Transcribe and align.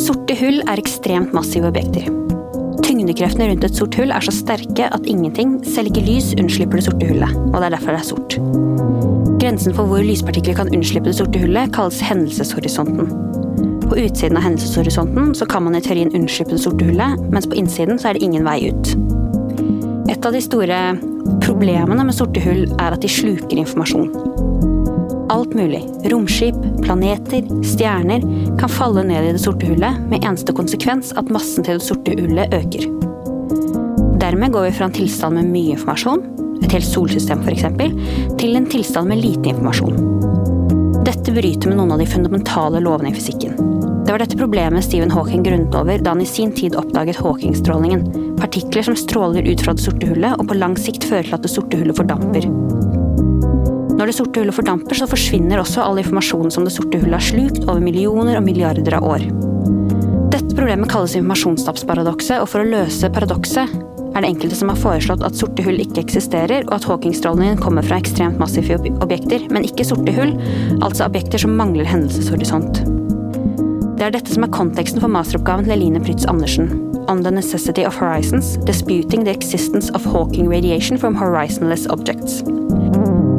Sorte 0.00 0.32
hull 0.38 0.62
er 0.64 0.80
ekstremt 0.80 1.34
massive 1.36 1.68
objekter. 1.68 2.06
Tyngdekreftene 2.80 3.50
rundt 3.50 3.66
et 3.66 3.76
sort 3.76 3.96
hull 4.00 4.12
er 4.14 4.24
så 4.24 4.32
sterke 4.32 4.86
at 4.88 5.08
ingenting, 5.08 5.58
selv 5.68 5.90
ikke 5.90 6.06
lys, 6.06 6.30
unnslipper 6.40 6.80
det 6.80 6.86
sorte 6.86 7.08
hullet, 7.10 7.34
og 7.50 7.58
det 7.58 7.66
er 7.68 7.74
derfor 7.74 7.92
det 7.92 8.00
er 8.00 8.08
sort. 8.08 8.36
Grensen 9.42 9.76
for 9.76 9.90
hvor 9.90 10.00
lyspartikler 10.04 10.56
kan 10.56 10.72
unnslippe 10.72 11.10
det 11.10 11.18
sorte 11.18 11.42
hullet, 11.42 11.74
kalles 11.76 12.00
hendelseshorisonten. 12.08 13.12
På 13.90 13.98
utsiden 14.00 14.40
av 14.40 14.46
hendelseshorisonten 14.46 15.34
så 15.36 15.48
kan 15.50 15.66
man 15.66 15.76
i 15.76 15.84
teorien 15.84 16.12
unnslippe 16.16 16.56
det 16.56 16.64
sorte 16.64 16.88
hullet, 16.88 17.20
mens 17.28 17.48
på 17.50 17.60
innsiden 17.60 18.00
så 18.00 18.10
er 18.10 18.16
det 18.16 18.24
ingen 18.24 18.46
vei 18.48 18.70
ut. 18.70 18.94
Et 20.08 20.24
av 20.24 20.32
de 20.32 20.40
store 20.44 20.80
problemene 21.44 22.08
med 22.08 22.16
sorte 22.16 22.40
hull 22.46 22.64
er 22.78 22.96
at 22.96 23.04
de 23.04 23.12
sluker 23.20 23.60
informasjon. 23.60 24.48
Alt 25.40 25.54
mulig, 25.54 25.84
romskip, 26.04 26.56
planeter, 26.82 27.64
stjerner, 27.64 28.20
kan 28.60 28.68
falle 28.68 29.00
ned 29.08 29.24
i 29.24 29.32
det 29.32 29.40
sorte 29.40 29.70
hullet 29.70 30.02
med 30.10 30.20
eneste 30.20 30.52
konsekvens 30.52 31.14
at 31.16 31.30
massen 31.32 31.64
til 31.64 31.78
det 31.78 31.86
sorte 31.86 32.12
hullet 32.18 32.52
øker. 32.52 32.84
Dermed 34.20 34.52
går 34.52 34.66
vi 34.66 34.74
fra 34.76 34.90
en 34.90 34.96
tilstand 34.98 35.38
med 35.38 35.48
mye 35.48 35.78
informasjon, 35.78 36.26
et 36.60 36.76
helt 36.76 36.84
solsystem 36.84 37.40
f.eks., 37.40 37.64
til 38.36 38.58
en 38.58 38.68
tilstand 38.68 39.08
med 39.08 39.22
lite 39.24 39.54
informasjon. 39.54 39.96
Dette 41.08 41.32
bryter 41.32 41.72
med 41.72 41.80
noen 41.80 41.96
av 41.96 42.04
de 42.04 42.10
fundamentale 42.12 42.84
lovene 42.84 43.08
i 43.08 43.16
fysikken. 43.16 43.56
Det 44.04 44.12
var 44.12 44.20
dette 44.20 44.36
problemet 44.36 44.84
Stephen 44.84 45.16
Hawking 45.16 45.48
grunnet 45.48 45.80
over 45.80 46.04
da 46.04 46.12
han 46.12 46.20
i 46.20 46.28
sin 46.28 46.52
tid 46.52 46.76
oppdaget 46.76 47.16
Hawking-strålingen, 47.24 48.04
partikler 48.36 48.90
som 48.90 49.00
stråler 49.06 49.48
ut 49.48 49.64
fra 49.64 49.72
det 49.72 49.88
sorte 49.88 50.12
hullet 50.12 50.36
og 50.36 50.52
på 50.52 50.60
lang 50.60 50.76
sikt 50.76 51.08
fører 51.08 51.32
til 51.32 51.40
at 51.40 51.48
det 51.48 51.56
sorte 51.56 51.80
hullet 51.80 51.96
fordamper. 51.96 52.52
Det 54.10 54.16
sorte 54.16 54.40
hullet 54.40 54.54
fordamper, 54.56 54.98
så 54.98 55.06
forsvinner 55.06 55.60
også 55.62 55.84
all 55.84 56.00
informasjonen 56.00 56.50
som 56.50 56.64
det 56.66 56.72
sorte 56.74 56.98
hullet 56.98 57.14
har 57.14 57.22
slukt 57.22 57.60
over 57.68 57.78
millioner 57.78 58.40
og 58.40 58.42
milliarder 58.42 58.96
av 58.96 59.04
år. 59.06 59.22
Dette 60.34 60.56
problemet 60.58 60.90
kalles 60.90 61.14
informasjonstapsparadokset, 61.14 62.40
og 62.42 62.48
for 62.50 62.64
å 62.64 62.66
løse 62.72 63.06
paradokset 63.14 63.70
er 63.70 64.24
det 64.24 64.32
enkelte 64.32 64.58
som 64.58 64.72
har 64.72 64.80
foreslått 64.82 65.22
at 65.22 65.38
sorte 65.38 65.62
hull 65.62 65.78
ikke 65.78 66.02
eksisterer, 66.02 66.66
og 66.66 66.74
at 66.80 66.88
Hawking-strålingen 66.90 67.62
kommer 67.62 67.86
fra 67.86 68.00
ekstremt 68.02 68.42
massive 68.42 68.80
objekter, 68.98 69.46
men 69.54 69.68
ikke 69.68 69.86
sorte 69.86 70.16
hull, 70.16 70.34
altså 70.80 71.06
objekter 71.06 71.44
som 71.44 71.54
mangler 71.60 71.86
hendelseshorisont. 71.86 72.82
Det 73.94 74.08
er 74.08 74.16
dette 74.16 74.34
som 74.34 74.42
er 74.42 74.50
konteksten 74.56 74.98
for 74.98 75.14
masteroppgaven 75.14 75.68
til 75.68 75.76
Eline 75.76 76.02
Prytz 76.02 76.26
Andersen, 76.26 76.72
On 77.06 77.22
the 77.22 77.30
Necessity 77.30 77.86
of 77.86 77.94
Horizons, 78.02 78.56
Disputing 78.66 79.22
the 79.22 79.38
Existence 79.38 79.94
of 79.94 80.02
Hawking 80.02 80.50
Radiation 80.50 80.98
from 80.98 81.14
Horizonless 81.14 81.86
Objects. 81.86 82.42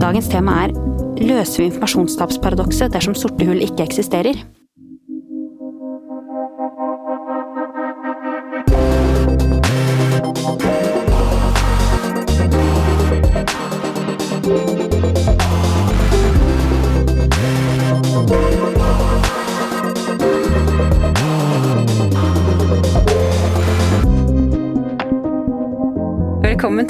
Dagens 0.02 0.32
tema 0.34 0.64
er 0.64 0.72
Løser 1.22 1.62
vi 1.62 1.68
informasjonstapsparadokset 1.70 2.90
dersom 2.96 3.14
sorte 3.14 3.46
hull 3.46 3.62
ikke 3.62 3.86
eksisterer? 3.86 4.40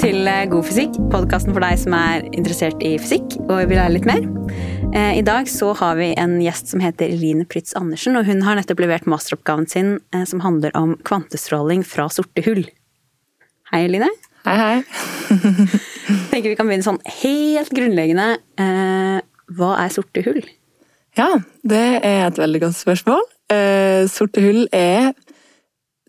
Til 0.02 0.26
eh, 0.26 0.48
God 0.50 0.64
fysikk, 0.66 0.96
podkasten 1.12 1.54
for 1.54 1.62
deg 1.62 1.78
som 1.78 1.94
er 1.94 2.24
interessert 2.34 2.80
i 2.82 2.96
fysikk 2.98 3.36
og 3.44 3.68
vil 3.70 3.78
lære 3.78 3.92
litt 3.94 4.06
mer. 4.08 4.24
Eh, 4.98 5.20
I 5.20 5.22
dag 5.22 5.46
så 5.50 5.68
har 5.78 5.94
vi 6.00 6.08
en 6.18 6.40
gjest 6.42 6.72
som 6.72 6.82
heter 6.82 7.12
Eline 7.12 7.46
Prytz 7.46 7.76
Andersen, 7.78 8.18
og 8.18 8.26
hun 8.26 8.42
har 8.42 8.58
nettopp 8.58 8.82
levert 8.82 9.06
masteroppgaven 9.06 9.68
sin 9.70 9.92
eh, 10.10 10.24
som 10.26 10.42
handler 10.42 10.74
om 10.78 10.96
kvantestråling 11.06 11.86
fra 11.86 12.08
sorte 12.10 12.42
hull. 12.48 12.64
Hei, 13.70 13.84
Eline. 13.84 14.10
Hei, 14.42 14.56
hei. 14.58 15.38
tenker 16.32 16.50
vi 16.50 16.58
kan 16.58 16.66
begynne 16.66 16.88
sånn 16.88 17.02
helt 17.22 17.70
grunnleggende. 17.70 18.28
Hva 19.54 19.72
er 19.84 19.94
sorte 19.94 20.26
hull? 20.26 20.42
Ja, 21.14 21.30
det 21.62 21.84
er 22.02 22.24
et 22.26 22.42
veldig 22.42 22.66
godt 22.66 22.80
spørsmål. 22.80 23.22
Sorte 24.10 24.42
hull 24.42 24.64
er 24.74 25.12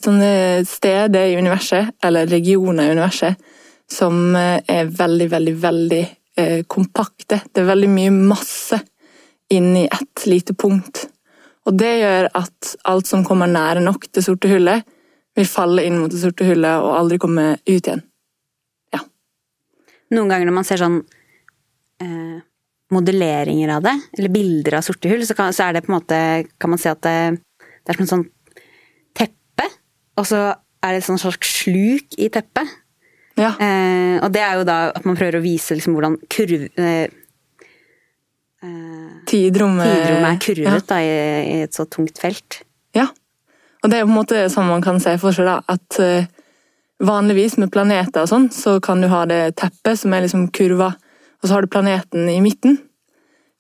sånne 0.02 0.64
steder 0.66 1.30
i 1.30 1.38
universet, 1.38 1.94
eller 2.03 2.26
regioner 2.32 2.90
i 2.90 2.98
universet, 2.98 3.53
som 3.92 4.36
eh, 4.36 4.60
er 4.68 4.92
veldig, 4.92 5.30
veldig, 5.32 5.56
veldig 5.64 6.04
eh, 6.38 6.62
kompakte. 6.68 7.42
Det 7.52 7.64
er 7.64 7.72
veldig 7.72 7.90
mye 7.92 8.14
masse 8.14 8.80
inni 9.54 9.86
ett 9.86 10.26
lite 10.26 10.56
punkt. 10.58 11.06
Og 11.68 11.78
det 11.80 11.92
gjør 12.02 12.30
at 12.36 12.74
alt 12.90 13.08
som 13.08 13.24
kommer 13.28 13.48
nære 13.52 13.84
nok 13.84 14.10
det 14.12 14.26
sorte 14.26 14.52
hullet, 14.52 14.84
vil 15.34 15.50
falle 15.50 15.86
inn 15.88 15.98
mot 15.98 16.12
det 16.12 16.22
sorte 16.22 16.46
hullet 16.46 16.84
og 16.84 16.96
aldri 16.98 17.18
komme 17.22 17.46
ut 17.58 17.72
igjen. 17.74 18.04
Ja. 18.94 19.02
Noen 20.14 20.30
ganger 20.30 20.50
når 20.50 20.58
man 20.60 20.68
ser 20.68 20.82
sånn 20.82 21.00
eh, 22.04 22.42
modelleringer 22.94 23.72
av 23.78 23.88
det, 23.88 23.96
eller 24.18 24.34
bilder 24.34 24.78
av 24.78 24.86
sorte 24.86 25.10
hull, 25.10 25.24
så, 25.26 25.38
kan, 25.38 25.56
så 25.56 25.68
er 25.68 25.78
det 25.78 25.86
på 25.86 25.94
en 25.94 25.98
måte 25.98 26.20
Kan 26.62 26.74
man 26.74 26.82
si 26.82 26.92
at 26.92 27.02
det, 27.06 27.16
det 27.82 27.96
er 27.96 28.06
som 28.06 28.22
en 28.22 28.28
teppe, 29.18 29.70
og 30.20 30.30
så 30.30 30.44
er 30.54 30.94
det 30.94 31.02
et 31.02 31.08
sånt 31.08 31.24
slags 31.24 31.56
sluk 31.64 32.18
i 32.20 32.30
teppet. 32.34 32.70
Ja. 33.40 33.54
Eh, 33.58 34.20
og 34.22 34.30
det 34.34 34.44
er 34.46 34.60
jo 34.60 34.68
da 34.68 34.78
at 34.94 35.06
man 35.08 35.18
prøver 35.18 35.40
å 35.40 35.44
vise 35.46 35.78
liksom 35.78 35.98
hvordan 35.98 36.20
kurv... 36.32 36.68
Eh, 36.78 37.08
eh 38.64 39.10
tidrommet 39.28 39.88
er 39.88 40.38
kurvet 40.44 40.68
ja. 40.68 40.86
da, 40.88 41.00
i, 41.02 41.12
i, 41.56 41.58
et 41.66 41.74
så 41.74 41.88
tungt 41.90 42.20
felt. 42.22 42.62
Ja. 42.96 43.08
Og 43.82 43.92
det 43.92 44.00
er 44.00 44.06
på 44.06 44.12
en 44.12 44.20
måte 44.20 44.46
sånn 44.52 44.70
man 44.70 44.84
kan 44.84 45.02
se 45.04 45.16
for 45.22 45.36
seg 45.36 45.48
da, 45.50 45.58
at 45.72 46.00
eh, 46.04 46.30
vanligvis 47.04 47.58
med 47.60 47.72
planeter 47.74 48.24
og 48.24 48.32
sånn, 48.32 48.50
så 48.54 48.78
kan 48.84 49.02
du 49.04 49.10
ha 49.12 49.24
det 49.30 49.56
teppet 49.60 50.00
som 50.00 50.14
er 50.14 50.26
liksom 50.26 50.48
kurva, 50.56 50.94
og 51.42 51.48
så 51.48 51.58
har 51.58 51.66
du 51.66 51.72
planeten 51.72 52.30
i 52.32 52.40
midten. 52.44 52.78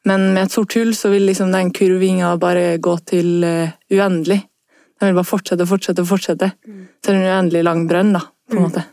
Men 0.07 0.33
med 0.35 0.45
et 0.45 0.55
sort 0.55 0.75
hull 0.75 0.91
så 0.95 1.11
vil 1.13 1.27
liksom 1.29 1.51
den 1.55 1.71
kurvinga 1.75 2.33
bare 2.39 2.77
gå 2.83 2.95
til 3.07 3.43
uh, 3.43 3.71
uendelig. 3.91 4.41
Den 4.99 5.09
vil 5.09 5.19
bare 5.19 5.27
fortsette 5.27 5.63
og 5.63 5.71
fortsette 5.71 6.03
og 6.03 6.09
fortsette. 6.09 6.49
Mm. 6.67 6.81
Så 6.99 7.11
det 7.11 7.13
er 7.13 7.21
en 7.21 7.29
uendelig 7.31 7.63
lang 7.67 7.85
brønn, 7.87 8.11
da, 8.15 8.23
på 8.23 8.57
en 8.57 8.61
mm. 8.61 8.65
måte. 8.67 8.83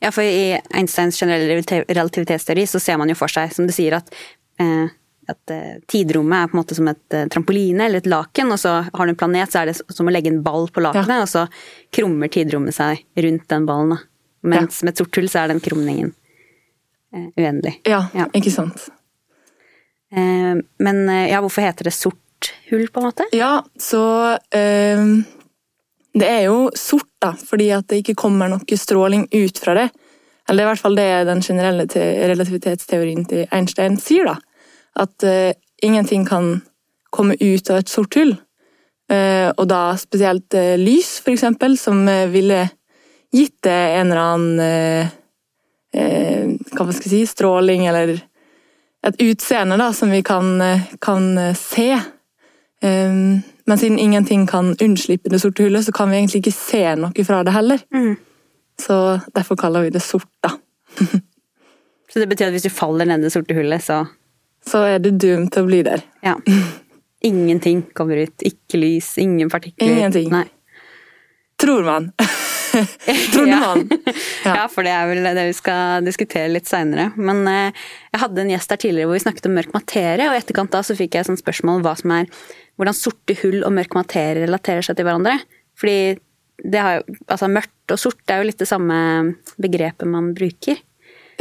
Ja, 0.00 0.12
for 0.12 0.24
i 0.24 0.56
Einsteins 0.76 1.18
generelle 1.20 1.84
relativitetsteori 1.88 2.66
så 2.68 2.80
ser 2.82 2.98
man 3.00 3.10
jo 3.10 3.16
for 3.18 3.32
seg, 3.32 3.52
som 3.54 3.68
du 3.68 3.72
sier, 3.74 3.96
at, 3.98 4.10
eh, 4.60 4.90
at 5.30 5.52
eh, 5.54 5.78
tidrommet 5.88 6.42
er 6.44 6.50
på 6.50 6.56
en 6.56 6.60
måte 6.60 6.76
som 6.78 6.90
et 6.90 7.16
eh, 7.16 7.28
trampoline 7.32 7.86
eller 7.88 8.04
et 8.04 8.10
laken, 8.10 8.52
og 8.52 8.60
så 8.60 8.74
har 8.86 9.06
du 9.06 9.14
en 9.14 9.18
planet, 9.18 9.52
så 9.52 9.62
er 9.62 9.70
det 9.70 9.78
som 9.80 10.08
å 10.08 10.14
legge 10.14 10.32
en 10.32 10.42
ball 10.44 10.68
på 10.72 10.84
lakenet, 10.84 11.16
ja. 11.16 11.24
og 11.24 11.32
så 11.32 11.46
krummer 11.96 12.30
tidrommet 12.32 12.76
seg 12.76 13.02
rundt 13.24 13.48
den 13.52 13.66
ballen. 13.68 14.04
Mens 14.46 14.82
ja. 14.82 14.86
med 14.86 14.94
et 14.94 15.02
sort 15.02 15.18
hull 15.18 15.30
så 15.32 15.42
er 15.42 15.54
den 15.54 15.62
krumningen 15.64 16.12
eh, 16.12 17.26
uendelig. 17.34 17.80
Ja, 17.88 18.04
ja, 18.14 18.28
ikke 18.36 18.52
sant. 18.54 18.88
Eh, 20.12 20.54
men 20.78 21.02
eh, 21.08 21.26
ja, 21.32 21.40
hvorfor 21.42 21.66
heter 21.66 21.88
det 21.88 21.96
sort 21.96 22.52
hull, 22.68 22.86
på 22.92 23.00
en 23.00 23.08
måte? 23.08 23.26
Ja, 23.34 23.64
så 23.80 24.02
det 26.16 26.28
er 26.28 26.42
jo 26.46 26.70
sort, 26.76 27.10
da, 27.20 27.34
fordi 27.36 27.68
at 27.76 27.88
det 27.90 28.00
ikke 28.00 28.16
kommer 28.16 28.48
noe 28.48 28.78
stråling 28.80 29.26
ut 29.34 29.58
fra 29.60 29.74
det. 29.76 29.90
Eller 30.48 30.62
er 30.62 30.68
i 30.68 30.70
hvert 30.70 30.82
fall 30.84 30.96
det 30.96 31.08
den 31.28 31.42
generelle 31.44 31.86
relativitetsteorien 32.30 33.26
til 33.28 33.44
Einstein 33.52 33.98
sier, 34.00 34.30
da. 34.30 34.36
At 35.02 35.26
uh, 35.26 35.52
ingenting 35.84 36.24
kan 36.28 36.62
komme 37.12 37.36
ut 37.40 37.70
av 37.70 37.82
et 37.82 37.92
sort 37.92 38.16
hull. 38.16 38.32
Uh, 39.12 39.52
og 39.58 39.66
da 39.68 39.80
spesielt 40.00 40.56
uh, 40.56 40.76
lys, 40.80 41.18
for 41.20 41.34
eksempel, 41.34 41.76
som 41.78 42.06
ville 42.32 42.62
gitt 43.34 43.58
det 43.66 43.80
en 43.98 44.12
eller 44.12 44.22
annen 44.22 45.14
Hva 45.96 46.92
skal 46.92 47.06
jeg 47.06 47.10
si 47.10 47.20
Stråling, 47.28 47.86
eller 47.88 48.14
et 49.06 49.20
utseende 49.24 49.78
da, 49.80 49.90
som 49.96 50.10
vi 50.12 50.22
kan, 50.24 50.60
kan 51.00 51.28
se. 51.56 51.90
Um, 52.84 53.42
men 53.66 53.78
siden 53.78 53.98
ingenting 53.98 54.46
kan 54.46 54.76
unnslippe 54.82 55.30
det 55.32 55.40
sorte 55.42 55.64
hullet, 55.66 55.84
så 55.84 55.92
kan 55.92 56.10
vi 56.10 56.20
egentlig 56.20 56.44
ikke 56.44 56.54
se 56.54 56.82
noe 57.00 57.26
fra 57.26 57.42
det 57.46 57.54
heller. 57.56 57.82
Mm. 57.94 58.14
Så 58.80 59.20
derfor 59.34 59.58
kaller 59.58 59.86
vi 59.86 59.90
det 59.90 60.02
sort, 60.04 60.30
da. 60.44 60.52
så 62.12 62.22
det 62.22 62.28
betyr 62.30 62.50
at 62.50 62.56
hvis 62.56 62.68
du 62.68 62.70
faller 62.70 63.08
ned 63.08 63.26
det 63.26 63.32
sorte 63.34 63.56
hullet, 63.56 63.82
så 63.82 64.04
Så 64.66 64.78
er 64.82 64.98
du 64.98 65.10
doomed 65.10 65.52
til 65.54 65.62
å 65.62 65.66
bli 65.66 65.82
der. 65.86 66.02
Ja. 66.26 66.34
Ingenting 67.26 67.84
kommer 67.94 68.16
ut. 68.16 68.42
Ikke 68.42 68.78
lys, 68.78 69.16
ingen 69.18 69.50
partikler. 69.50 69.88
Ingenting. 69.88 70.30
Nei. 70.30 70.46
Tror 71.58 71.82
man. 71.86 72.12
Trodde 73.32 73.48
ja. 73.50 73.72
Ja. 74.46 74.54
ja. 74.62 74.66
for 74.70 74.86
det 74.86 74.92
er 74.94 75.08
vel 75.10 75.26
det 75.26 75.46
vi 75.48 75.56
skal 75.56 76.06
diskutere 76.06 76.52
litt 76.52 76.68
seinere. 76.70 77.08
Men 77.16 77.42
eh, 77.50 77.86
jeg 78.12 78.22
hadde 78.22 78.44
en 78.44 78.52
gjest 78.54 78.74
her 78.74 78.82
tidligere 78.82 79.10
hvor 79.10 79.18
vi 79.18 79.24
snakket 79.24 79.48
om 79.50 79.56
mørk 79.58 79.74
materie, 79.76 80.28
og 80.28 80.36
i 80.36 80.40
etterkant 80.42 80.74
da 80.74 80.82
så 80.86 80.96
fikk 80.98 81.18
jeg 81.18 81.26
et 81.26 81.42
spørsmål 81.42 81.80
om 81.80 81.86
hva 81.86 81.96
som 81.98 82.14
er 82.16 82.30
hvordan 82.76 82.96
sorte 82.96 83.36
hull 83.40 83.62
og 83.64 83.72
mørk 83.76 83.96
materie 83.96 84.44
relaterer 84.44 84.84
seg 84.84 84.98
til 84.98 85.08
hverandre. 85.08 85.38
Fordi 85.76 86.16
det 86.64 86.80
har 86.80 86.98
jo 86.98 87.16
Altså 87.28 87.48
mørkt 87.52 87.92
og 87.92 88.00
sort 88.00 88.32
er 88.32 88.40
jo 88.40 88.48
litt 88.48 88.60
det 88.60 88.68
samme 88.68 88.96
begrepet 89.60 90.08
man 90.08 90.32
bruker. 90.36 90.78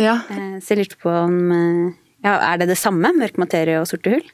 Ja. 0.01 0.19
Eh, 0.29 0.57
så 0.59 0.73
jeg 0.73 0.83
lurte 0.83 0.99
på 1.01 1.11
om 1.11 1.37
eh, 1.55 1.93
Ja, 2.25 2.39
er 2.41 2.59
det 2.61 2.71
det 2.71 2.79
samme, 2.81 3.13
mørk 3.15 3.37
materie 3.41 3.77
og 3.79 3.87
sorte 3.89 4.11
hull? 4.15 4.25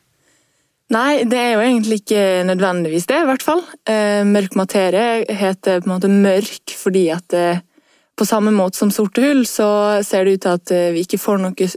Nei, 0.92 1.24
det 1.24 1.40
er 1.40 1.52
jo 1.56 1.64
egentlig 1.64 2.02
ikke 2.02 2.24
nødvendigvis 2.50 3.08
det, 3.08 3.22
i 3.24 3.28
hvert 3.30 3.44
fall. 3.46 3.62
Eh, 3.88 4.28
mørk 4.28 4.58
materie 4.60 5.24
heter 5.40 5.80
på 5.80 5.88
en 5.88 5.94
måte 5.94 6.12
mørk 6.12 6.74
fordi 6.76 7.06
at 7.16 7.36
eh, 7.38 7.62
på 8.20 8.28
samme 8.28 8.52
måte 8.52 8.82
som 8.82 8.92
sorte 8.92 9.24
hull, 9.24 9.46
så 9.48 10.02
ser 10.04 10.28
det 10.28 10.34
ut 10.36 10.44
til 10.44 10.58
at 10.58 10.74
eh, 10.76 10.90
vi 10.92 11.06
ikke 11.06 11.22
får 11.22 11.40
noe 11.46 11.70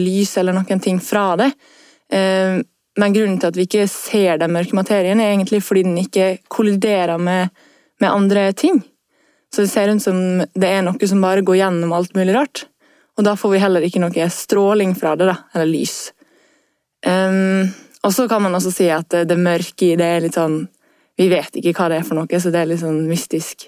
lys 0.00 0.32
eller 0.40 0.56
noen 0.56 0.80
ting 0.82 1.02
fra 1.04 1.34
det. 1.40 1.50
Men 2.12 3.14
grunnen 3.14 3.38
til 3.40 3.48
at 3.48 3.56
vi 3.56 3.64
ikke 3.64 3.86
ser 3.88 4.40
den 4.40 4.52
mørke 4.52 4.76
materien, 4.76 5.20
er 5.20 5.30
egentlig 5.32 5.62
fordi 5.64 5.84
den 5.86 6.00
ikke 6.02 6.26
kolliderer 6.52 7.20
med, 7.20 7.52
med 8.00 8.10
andre 8.10 8.50
ting. 8.52 8.82
Så 9.54 9.64
det 9.64 9.70
ser 9.72 9.92
ut 9.92 10.02
som 10.04 10.18
det 10.42 10.68
er 10.68 10.84
noe 10.84 11.08
som 11.08 11.24
bare 11.24 11.44
går 11.44 11.60
gjennom 11.60 11.94
alt 11.96 12.12
mulig 12.16 12.36
rart. 12.36 12.66
Og 13.16 13.24
da 13.24 13.32
får 13.36 13.54
vi 13.54 13.62
heller 13.62 13.84
ikke 13.84 14.02
noe 14.02 14.28
stråling 14.32 14.92
fra 14.96 15.14
det, 15.16 15.28
da, 15.28 15.38
eller 15.54 15.68
lys. 15.68 15.96
Um, 17.04 17.72
og 18.02 18.14
så 18.14 18.26
kan 18.28 18.42
man 18.42 18.54
også 18.58 18.72
si 18.74 18.88
at 18.90 19.14
det 19.28 19.38
mørke 19.38 19.92
i 19.92 19.98
det 19.98 20.08
er 20.08 20.24
litt 20.24 20.38
sånn 20.38 20.64
Vi 21.20 21.28
vet 21.30 21.56
ikke 21.58 21.74
hva 21.76 21.90
det 21.92 22.00
er 22.00 22.06
for 22.08 22.18
noe, 22.18 22.40
så 22.40 22.50
det 22.50 22.62
er 22.62 22.70
litt 22.70 22.80
sånn 22.80 23.02
mystisk. 23.04 23.66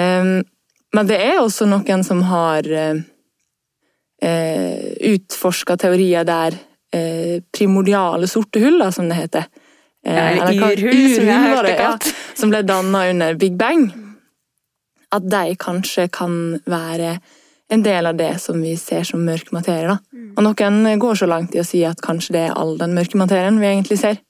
Um, 0.00 0.42
men 0.90 1.06
det 1.06 1.20
er 1.22 1.38
også 1.38 1.68
noen 1.70 2.02
som 2.04 2.24
har 2.26 2.66
uh, 2.66 2.98
utforska 5.12 5.76
teorier 5.78 6.26
der 6.26 6.56
uh, 6.58 7.36
primordiale 7.54 8.26
sorte 8.28 8.60
hull, 8.64 8.82
som 8.92 9.08
det 9.08 9.20
heter. 9.20 9.46
Eller 10.02 10.58
urhull, 10.58 11.06
som 11.14 11.30
jeg 11.30 11.38
har 11.38 11.54
hørt 11.54 11.68
det 11.70 11.78
kalt. 11.78 12.10
Ja, 12.10 12.36
som 12.42 12.52
ble 12.52 12.64
danna 12.66 13.06
under 13.12 13.38
Big 13.38 13.54
Bang. 13.60 13.86
At 15.14 15.30
de 15.30 15.54
kanskje 15.60 16.08
kan 16.12 16.34
være 16.66 17.20
en 17.70 17.84
del 17.84 18.08
av 18.10 18.18
det 18.18 18.32
som 18.42 18.58
vi 18.60 18.74
ser 18.80 19.06
som 19.06 19.22
mørk 19.24 19.52
materie. 19.54 19.86
Da. 19.86 19.98
Mm. 20.12 20.32
Og 20.34 20.46
noen 20.46 21.00
går 21.00 21.20
så 21.20 21.28
langt 21.30 21.54
i 21.54 21.62
å 21.62 21.66
si 21.66 21.84
at 21.86 22.02
kanskje 22.04 22.34
det 22.36 22.44
er 22.48 22.58
all 22.58 22.76
den 22.80 22.96
mørke 22.96 23.20
materien 23.20 23.60
vi 23.62 23.70
egentlig 23.70 24.00
ser. 24.02 24.20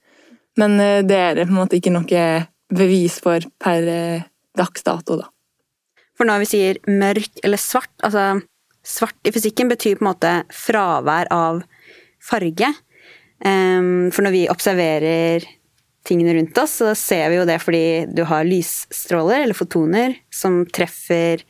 Men 0.61 0.77
eh, 0.83 1.01
det 1.07 1.19
er 1.19 1.39
det 1.39 1.49
på 1.49 1.55
en 1.55 1.61
måte 1.63 1.81
ikke 1.81 1.95
noe 1.95 2.25
bevis 2.71 3.19
for 3.25 3.45
per 3.63 3.89
eh, 3.91 4.29
dags 4.59 4.85
dato, 4.87 5.21
da. 5.23 5.31
For 6.19 6.29
når 6.29 6.43
vi 6.43 6.51
sier 6.51 6.81
mørk 6.91 7.41
eller 7.47 7.61
svart, 7.61 7.93
altså 8.05 8.43
svart 8.85 9.29
i 9.29 9.33
fysikken 9.33 9.71
betyr 9.71 9.97
på 9.97 10.05
en 10.05 10.11
måte 10.11 10.33
fravær 10.53 11.31
av 11.33 11.63
farge. 12.21 12.69
Ehm, 13.45 14.11
for 14.13 14.27
når 14.27 14.35
vi 14.35 14.43
observerer 14.53 15.47
tingene 16.05 16.35
rundt 16.37 16.59
oss, 16.61 16.79
så 16.81 16.93
ser 16.97 17.31
vi 17.33 17.39
jo 17.39 17.47
det 17.49 17.57
fordi 17.63 17.85
du 18.13 18.25
har 18.29 18.45
lysstråler, 18.49 19.45
eller 19.45 19.57
fotoner, 19.57 20.17
som 20.33 20.63
treffer 20.69 21.45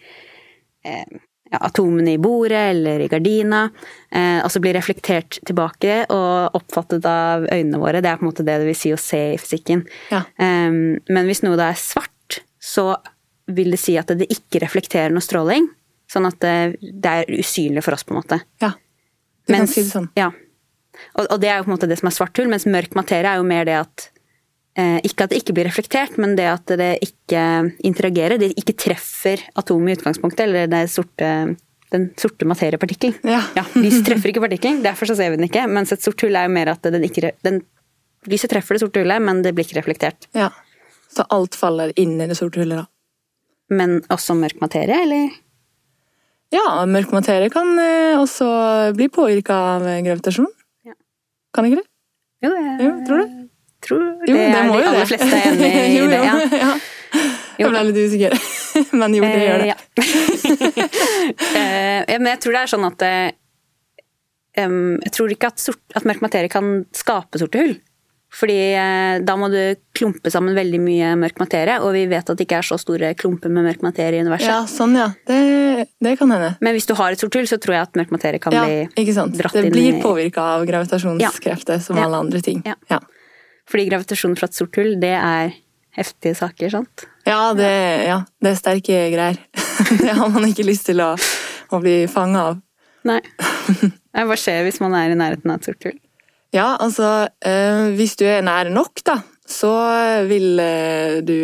eh, 0.87 1.19
ja, 1.51 1.59
atomene 1.67 2.15
i 2.15 2.21
bordet 2.23 2.63
eller 2.71 3.03
i 3.03 3.09
gardina, 3.11 3.65
eh, 4.11 4.39
og 4.45 4.51
så 4.53 4.63
blir 4.63 4.77
reflektert 4.79 5.41
tilbake 5.47 6.05
og 6.15 6.59
oppfattet 6.59 7.07
av 7.09 7.49
øynene 7.51 7.81
våre. 7.83 8.03
Det 8.03 8.11
er 8.11 8.21
på 8.21 8.27
en 8.27 8.31
måte 8.31 8.47
det 8.47 8.61
det 8.63 8.69
vil 8.69 8.79
si 8.79 8.93
å 8.95 9.01
se 9.01 9.23
i 9.35 9.41
fysikken. 9.41 9.83
Ja. 10.13 10.23
Eh, 10.39 10.71
men 10.71 11.31
hvis 11.31 11.43
noe 11.47 11.59
da 11.59 11.73
er 11.73 11.81
svart, 11.81 12.41
så 12.61 12.93
vil 13.51 13.75
det 13.75 13.81
si 13.83 13.97
at 13.99 14.13
det 14.15 14.29
ikke 14.31 14.63
reflekterer 14.63 15.15
noe 15.15 15.25
stråling. 15.25 15.67
Sånn 16.11 16.27
at 16.27 16.39
det, 16.43 16.55
det 16.81 17.17
er 17.23 17.35
usynlig 17.39 17.85
for 17.87 17.95
oss, 17.95 18.07
på 18.07 18.15
en 18.15 18.21
måte. 18.21 18.41
Ja, 18.63 18.73
du 19.47 19.53
mens, 19.55 19.71
kan 19.71 19.75
si 19.75 19.85
det 19.85 19.93
sånn. 19.93 20.09
Ja. 20.19 20.31
Og, 21.15 21.27
og, 21.27 21.37
det 21.43 21.51
er 21.51 21.61
jo 21.61 21.67
på 21.67 21.71
en 21.71 21.77
måte 21.77 21.89
det 21.91 22.01
som 22.01 22.11
er 22.11 22.17
svart 22.17 22.41
hull, 22.41 22.51
mens 22.51 22.67
mørk 22.67 22.97
materie 22.99 23.31
er 23.31 23.41
jo 23.41 23.47
mer 23.47 23.69
det 23.69 23.77
at 23.79 24.07
eh, 24.09 24.20
Ikke 24.79 25.27
at 25.27 25.33
det 25.33 25.41
ikke 25.41 25.53
blir 25.57 25.67
reflektert, 25.67 26.15
men 26.23 26.37
det 26.39 26.47
at 26.47 26.71
det 26.79 26.93
ikke 27.03 27.41
interagerer. 27.85 28.39
Det 28.41 28.53
ikke 28.55 28.77
treffer 28.79 29.43
atomet 29.59 29.93
i 29.93 29.97
utgangspunktet, 29.99 30.45
eller 30.47 30.71
det 30.71 30.85
sorte, 30.93 31.27
den 31.91 32.07
sorte 32.21 32.47
materiepartikkelen. 32.49 33.19
Ja. 33.27 33.43
ja, 33.59 33.65
lyset 33.75 34.07
treffer 34.07 34.31
ikke 34.31 34.45
partikkelen, 34.45 34.79
derfor 34.87 35.11
så 35.11 35.19
ser 35.19 35.35
vi 35.35 35.41
den 35.41 35.49
ikke. 35.51 35.67
Mens 35.69 35.93
et 35.93 36.07
sort 36.07 36.23
hull 36.23 36.39
er 36.39 36.47
jo 36.47 36.55
mer 36.55 36.71
at 36.73 36.87
den 36.87 37.05
ikke 37.05 37.35
den, 37.45 37.61
Lyset 38.29 38.53
treffer 38.53 38.77
det 38.77 38.83
sorte 38.83 39.01
hullet, 39.01 39.23
men 39.25 39.41
det 39.45 39.55
blir 39.57 39.65
ikke 39.65 39.79
reflektert. 39.81 40.29
Ja, 40.37 40.51
Så 41.11 41.25
alt 41.35 41.57
faller 41.59 41.91
inn 41.99 42.21
i 42.21 42.27
det 42.29 42.37
sorte 42.39 42.61
hullet, 42.61 42.85
da. 42.85 42.87
Men 43.75 43.97
også 44.13 44.37
mørk 44.39 44.61
materie, 44.63 44.99
eller? 45.07 45.31
Ja, 46.55 46.85
mørk 46.87 47.15
materie 47.15 47.51
kan 47.51 47.73
eh, 47.79 48.19
også 48.19 48.47
bli 48.99 49.09
påvirka 49.11 49.57
av 49.75 49.87
gravitasjon. 50.05 50.51
Ja. 50.87 50.95
Kan 51.55 51.67
ikke 51.67 51.81
det? 51.81 51.87
Jo, 52.45 52.53
jeg, 52.55 52.77
jo, 52.85 52.93
tror 53.09 53.23
du? 53.23 53.40
Tror 53.87 54.03
jo, 54.05 54.35
det, 54.35 54.39
det 54.39 54.47
er 54.47 54.71
de 54.71 54.81
aller 54.93 55.11
fleste 55.11 55.43
enig 55.51 55.71
i 55.81 55.99
jo, 55.99 56.09
det. 56.11 56.23
Ja. 56.25 56.37
ja. 56.61 56.73
Jeg 57.61 57.69
ble 57.69 57.83
litt 57.91 57.99
usikker, 57.99 58.37
men 59.01 59.19
jo, 59.19 59.27
det 59.27 59.43
gjør 59.45 59.65
det. 59.65 59.75
Eh, 61.51 62.01
ja. 62.09 62.19
men 62.23 62.31
jeg 62.33 62.41
tror 62.45 62.57
det 62.57 62.63
er 62.63 62.71
sånn 62.73 62.87
at 62.89 63.05
um, 64.65 64.97
Jeg 65.05 65.13
tror 65.17 65.35
ikke 65.35 65.51
at, 65.53 65.61
sort, 65.61 65.83
at 65.97 66.07
mørk 66.09 66.25
materie 66.25 66.53
kan 66.53 66.83
skape 66.97 67.41
sorte 67.43 67.61
hull. 67.61 67.77
Fordi 68.31 68.57
eh, 68.79 69.17
da 69.27 69.35
må 69.35 69.49
du 69.51 69.59
klumpe 69.97 70.31
sammen 70.31 70.55
veldig 70.55 70.79
mye 70.83 71.15
mørk 71.19 71.41
materie, 71.43 71.81
og 71.83 71.91
vi 71.97 72.05
vet 72.11 72.29
at 72.31 72.39
det 72.39 72.47
ikke 72.47 72.61
er 72.61 72.67
så 72.69 72.79
store 72.79 73.11
klumper 73.19 73.51
med 73.51 73.67
mørk 73.67 73.83
materie 73.83 74.21
i 74.21 74.23
universet. 74.23 74.53
Ja, 74.53 74.61
sånn 74.71 74.95
ja. 74.95 75.09
Det, 75.27 75.89
det 75.99 76.15
kan 76.21 76.31
hende. 76.31 76.53
Men 76.63 76.77
hvis 76.79 76.87
du 76.87 76.95
har 76.99 77.11
et 77.11 77.23
sort 77.23 77.35
hull, 77.35 77.49
så 77.51 77.59
tror 77.59 77.75
jeg 77.75 77.89
at 77.89 77.99
mørk 77.99 78.15
materie 78.15 78.43
kan 78.43 78.55
ja, 78.55 78.63
bli 78.69 79.07
dratt 79.35 79.59
inn 79.59 79.67
i 79.67 79.73
Det 79.73 79.75
blir 79.75 79.99
påvirka 80.05 80.47
av 80.55 80.69
gravitasjonskrefter, 80.71 81.81
ja. 81.81 81.83
som 81.83 81.99
alle 81.99 82.23
andre 82.23 82.43
ting. 82.47 82.63
Ja. 82.69 82.79
ja. 82.93 83.03
Fordi 83.71 83.87
gravitasjon 83.91 84.37
fra 84.39 84.49
et 84.51 84.57
sort 84.59 84.77
hull, 84.81 84.97
det 85.03 85.15
er 85.15 85.55
heftige 85.97 86.37
saker, 86.39 86.73
sant? 86.73 87.07
Ja, 87.29 87.53
det, 87.57 87.71
ja, 88.09 88.21
det 88.43 88.53
er 88.53 88.59
sterke 88.59 89.01
greier. 89.13 89.39
det 90.03 90.17
har 90.17 90.33
man 90.33 90.49
ikke 90.49 90.67
lyst 90.67 90.89
til 90.91 91.03
å, 91.05 91.13
å 91.71 91.83
bli 91.83 92.03
fanga 92.11 92.51
av. 92.51 92.61
Nei. 93.09 93.21
Hva 94.13 94.37
skjer 94.39 94.65
hvis 94.67 94.81
man 94.83 94.95
er 94.99 95.13
i 95.13 95.19
nærheten 95.19 95.53
av 95.53 95.61
et 95.61 95.71
sort 95.71 95.87
hull? 95.89 95.99
Ja, 96.51 96.75
altså 96.83 97.29
øh, 97.47 97.93
Hvis 97.95 98.17
du 98.19 98.25
er 98.27 98.43
nær 98.43 98.69
nok, 98.75 99.05
da, 99.07 99.21
så 99.47 99.71
vil 100.27 100.59
øh, 100.59 101.21
du 101.23 101.37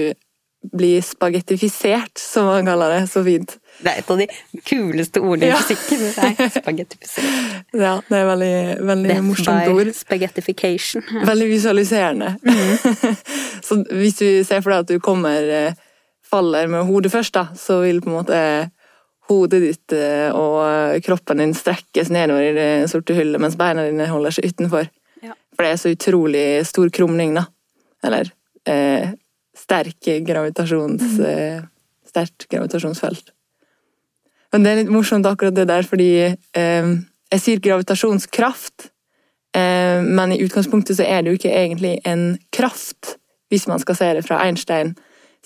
bli 0.75 0.97
spagettifisert, 1.05 2.19
som 2.19 2.49
man 2.51 2.67
kaller 2.67 2.97
det 2.97 3.05
så 3.13 3.23
fint. 3.27 3.55
Det 3.77 3.93
er 3.93 4.01
et 4.01 4.11
av 4.11 4.21
de 4.21 4.27
kuleste 4.67 5.21
ordene 5.21 5.51
i 5.51 5.57
fysikken. 5.61 6.53
spagettifisering. 6.55 7.43
Ja, 7.87 7.99
det 8.09 8.17
er 8.17 8.29
veldig, 8.29 8.55
veldig 8.89 9.11
Death 9.11 9.25
morsomt 9.27 9.69
ord. 9.73 9.91
Spaghettification. 9.97 11.03
Veldig 11.27 11.49
visualiserende. 11.51 12.31
Mm. 12.41 13.17
så 13.67 13.79
hvis 13.91 14.17
du 14.21 14.29
ser 14.47 14.63
for 14.65 14.73
deg 14.73 14.87
at 14.87 14.95
du 14.95 15.03
kommer 15.03 15.51
eh, 15.53 15.77
faller 16.25 16.71
med 16.73 16.87
hodet 16.89 17.13
først, 17.13 17.35
da, 17.37 17.49
så 17.59 17.83
vil 17.85 18.01
på 18.05 18.11
en 18.11 18.17
måte 18.17 18.41
hodet 19.29 19.61
ditt 19.65 19.97
eh, 19.97 20.31
og 20.33 21.03
kroppen 21.05 21.43
din 21.43 21.55
strekkes 21.57 22.11
nedover 22.15 22.49
i 22.49 22.57
det 22.57 22.71
sorte 22.93 23.17
hullet, 23.19 23.43
mens 23.43 23.59
beina 23.59 23.85
dine 23.89 24.09
holder 24.11 24.39
seg 24.39 24.55
utenfor. 24.55 24.89
Ja. 25.25 25.37
For 25.57 25.67
det 25.67 25.73
er 25.73 25.81
så 25.83 25.93
utrolig 25.93 26.49
stor 26.71 26.91
krumning, 26.95 27.37
da. 27.37 27.47
Eller 28.07 28.33
eh, 28.69 29.15
sterk 29.57 30.13
gravitasjons... 30.27 31.09
Mm. 31.19 31.25
Eh, 31.31 31.65
sterkt 32.07 32.47
gravitasjonsfelt. 32.49 33.36
Men 34.53 34.65
det 34.65 34.73
er 34.73 34.81
litt 34.83 34.93
morsomt 34.93 35.27
akkurat 35.29 35.57
det 35.57 35.67
der, 35.69 35.87
fordi 35.87 36.11
eh, 36.27 36.91
jeg 37.33 37.43
sier 37.43 37.63
gravitasjonskraft, 37.63 38.91
eh, 39.57 40.03
men 40.05 40.35
i 40.35 40.41
utgangspunktet 40.45 40.99
så 40.99 41.07
er 41.07 41.23
det 41.23 41.33
jo 41.33 41.41
ikke 41.41 41.55
egentlig 41.55 41.97
en 42.07 42.29
kraft, 42.55 43.17
hvis 43.51 43.67
man 43.71 43.83
skal 43.83 43.99
se 43.99 44.13
det 44.19 44.25
fra 44.27 44.41
Einstein 44.45 44.95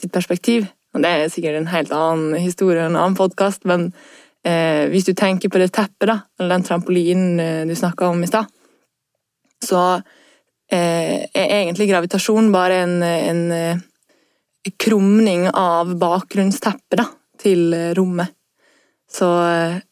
sitt 0.01 0.13
perspektiv. 0.13 0.69
Og 0.95 1.05
det 1.05 1.11
er 1.11 1.31
sikkert 1.31 1.61
en 1.61 1.71
helt 1.71 1.93
annen 1.95 2.35
historie 2.41 2.83
en 2.83 2.99
annen 2.99 3.19
podkast, 3.19 3.65
men 3.69 3.91
eh, 4.45 4.89
hvis 4.91 5.07
du 5.07 5.13
tenker 5.15 5.53
på 5.53 5.61
det 5.63 5.71
teppet, 5.77 6.09
da, 6.11 6.19
eller 6.39 6.57
den 6.57 6.67
trampolinen 6.67 7.43
eh, 7.43 7.61
du 7.69 7.77
snakka 7.79 8.11
om 8.11 8.25
i 8.25 8.31
stad, 8.31 8.51
så 9.65 9.85
eh, 10.73 11.29
er 11.31 11.55
egentlig 11.61 11.91
gravitasjon 11.93 12.51
bare 12.53 12.83
en, 12.85 12.97
en 13.05 13.45
eh, 13.55 13.87
krumning 14.81 15.47
av 15.55 15.95
bakgrunnsteppet 16.01 17.01
da, 17.01 17.07
til 17.41 17.73
rommet. 17.97 18.35
Så, 19.11 19.27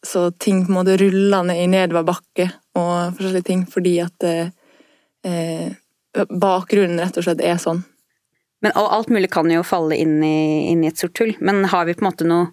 så, 0.06 0.30
ting 0.30 0.62
på 0.66 0.70
en 0.70 0.76
måte 0.76 0.96
rulla 0.96 1.42
ned 1.42 1.58
i 1.64 1.70
nedoverbakke 1.70 2.44
og 2.78 3.16
forskjellige 3.16 3.48
ting 3.48 3.64
fordi 3.66 3.96
at 4.04 4.26
eh, 4.28 5.72
bakgrunnen 6.14 7.00
rett 7.02 7.18
og 7.18 7.26
slett 7.26 7.42
er 7.42 7.58
sånn. 7.58 7.82
Men 8.62 8.76
alt 8.78 9.10
mulig 9.10 9.30
kan 9.34 9.50
jo 9.50 9.64
falle 9.66 9.98
inn 9.98 10.20
i, 10.22 10.70
inn 10.70 10.84
i 10.84 10.90
et 10.90 11.02
sort 11.02 11.18
hull, 11.18 11.34
men 11.42 11.66
har 11.72 11.86
vi 11.86 11.96
på 11.98 12.04
en 12.04 12.10
måte 12.10 12.26
noe 12.28 12.52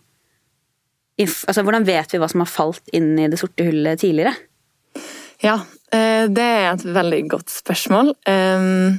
altså, 1.22 1.62
Hvordan 1.62 1.86
vet 1.88 2.12
vi 2.12 2.20
hva 2.20 2.28
som 2.34 2.42
har 2.44 2.52
falt 2.52 2.90
inn 2.94 3.14
i 3.22 3.30
det 3.32 3.40
sorte 3.40 3.66
hullet 3.66 4.02
tidligere? 4.02 4.34
Ja, 5.46 5.60
eh, 5.94 6.26
det 6.34 6.50
er 6.50 6.70
et 6.74 6.86
veldig 6.98 7.24
godt 7.30 7.54
spørsmål. 7.54 8.16
Eh, 8.26 8.98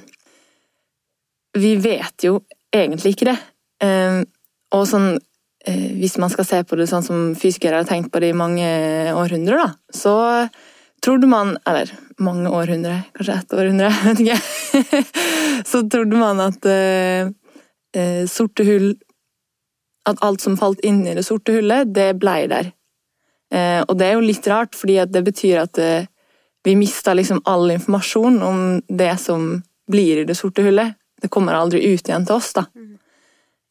vi 1.59 1.77
vet 1.83 2.31
jo 2.31 2.45
egentlig 2.71 3.17
ikke 3.17 3.33
det. 3.33 3.41
Eh, 3.83 4.23
og 4.77 4.87
sånn 4.87 5.17
Eh, 5.17 5.35
hvis 5.67 6.17
man 6.23 6.31
skal 6.31 6.47
se 6.47 6.59
på 6.63 6.77
det 6.79 6.87
sånn 6.87 7.03
som 7.03 7.23
fysikere 7.39 7.81
har 7.81 7.89
tenkt 7.89 8.13
på 8.15 8.21
det 8.23 8.31
i 8.31 8.39
mange 8.39 8.67
århundrer, 9.11 9.59
da, 9.59 9.73
så 9.91 10.15
trodde 11.03 11.27
man 11.27 11.57
Eller 11.67 11.91
mange 12.19 12.51
århundre, 12.51 13.03
kanskje 13.15 13.35
ett 13.35 13.55
århundre, 13.55 13.91
vet 14.07 14.23
ikke. 14.25 15.03
så 15.67 15.83
trodde 15.91 16.17
man 16.17 16.41
at 16.41 16.69
uh, 16.71 17.31
uh, 17.99 18.25
sorte 18.31 18.65
hull 18.67 18.95
At 20.07 20.23
alt 20.25 20.41
som 20.41 20.57
falt 20.59 20.81
inn 20.87 21.03
i 21.07 21.15
det 21.19 21.27
sorte 21.27 21.57
hullet, 21.57 21.91
det 21.95 22.13
blei 22.23 22.47
der. 22.47 22.71
Eh, 23.51 23.81
og 23.83 23.97
det 23.99 24.07
er 24.07 24.13
jo 24.15 24.23
litt 24.23 24.47
rart, 24.47 24.77
fordi 24.79 25.01
det 25.11 25.23
betyr 25.27 25.59
at 25.65 25.81
vi 26.63 26.77
mista 26.79 27.11
liksom 27.15 27.41
all 27.43 27.73
informasjon 27.75 28.37
om 28.43 28.61
det 28.87 29.17
som 29.19 29.49
blir 29.91 30.21
i 30.23 30.25
det 30.29 30.37
sorte 30.39 30.63
hullet. 30.63 30.95
Det 31.19 31.31
kommer 31.35 31.59
aldri 31.59 31.83
ut 31.91 32.07
igjen 32.07 32.27
til 32.27 32.37
oss, 32.39 32.53
da. 32.55 32.69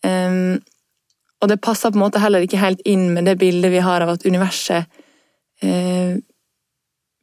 Um, 0.04 0.60
og 1.46 1.52
det 1.52 1.62
passer 1.62 1.92
på 1.94 2.00
en 2.00 2.08
måte 2.08 2.22
heller 2.22 2.42
ikke 2.42 2.58
helt 2.58 2.80
inn 2.90 3.12
med 3.14 3.28
det 3.30 3.38
bildet 3.38 3.70
vi 3.70 3.84
har 3.86 4.02
av 4.02 4.16
at 4.16 4.26
universet 4.26 4.88
eh, 5.62 6.18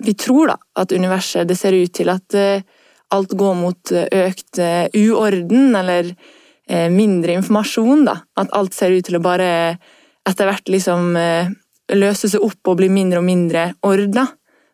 Vi 0.02 0.14
tror 0.14 0.52
da 0.52 0.56
at 0.78 0.94
universet 0.94 1.48
Det 1.48 1.56
ser 1.58 1.74
ut 1.74 1.92
til 1.94 2.12
at 2.12 2.36
eh, 2.38 2.62
alt 3.12 3.34
går 3.36 3.56
mot 3.58 3.92
økt 3.92 4.58
eh, 4.62 4.86
uorden, 4.96 5.74
eller 5.76 6.14
mindre 6.88 7.34
informasjon, 7.36 8.06
da. 8.06 8.14
At 8.40 8.54
alt 8.56 8.72
ser 8.72 8.94
ut 8.94 9.04
til 9.04 9.18
å 9.18 9.20
bare 9.20 9.48
etter 10.24 10.46
hvert 10.48 10.70
liksom 10.72 11.10
løse 11.92 12.30
seg 12.30 12.46
opp 12.46 12.70
og 12.70 12.78
bli 12.78 12.88
mindre 12.88 13.20
og 13.20 13.26
mindre 13.26 13.64
ordna. 13.84 14.24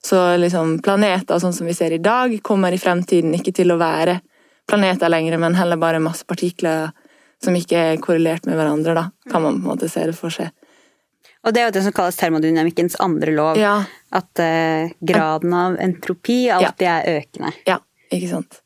Så 0.04 0.20
liksom 0.38 0.76
planeter 0.84 1.40
sånn 1.42 1.56
som 1.56 1.66
vi 1.66 1.74
ser 1.74 1.96
i 1.96 2.02
dag, 2.04 2.36
kommer 2.44 2.76
i 2.76 2.78
fremtiden 2.78 3.34
ikke 3.34 3.56
til 3.56 3.74
å 3.74 3.80
være 3.80 4.20
planeter 4.68 5.10
lenger, 5.10 5.40
men 5.42 5.58
heller 5.58 5.80
bare 5.80 6.04
masse 6.04 6.28
partikler 6.28 6.92
som 7.44 7.56
ikke 7.56 7.82
er 7.92 8.00
korrelert 8.02 8.48
med 8.48 8.58
hverandre, 8.58 8.94
da, 8.98 9.04
kan 9.30 9.44
man 9.44 9.60
på 9.60 9.68
en 9.68 9.76
måte 9.76 9.90
se 9.90 10.06
det 10.08 10.16
for 10.18 10.34
seg. 10.34 10.50
Og 11.46 11.54
det 11.54 11.62
er 11.62 11.68
jo 11.68 11.74
det 11.76 11.84
som 11.86 11.94
kalles 11.94 12.18
termodynamikkens 12.18 12.98
andre 13.02 13.32
lov. 13.34 13.60
Ja. 13.60 13.76
At 14.14 14.42
uh, 14.42 14.90
graden 15.06 15.54
av 15.54 15.78
entropi 15.82 16.48
alltid 16.52 16.86
ja. 16.88 16.96
er 16.98 17.22
økende. 17.22 17.52
Ja, 17.68 17.78
ikke 18.10 18.30
sant. 18.32 18.60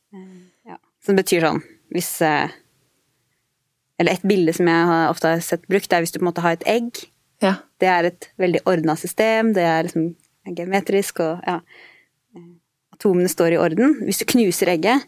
Ja. 0.68 0.78
Så 1.02 1.12
det 1.12 1.22
betyr 1.22 1.46
sånn 1.46 1.62
hvis 1.92 2.08
uh, 2.24 2.48
Eller 4.00 4.16
et 4.16 4.24
bilde 4.24 4.54
som 4.56 4.68
jeg 4.70 5.08
ofte 5.12 5.34
har 5.34 5.42
sett 5.44 5.66
brukt, 5.68 5.92
er 5.92 6.02
hvis 6.02 6.14
du 6.14 6.18
på 6.18 6.24
en 6.24 6.30
måte 6.30 6.44
har 6.44 6.56
et 6.56 6.64
egg. 6.66 7.04
Ja. 7.44 7.58
Det 7.78 7.90
er 7.90 8.08
et 8.08 8.30
veldig 8.40 8.62
ordna 8.70 8.96
system, 8.98 9.52
det 9.54 9.66
er 9.66 9.84
liksom 9.86 10.14
geometrisk 10.56 11.20
og 11.22 11.44
ja. 11.46 11.60
Atomene 12.96 13.30
står 13.30 13.54
i 13.54 13.58
orden. 13.58 13.96
Hvis 14.06 14.22
du 14.22 14.28
knuser 14.30 14.70
egget, 14.72 15.04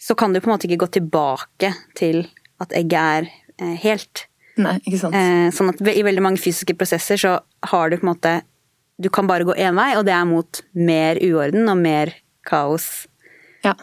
så 0.00 0.14
kan 0.16 0.32
du 0.32 0.40
på 0.40 0.48
en 0.48 0.54
måte 0.54 0.68
ikke 0.68 0.82
gå 0.84 0.88
tilbake 0.98 1.72
til 1.98 2.22
at 2.62 2.74
egget 2.76 2.98
er 2.98 3.28
eh, 3.62 3.76
helt. 3.84 4.26
Nei, 4.58 4.76
ikke 4.82 5.00
sant. 5.00 5.16
Eh, 5.16 5.48
sånn 5.54 5.70
at 5.72 5.82
i 5.82 6.04
veldig 6.06 6.24
mange 6.24 6.42
fysiske 6.42 6.74
prosesser 6.78 7.20
så 7.20 7.36
har 7.70 7.90
du 7.90 7.98
på 7.98 8.06
en 8.06 8.14
måte 8.14 8.38
Du 8.98 9.06
kan 9.14 9.28
bare 9.30 9.46
gå 9.46 9.54
én 9.54 9.76
vei, 9.78 9.92
og 9.94 10.02
det 10.08 10.10
er 10.10 10.24
mot 10.26 10.58
mer 10.74 11.20
uorden 11.22 11.70
og 11.70 11.76
mer 11.78 12.10
kaos. 12.42 13.06
Ja, 13.62 13.76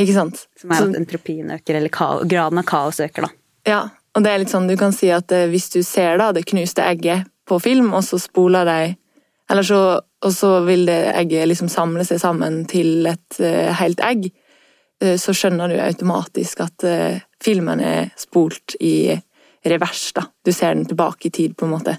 ikke 0.00 0.14
sant. 0.16 0.46
Som 0.56 0.72
er 0.72 0.86
at 0.86 0.96
entropien 0.96 1.50
øker, 1.52 1.76
eller 1.76 1.92
graden 2.24 2.62
av 2.62 2.64
kaos 2.64 3.02
øker, 3.04 3.26
da. 3.26 3.28
Ja, 3.68 3.82
og 4.16 4.24
det 4.24 4.32
er 4.32 4.40
litt 4.40 4.54
sånn, 4.54 4.70
du 4.70 4.78
kan 4.80 4.96
si 4.96 5.10
at 5.12 5.28
eh, 5.36 5.50
hvis 5.52 5.68
du 5.74 5.82
ser 5.84 6.16
da 6.16 6.30
det 6.32 6.46
knuste 6.48 6.80
egget 6.80 7.28
på 7.44 7.58
film, 7.60 7.92
og 7.92 8.06
så 8.08 8.16
spoler 8.16 8.64
de 8.64 8.94
Eller 9.52 9.62
så, 9.68 10.00
og 10.00 10.32
så 10.32 10.62
vil 10.64 10.86
det 10.88 11.12
egget 11.12 11.44
liksom 11.50 11.68
samle 11.68 12.06
seg 12.08 12.22
sammen 12.22 12.62
til 12.64 13.04
et 13.04 13.36
helt 13.76 14.00
egg. 14.00 14.30
Så 15.20 15.34
skjønner 15.36 15.68
du 15.68 15.76
automatisk 15.76 16.62
at 16.64 16.80
filmen 17.44 17.80
er 17.84 18.10
spolt 18.18 18.76
i 18.80 19.12
revers. 19.64 20.12
da. 20.16 20.26
Du 20.44 20.52
ser 20.52 20.74
den 20.74 20.86
tilbake 20.88 21.28
i 21.28 21.30
tid, 21.30 21.56
på 21.56 21.66
en 21.68 21.74
måte. 21.76 21.98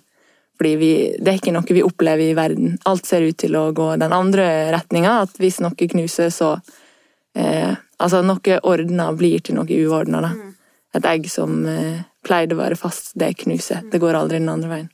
Fordi 0.58 0.75
vi, 0.80 0.92
Det 1.20 1.28
er 1.32 1.40
ikke 1.40 1.54
noe 1.54 1.75
vi 1.75 1.84
opplever 1.84 2.30
i 2.32 2.36
verden. 2.38 2.78
Alt 2.86 3.06
ser 3.06 3.25
ut 3.25 3.38
til 3.38 3.56
å 3.60 3.72
gå 3.75 3.90
den 4.00 4.14
andre 4.16 4.72
retninga. 4.72 5.22
At 5.25 5.38
hvis 5.42 5.60
noe 5.64 5.75
knuser, 5.75 6.32
så 6.32 6.56
eh, 7.36 7.75
Altså, 7.96 8.20
noe 8.28 8.58
ordna 8.68 9.06
blir 9.16 9.40
til 9.40 9.56
noe 9.56 9.72
uordna. 9.88 10.20
da. 10.22 10.30
Mm. 10.36 10.56
Et 11.00 11.06
egg 11.08 11.30
som 11.32 11.62
eh, 11.66 12.02
pleide 12.28 12.56
å 12.56 12.60
være 12.60 12.75
fast, 12.75 13.14
det 13.16 13.38
knuser. 13.40 13.86
Det 13.92 14.02
går 14.04 14.18
aldri 14.20 14.42
den 14.42 14.52
andre 14.52 14.70
veien. 14.70 14.90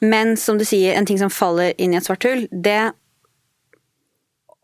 Men 0.00 0.36
som 0.40 0.56
du 0.56 0.64
sier, 0.64 0.94
en 0.96 1.04
ting 1.08 1.18
som 1.20 1.28
faller 1.32 1.74
inn 1.76 1.92
i 1.92 1.98
et 1.98 2.04
svart 2.04 2.24
hull, 2.24 2.46
det 2.52 2.92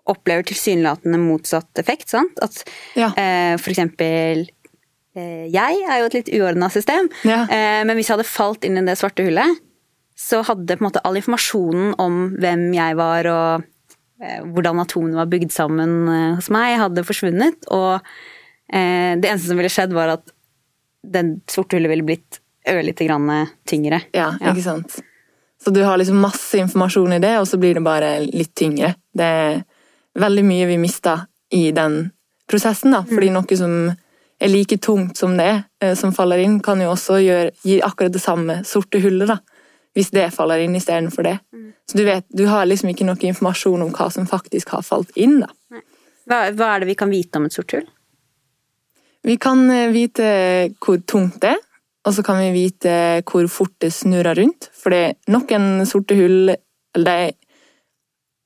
opplever 0.09 0.43
tilsynelatende 0.49 1.21
motsatt 1.21 1.79
effekt. 1.79 2.09
sant? 2.09 2.33
At 2.43 2.65
ja. 2.97 3.13
eh, 3.17 3.57
for 3.61 3.71
eksempel 3.73 4.47
Jeg 5.15 5.83
er 5.85 6.01
jo 6.01 6.09
et 6.09 6.17
litt 6.17 6.31
uordna 6.39 6.71
system, 6.73 7.11
ja. 7.29 7.43
eh, 7.45 7.83
men 7.85 7.99
hvis 7.99 8.09
jeg 8.09 8.17
hadde 8.17 8.29
falt 8.29 8.65
inn 8.65 8.81
i 8.81 8.85
det 8.87 8.97
svarte 8.97 9.27
hullet, 9.27 9.61
så 10.19 10.43
hadde 10.47 10.77
på 10.77 10.85
en 10.85 10.89
måte 10.89 11.03
all 11.05 11.19
informasjonen 11.19 11.95
om 12.01 12.21
hvem 12.41 12.69
jeg 12.77 12.97
var 12.99 13.29
og 13.31 13.65
eh, 14.23 14.41
hvordan 14.55 14.83
atomene 14.85 15.19
var 15.19 15.31
bygd 15.33 15.53
sammen 15.55 15.97
eh, 16.09 16.29
hos 16.39 16.49
meg, 16.55 16.79
hadde 16.81 17.05
forsvunnet. 17.07 17.69
Og 17.75 17.95
eh, 17.99 19.19
det 19.19 19.29
eneste 19.29 19.51
som 19.51 19.61
ville 19.61 19.73
skjedd, 19.73 19.95
var 19.97 20.17
at 20.19 20.35
den 21.03 21.41
sorte 21.51 21.77
hullet 21.77 21.91
ville 21.91 22.07
blitt 22.07 22.41
ørlite 22.71 23.09
grann 23.09 23.31
tyngre. 23.67 24.05
Ja, 24.15 24.31
ikke 24.39 24.63
sant. 24.63 25.01
Så 25.63 25.71
du 25.75 25.83
har 25.83 25.99
liksom 25.99 26.21
masse 26.23 26.59
informasjon 26.59 27.17
i 27.17 27.23
det, 27.23 27.37
og 27.39 27.47
så 27.51 27.59
blir 27.59 27.75
det 27.79 27.85
bare 27.87 28.17
litt 28.25 28.55
tyngre. 28.59 28.95
Det 29.15 29.27
er 29.27 29.61
veldig 30.19 30.45
mye 30.47 30.69
vi 30.71 30.79
mista 30.79 31.17
i 31.55 31.69
den 31.75 32.05
prosessen. 32.51 32.95
da, 32.95 33.03
fordi 33.07 33.31
mm. 33.31 33.37
noe 33.39 33.59
som 33.59 33.75
er 34.43 34.53
like 34.53 34.79
tungt 34.83 35.17
som 35.17 35.37
det, 35.37 35.63
eh, 35.83 35.95
som 35.99 36.13
faller 36.13 36.43
inn, 36.43 36.61
kan 36.61 36.81
jo 36.81 36.93
også 36.93 37.19
gjøre, 37.23 37.51
gi 37.63 37.81
akkurat 37.83 38.13
det 38.13 38.23
samme 38.23 38.61
sorte 38.67 39.01
hullet. 39.03 39.29
da, 39.29 39.39
Hvis 39.95 40.11
det 40.11 40.33
faller 40.33 40.59
inn 40.59 40.75
istedenfor 40.77 41.23
det. 41.23 41.39
Mm. 41.53 41.73
Så 41.91 41.99
du 41.99 42.05
vet, 42.05 42.25
du 42.29 42.47
har 42.47 42.67
liksom 42.67 42.89
ikke 42.91 43.05
noe 43.05 43.21
informasjon 43.21 43.83
om 43.83 43.93
hva 43.93 44.11
som 44.11 44.27
faktisk 44.27 44.69
har 44.69 44.83
falt 44.83 45.11
inn. 45.17 45.41
da. 45.41 45.51
Hva, 46.27 46.51
hva 46.57 46.75
er 46.75 46.81
det 46.81 46.89
vi 46.93 46.95
kan 46.95 47.11
vite 47.11 47.37
om 47.37 47.45
et 47.47 47.53
sort 47.53 47.73
hull? 47.73 47.87
Vi 49.23 49.37
kan 49.37 49.71
eh, 49.71 49.93
vite 49.93 50.73
hvor 50.83 50.99
tungt 51.07 51.41
det 51.43 51.55
er, 51.55 51.61
og 52.03 52.15
så 52.17 52.25
kan 52.27 52.41
vi 52.41 52.51
vite 52.57 53.23
hvor 53.29 53.47
fort 53.49 53.75
det 53.81 53.93
snurrer 53.95 54.35
rundt. 54.35 54.71
For 54.75 54.91
det 54.91 55.03
er 55.07 55.15
noen 55.31 55.87
sorte 55.87 56.17
hull 56.19 56.51
eller 56.51 57.31
de 57.31 57.37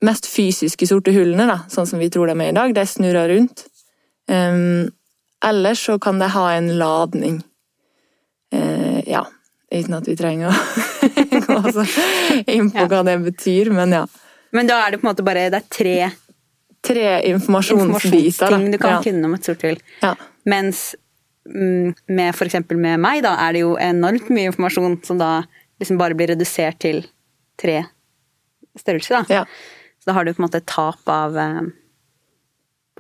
mest 0.05 0.29
fysiske 0.29 0.87
sorte 0.87 1.15
hullene, 1.15 1.47
da, 1.49 1.63
sånn 1.73 1.89
som 1.89 2.03
vi 2.03 2.11
tror 2.13 2.29
de 2.29 2.37
er 2.37 2.53
i 2.53 2.57
dag, 2.57 2.75
de 2.77 2.85
snurrer 2.87 3.33
rundt. 3.33 3.65
Um, 4.29 4.91
ellers 5.45 5.85
så 5.87 5.99
kan 5.99 6.19
det 6.19 6.33
ha 6.35 6.53
en 6.53 6.79
ladning. 6.79 7.41
Eh, 8.53 9.01
ja, 9.07 9.27
uten 9.71 9.99
at 9.99 10.09
vi 10.09 10.17
trenger 10.17 10.53
å 10.53 11.41
gå 11.47 11.73
så 11.73 11.87
inn 12.47 12.71
på 12.71 12.85
ja. 12.85 12.89
hva 12.91 13.03
det 13.07 13.19
betyr, 13.25 13.73
men 13.75 13.95
ja. 13.95 14.05
Men 14.57 14.71
da 14.71 14.79
er 14.85 14.95
det 14.95 15.03
på 15.03 15.07
en 15.07 15.13
måte 15.13 15.27
bare 15.27 15.49
det 15.53 15.65
er 15.65 15.69
tre 15.73 15.99
Tre 16.87 17.07
informasjonsbiter. 17.27 18.13
Informasjonsting 18.15 18.71
du 18.71 18.79
kan 18.79 18.93
ja. 18.93 18.99
kunne 19.03 19.27
om 19.27 19.33
et 19.35 19.47
sort 19.49 19.63
hull. 19.67 19.79
Ja. 20.05 20.13
Mens 20.47 20.83
mm, 21.51 21.97
med 22.15 22.43
eksempel 22.45 22.79
med 22.79 23.01
meg, 23.03 23.25
da, 23.27 23.33
er 23.43 23.57
det 23.57 23.65
jo 23.65 23.73
enormt 23.83 24.29
mye 24.31 24.53
informasjon 24.53 24.95
som 25.03 25.19
da 25.19 25.31
liksom 25.83 25.99
bare 25.99 26.15
blir 26.15 26.31
redusert 26.31 26.79
til 26.85 27.01
tre 27.59 27.81
størrelser, 28.79 29.19
da. 29.19 29.41
Ja. 29.41 29.97
Så 29.99 30.13
da 30.13 30.15
har 30.15 30.25
du 30.25 30.31
på 30.35 30.39
en 30.39 30.47
måte 30.47 30.61
et 30.63 30.69
tap 30.71 31.11
av 31.11 31.35
eh, 31.41 31.63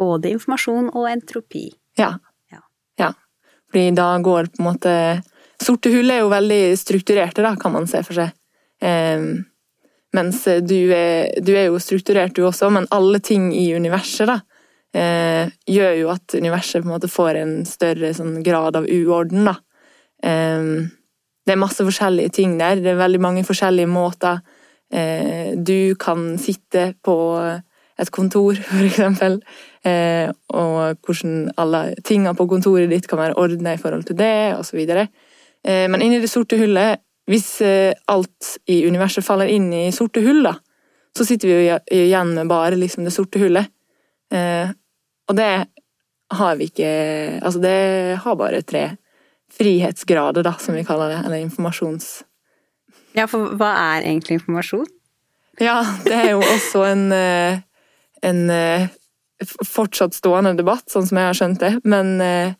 både 0.00 0.34
informasjon 0.34 0.90
og 0.90 1.06
entropi. 1.12 1.68
Ja. 2.00 2.16
Fordi 3.70 3.90
da 3.96 4.10
går 4.22 4.52
på 4.52 4.62
en 4.62 4.70
måte 4.70 4.94
Sorte 5.62 5.88
hull 5.88 6.10
er 6.12 6.20
jo 6.20 6.28
veldig 6.28 6.76
strukturerte, 6.76 7.40
da, 7.40 7.54
kan 7.56 7.72
man 7.72 7.86
se 7.88 8.02
for 8.04 8.18
seg. 8.18 8.34
Um, 8.84 9.46
mens 10.16 10.42
du 10.68 10.76
er, 10.92 11.32
du 11.40 11.54
er, 11.54 11.70
jo 11.70 11.80
strukturert, 11.80 12.34
du 12.36 12.44
også, 12.44 12.68
men 12.72 12.88
alle 12.92 13.22
ting 13.24 13.48
i 13.56 13.70
universet 13.72 14.28
da, 14.28 14.36
uh, 14.96 15.48
gjør 15.64 15.96
jo 15.96 16.10
at 16.12 16.36
universet 16.36 16.82
på 16.82 16.90
en 16.90 16.92
måte 16.92 17.08
får 17.08 17.40
en 17.40 17.54
større 17.68 18.12
sånn, 18.16 18.42
grad 18.44 18.76
av 18.76 18.84
uorden. 18.84 19.48
da. 19.48 19.56
Um, 20.20 20.92
det 21.46 21.54
er 21.54 21.62
masse 21.62 21.84
forskjellige 21.86 22.36
ting 22.36 22.56
der. 22.60 22.82
Det 22.82 22.92
er 22.92 23.00
veldig 23.00 23.22
mange 23.22 23.46
forskjellige 23.48 23.88
måter 23.88 24.42
uh, 24.44 25.56
du 25.56 25.96
kan 26.00 26.34
sitte 26.42 26.90
på 27.00 27.16
et 28.00 28.10
kontor, 28.12 28.58
eksempel, 28.88 29.38
eh, 29.86 30.28
og 30.52 31.00
hvordan 31.06 31.50
alle 31.60 31.82
tingene 32.04 32.34
på 32.36 32.48
kontoret 32.50 32.90
ditt 32.92 33.08
kan 33.10 33.20
være 33.22 33.38
ordna 33.40 33.74
i 33.76 33.80
forhold 33.80 34.06
til 34.08 34.18
det, 34.18 34.56
osv. 34.58 34.82
Eh, 34.86 35.86
men 35.90 36.04
inni 36.04 36.20
det 36.22 36.32
sorte 36.32 36.58
hullet, 36.60 37.02
hvis 37.26 37.58
alt 38.06 38.52
i 38.70 38.84
universet 38.86 39.24
faller 39.26 39.50
inn 39.50 39.72
i 39.74 39.88
sorte 39.90 40.22
hull, 40.22 40.44
da, 40.46 40.52
så 41.16 41.24
sitter 41.26 41.50
vi 41.50 41.56
jo 41.56 41.78
igjen 41.96 42.36
med 42.36 42.46
bare 42.46 42.78
liksom 42.78 43.02
det 43.02 43.10
sorte 43.10 43.40
hullet. 43.42 43.66
Og 44.30 45.34
det 45.34 45.48
har 46.38 46.60
vi 46.60 46.68
ikke 46.70 46.92
Altså, 47.40 47.58
det 47.58 48.20
har 48.22 48.38
bare 48.38 48.62
tre 48.62 48.84
frihetsgrader, 49.58 50.46
da, 50.46 50.54
som 50.62 50.78
vi 50.78 50.86
kaller 50.86 51.16
det, 51.16 51.18
eller 51.24 51.42
informasjons 51.42 52.22
ja, 53.16 53.24
for 53.30 53.54
hva 53.56 53.70
er 53.94 54.06
egentlig 54.10 54.40
informasjon? 54.40 54.86
Ja, 55.62 55.78
det 56.04 56.12
er 56.12 56.34
jo 56.34 56.42
også 56.44 56.84
en, 56.90 57.06
eh, 57.16 57.62
en 58.22 58.50
eh, 58.50 58.88
fortsatt 59.44 60.16
stående 60.16 60.54
debatt, 60.56 60.86
sånn 60.90 61.06
som 61.08 61.20
jeg 61.20 61.28
har 61.28 61.38
skjønt 61.38 61.62
det. 61.62 61.72
Men 61.84 62.16
eh, 62.24 62.54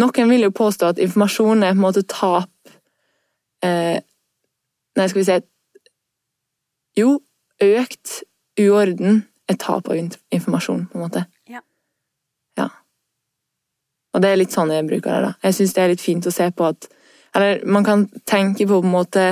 noen 0.00 0.32
vil 0.32 0.46
jo 0.48 0.54
påstå 0.54 0.92
at 0.92 1.02
informasjon 1.02 1.64
er 1.64 1.74
på 1.74 1.80
en 1.80 1.86
måte 1.86 2.04
tap 2.08 2.52
eh, 3.64 3.98
Nei, 4.98 5.04
skal 5.06 5.20
vi 5.20 5.26
si 5.28 5.34
Jo, 6.98 7.10
økt 7.62 8.22
uorden 8.58 9.20
er 9.48 9.58
tap 9.60 9.86
av 9.88 9.96
informasjon, 9.96 10.88
på 10.90 10.98
en 10.98 11.04
måte. 11.04 11.22
Ja. 11.48 11.60
ja. 12.58 12.66
Og 14.12 14.24
det 14.24 14.32
er 14.32 14.40
litt 14.40 14.54
sånn 14.54 14.72
jeg 14.74 14.88
bruker 14.88 15.12
det, 15.12 15.28
da. 15.28 15.30
Jeg 15.46 15.56
syns 15.56 15.76
det 15.76 15.84
er 15.84 15.92
litt 15.92 16.02
fint 16.02 16.26
å 16.26 16.34
se 16.34 16.50
på 16.50 16.66
at 16.68 16.88
Eller 17.36 17.62
man 17.68 17.84
kan 17.86 18.06
tenke 18.26 18.66
på 18.66 18.80
på 18.80 18.86
en 18.86 18.90
måte 18.90 19.24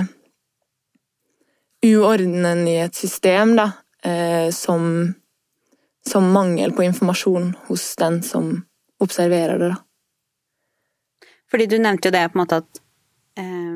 uordenen 1.87 2.67
i 2.69 2.77
et 2.85 2.95
system, 2.95 3.57
da, 3.57 3.71
eh, 4.05 4.51
som, 4.55 5.15
som 6.07 6.29
mangel 6.33 6.73
på 6.77 6.85
informasjon 6.87 7.53
hos 7.69 7.89
den 8.01 8.21
som 8.23 8.53
observerer 9.03 9.59
det, 9.61 9.73
da. 9.75 9.83
Fordi 11.51 11.67
du 11.71 11.77
nevnte 11.79 12.09
jo 12.09 12.15
det 12.15 12.25
på 12.31 12.39
en 12.39 12.43
måte 12.43 12.61
at 12.63 12.81
eh, 13.39 13.75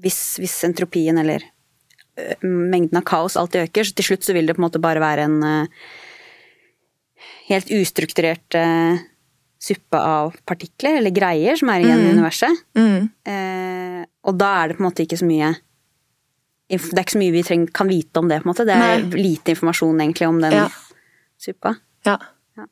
hvis, 0.00 0.20
hvis, 0.40 0.54
entropien 0.64 1.18
eller 1.20 1.42
ø, 1.44 2.30
mengden 2.46 3.00
av 3.00 3.04
kaos 3.08 3.36
alltid 3.36 3.66
øker, 3.68 3.84
så 3.88 3.96
til 3.96 4.08
slutt 4.08 4.24
så 4.24 4.36
vil 4.36 4.48
det 4.48 4.56
på 4.56 4.62
en 4.62 4.66
måte 4.68 4.80
bare 4.80 5.02
være 5.02 5.26
en 5.28 5.36
uh, 5.44 5.90
helt 7.50 7.72
ustrukturert 7.76 8.56
uh, 8.56 8.96
suppe 9.60 10.00
av 10.00 10.36
partikler 10.48 10.98
eller 10.98 11.12
greier 11.12 11.58
som 11.60 11.70
er 11.72 11.84
igjen 11.84 12.00
mm. 12.00 12.06
i 12.06 12.12
universet. 12.16 12.62
Mm. 12.78 13.08
Eh, 13.28 13.98
og 14.24 14.38
da 14.40 14.52
er 14.62 14.70
det 14.70 14.78
på 14.78 14.82
en 14.82 14.88
måte 14.88 15.04
ikke 15.04 15.18
så 15.20 15.28
mye 15.28 15.50
Det 16.70 16.78
er 16.78 17.02
ikke 17.02 17.16
så 17.16 17.20
mye 17.20 17.34
vi 17.34 17.42
trenger, 17.44 17.72
kan 17.74 17.88
vite 17.90 18.20
om 18.22 18.28
det, 18.30 18.38
på 18.40 18.46
en 18.46 18.50
måte. 18.52 18.64
Det 18.68 18.76
er 18.76 19.02
Nei. 19.02 19.20
lite 19.20 19.52
informasjon 19.52 20.00
egentlig 20.00 20.28
om 20.30 20.38
den 20.40 20.54
ja. 20.54 20.68
Suppa. 21.40 21.74
Ja. 22.06 22.18
ja. 22.58 22.66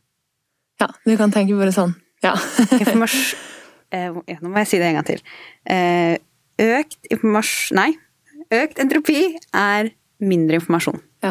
Ja, 0.80 0.88
du 1.04 1.16
kan 1.20 1.34
tenke 1.34 1.56
det 1.64 1.74
sånn. 1.76 1.96
Ja. 2.24 2.36
Eh, 3.88 4.12
Nå 4.12 4.50
må 4.52 4.60
jeg 4.60 4.68
si 4.68 4.76
det 4.76 4.90
en 4.90 4.98
gang 4.98 5.04
til. 5.08 5.20
Eh, 5.64 6.18
økt 6.60 7.06
informasjon 7.08 7.78
Nei. 7.78 7.94
Økt 8.52 8.82
entropi 8.84 9.22
er 9.56 9.88
mindre 10.20 10.58
informasjon. 10.58 10.98
Ja. 11.24 11.30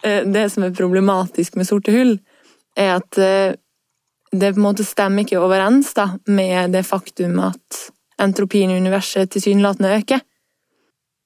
Eh, 0.00 0.22
det 0.24 0.46
som 0.54 0.64
er 0.64 0.72
problematisk 0.78 1.58
med 1.60 1.68
sorte 1.68 1.92
hull, 1.92 2.14
er 2.72 2.94
at 2.94 3.18
det 4.32 4.52
på 4.54 4.60
en 4.62 4.64
måte 4.64 4.86
stemmer 4.86 5.26
ikke 5.26 5.42
overens 5.42 5.92
da, 5.92 6.06
med 6.24 6.72
det 6.72 6.86
faktum 6.88 7.36
at 7.42 7.80
entropien 8.22 8.70
i 8.72 8.78
universet 8.80 9.28
tilsynelatende 9.34 9.92
øker. 9.98 10.22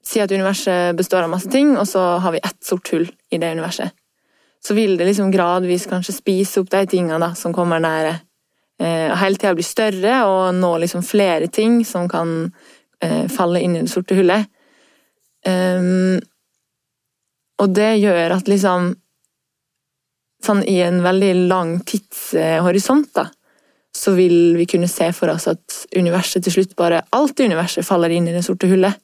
Si 0.04 0.20
at 0.20 0.32
universet 0.32 0.96
består 0.96 1.22
av 1.24 1.32
masse 1.32 1.50
ting, 1.52 1.76
og 1.78 1.86
så 1.88 2.02
har 2.24 2.34
vi 2.34 2.42
ett 2.42 2.58
sort 2.64 2.90
hull 2.90 3.06
i 3.30 3.38
det 3.38 3.54
universet. 3.54 3.94
Så 4.64 4.74
vil 4.74 4.96
det 4.96 5.08
liksom 5.10 5.32
gradvis 5.32 5.84
kanskje 5.90 6.16
spise 6.16 6.62
opp 6.62 6.70
de 6.72 6.86
tingene 6.88 7.20
da, 7.20 7.34
som 7.36 7.52
kommer 7.52 7.82
nære 7.84 8.14
Eh, 8.82 9.06
og 9.10 9.18
hele 9.20 9.38
tida 9.38 9.54
bli 9.54 9.66
større 9.66 10.16
og 10.26 10.56
nå 10.58 10.72
liksom 10.82 11.04
flere 11.06 11.46
ting 11.52 11.82
som 11.86 12.08
kan 12.10 12.34
eh, 13.04 13.30
falle 13.30 13.62
inn 13.62 13.76
i 13.76 13.84
det 13.84 13.92
sorte 13.92 14.16
hullet. 14.18 14.50
Um, 15.44 16.16
og 17.60 17.74
det 17.76 17.98
gjør 18.00 18.38
at 18.38 18.46
liksom 18.48 18.94
Sånn 20.44 20.60
i 20.68 20.74
en 20.84 20.98
veldig 21.00 21.46
lang 21.48 21.70
tidshorisont, 21.88 23.06
da, 23.16 23.22
så 23.96 24.12
vil 24.12 24.58
vi 24.58 24.66
kunne 24.68 24.90
se 24.92 25.06
for 25.16 25.32
oss 25.32 25.46
at 25.48 25.76
universet 25.96 26.44
til 26.44 26.52
slutt 26.52 26.74
bare 26.76 26.98
Alt 27.16 27.40
i 27.40 27.46
universet 27.48 27.86
faller 27.88 28.12
inn 28.12 28.26
i 28.28 28.34
det 28.34 28.42
sorte 28.44 28.68
hullet. 28.68 28.98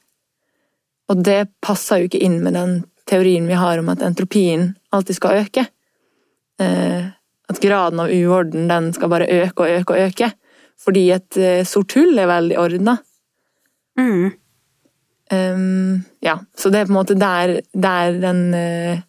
Og 1.09 1.23
det 1.25 1.47
passer 1.65 2.03
jo 2.03 2.11
ikke 2.11 2.21
inn 2.21 2.37
med 2.45 2.53
den 2.53 2.75
teorien 3.09 3.49
vi 3.49 3.57
har 3.57 3.81
om 3.81 3.89
at 3.89 4.05
entropien 4.05 4.67
alltid 4.91 5.17
skal 5.17 5.43
øke. 5.45 5.65
Eh, 6.61 7.09
at 7.51 7.59
graden 7.59 7.99
av 7.99 8.11
uorden 8.11 8.69
den 8.69 8.93
skal 8.95 9.11
bare 9.11 9.27
øke 9.27 9.65
og 9.65 9.79
øke 9.79 9.95
og 9.95 10.05
øke. 10.07 10.31
Fordi 10.81 11.09
et 11.13 11.37
uh, 11.37 11.61
sort 11.67 11.93
hull 11.97 12.17
er 12.17 12.29
veldig 12.29 12.57
ordna. 12.59 12.95
Mm. 13.99 14.31
Um, 15.31 15.99
ja, 16.23 16.39
så 16.57 16.71
det 16.71 16.79
er 16.79 16.87
på 16.87 16.91
en 16.91 16.97
måte 16.97 17.17
der, 17.19 17.59
der 17.73 18.17
den 18.19 18.41
uh, 18.55 19.03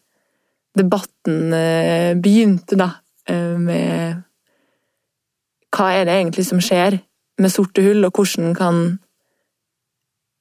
debatten 0.79 1.55
uh, 1.55 2.13
begynte, 2.21 2.77
da. 2.77 2.91
med 3.33 4.17
hva 5.73 5.85
er 5.95 6.05
det 6.05 6.15
egentlig 6.19 6.43
som 6.45 6.59
skjer 6.61 6.97
med 7.41 7.53
sorte 7.55 7.85
hull, 7.85 8.05
og 8.05 8.19
hvordan 8.19 8.55
kan 8.59 8.83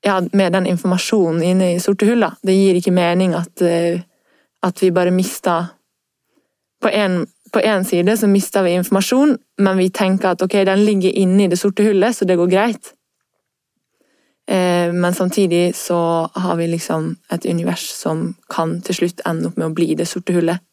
Ja, 0.01 0.15
med 0.33 0.53
den 0.53 0.65
informasjonen 0.65 1.43
inne 1.45 1.75
i 1.75 1.79
sorte 1.79 2.07
hull, 2.09 2.23
da. 2.25 2.31
Det 2.41 2.55
gir 2.57 2.79
ikke 2.79 2.91
mening 2.91 3.35
at, 3.37 3.61
at 4.63 4.81
vi 4.83 4.91
bare 4.91 5.11
mister 5.11 5.65
På 6.81 6.89
en 6.89 7.27
én 7.53 7.83
side 7.83 8.17
så 8.17 8.27
mister 8.27 8.63
vi 8.63 8.71
informasjon, 8.71 9.37
men 9.57 9.77
vi 9.77 9.89
tenker 9.89 10.31
at 10.31 10.41
ok, 10.41 10.53
den 10.65 10.85
ligger 10.85 11.11
inne 11.11 11.43
i 11.43 11.47
det 11.51 11.59
sorte 11.59 11.83
hullet, 11.83 12.15
så 12.15 12.25
det 12.25 12.37
går 12.39 12.47
greit. 12.49 12.93
Eh, 14.47 14.93
men 14.93 15.13
samtidig 15.13 15.75
så 15.75 16.29
har 16.33 16.55
vi 16.55 16.67
liksom 16.67 17.15
et 17.29 17.45
univers 17.45 17.83
som 17.91 18.33
kan 18.49 18.79
til 18.81 18.95
slutt 18.95 19.21
ende 19.25 19.51
opp 19.51 19.59
med 19.59 19.67
å 19.67 19.75
bli 19.75 19.93
det 19.99 20.07
sorte 20.09 20.33
hullet. 20.33 20.63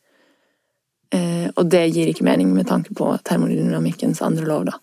Eh, 1.12 1.50
og 1.56 1.66
det 1.66 1.84
gir 1.88 2.08
ikke 2.08 2.24
mening 2.24 2.54
med 2.54 2.68
tanke 2.68 2.94
på 2.94 3.10
termodynamikkens 3.24 4.22
andre 4.22 4.46
lov, 4.48 4.64
da. 4.70 4.78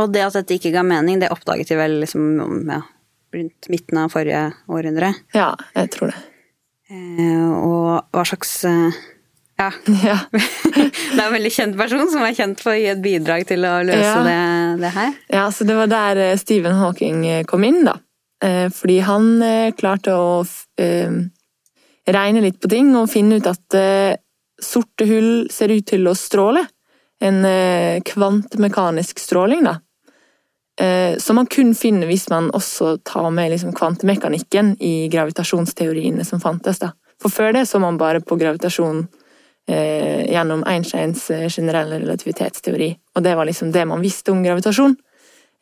Og 0.00 0.12
det 0.12 0.24
at 0.24 0.36
dette 0.40 0.56
ikke 0.56 0.72
ga 0.74 0.82
mening, 0.86 1.20
det 1.20 1.30
oppdaget 1.34 1.70
vi 1.74 1.78
vel 1.78 1.98
liksom 2.02 2.68
ja, 2.70 2.80
rundt 3.36 3.68
midten 3.72 4.00
av 4.00 4.12
forrige 4.12 4.44
århundre? 4.68 5.12
Ja, 5.36 5.52
jeg 5.76 5.92
tror 5.92 6.12
det. 6.12 6.20
Eh, 6.92 7.50
og 7.64 8.12
hva 8.12 8.24
slags 8.28 8.60
ja. 9.62 9.70
ja. 10.04 10.18
det 11.12 11.18
er 11.18 11.26
en 11.26 11.34
veldig 11.34 11.52
kjent 11.52 11.76
person 11.78 12.08
som 12.10 12.24
er 12.26 12.36
kjent 12.36 12.62
for 12.62 12.74
å 12.74 12.78
gi 12.78 12.88
et 12.92 13.02
bidrag 13.02 13.46
til 13.48 13.64
å 13.68 13.76
løse 13.86 14.00
ja. 14.00 14.16
det, 14.26 14.38
det, 14.82 14.92
her. 14.96 15.12
Ja, 15.32 15.44
så 15.54 15.66
det 15.68 15.76
var 15.78 15.90
der 15.92 16.22
eh, 16.22 16.38
Stephen 16.40 16.78
Hawking 16.80 17.24
eh, 17.28 17.44
kom 17.48 17.66
inn, 17.68 17.82
da. 17.86 17.96
Eh, 18.42 18.66
fordi 18.74 18.98
han 19.06 19.32
klarte 19.78 20.16
å 20.18 20.42
regne 22.02 22.42
litt 22.42 22.58
på 22.58 22.70
ting 22.72 22.90
og 22.98 23.10
finne 23.12 23.38
ut 23.38 23.46
at 23.46 23.76
sorte 24.62 25.06
hull 25.06 25.46
ser 25.52 25.70
ut 25.70 25.86
til 25.86 26.08
å 26.10 26.16
stråle. 26.18 26.64
En 27.22 27.44
kvantemekanisk 28.02 29.20
stråling, 29.22 29.62
da. 29.68 29.76
Som 31.20 31.36
man 31.36 31.46
kun 31.52 31.74
finner 31.76 32.08
hvis 32.08 32.30
man 32.32 32.46
også 32.56 32.94
tar 33.04 33.26
med 33.30 33.50
liksom 33.52 33.74
kvantemekanikken 33.76 34.70
i 34.80 35.08
gravitasjonsteoriene 35.12 36.24
som 36.24 36.40
fantes. 36.40 36.80
da. 36.80 36.94
For 37.22 37.30
før 37.30 37.52
det 37.54 37.66
så 37.68 37.78
man 37.78 37.98
bare 38.00 38.22
på 38.24 38.36
gravitasjon 38.40 39.04
eh, 39.68 40.26
gjennom 40.30 40.64
Einsteins 40.66 41.28
eh, 41.30 41.48
generelle 41.48 42.00
relativitetsteori. 42.02 42.90
Og 43.14 43.22
det 43.22 43.34
var 43.38 43.46
liksom 43.46 43.72
det 43.72 43.84
man 43.88 44.02
visste 44.02 44.32
om 44.32 44.42
gravitasjon. 44.42 44.96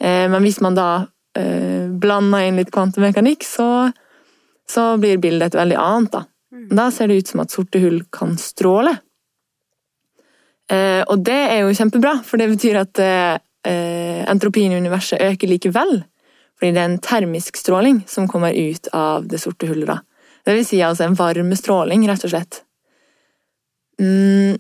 Eh, 0.01 0.27
men 0.33 0.41
hvis 0.45 0.61
man 0.65 0.79
da 0.79 0.89
eh, 1.37 1.91
blander 1.91 2.49
inn 2.49 2.61
litt 2.61 2.73
kvantemekanikk, 2.73 3.45
så, 3.45 3.91
så, 4.69 4.95
blir 5.01 5.21
bildet 5.21 5.53
et 5.53 5.61
veldig 5.61 5.79
annet. 5.81 6.17
Da. 6.17 6.25
Mm. 6.51 6.67
da 6.81 6.89
ser 6.91 7.11
det 7.11 7.21
ut 7.21 7.35
som 7.35 7.45
at 7.45 7.55
sorte 7.55 7.83
hull 7.83 8.03
kan 8.13 8.35
stråle. 8.41 8.97
Eh, 10.71 11.03
og 11.03 11.21
det 11.27 11.41
er 11.51 11.65
jo 11.65 11.77
kjempebra, 11.77 12.21
for 12.25 12.41
det 12.41 12.51
betyr 12.55 12.81
at 12.87 13.05
eh, 13.05 13.37
entropien 13.69 14.73
i 14.73 14.79
universet 14.81 15.21
øker 15.21 15.51
likevel. 15.51 15.99
Fordi 16.61 16.73
det 16.77 16.81
er 16.81 16.89
en 16.91 17.03
termisk 17.03 17.57
stråling 17.57 18.03
som 18.09 18.29
kommer 18.29 18.53
ut 18.53 18.89
av 18.97 19.27
det 19.29 19.41
sorte 19.41 19.69
hullet. 19.69 19.89
da. 19.89 19.99
Det 20.45 20.57
vil 20.57 20.67
si 20.67 20.81
altså 20.85 21.05
en 21.05 21.17
varmestråling, 21.17 22.07
rett 22.09 22.25
og 22.25 22.33
slett. 22.33 22.63
Mm, 24.01 24.57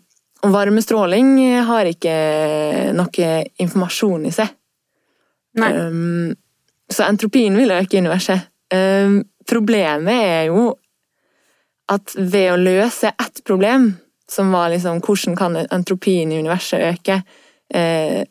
varmestråling 0.52 1.34
har 1.68 1.88
ikke 1.88 2.14
noe 2.96 3.32
informasjon 3.60 4.28
i 4.28 4.34
seg. 4.36 4.52
Um, 5.60 6.36
så 6.90 7.08
entropien 7.08 7.56
vil 7.56 7.72
øke 7.74 7.96
i 7.96 8.02
universet. 8.04 8.48
Um, 8.72 9.22
problemet 9.48 10.14
er 10.14 10.44
jo 10.50 10.70
at 11.90 12.14
ved 12.16 12.52
å 12.52 12.60
løse 12.60 13.10
ett 13.10 13.42
problem, 13.44 13.92
som 14.30 14.52
var 14.54 14.70
liksom 14.70 15.00
hvordan 15.02 15.36
kan 15.36 15.58
entropien 15.66 16.30
i 16.30 16.38
universet 16.38 16.84
øke 16.92 17.16
eh, 17.74 18.22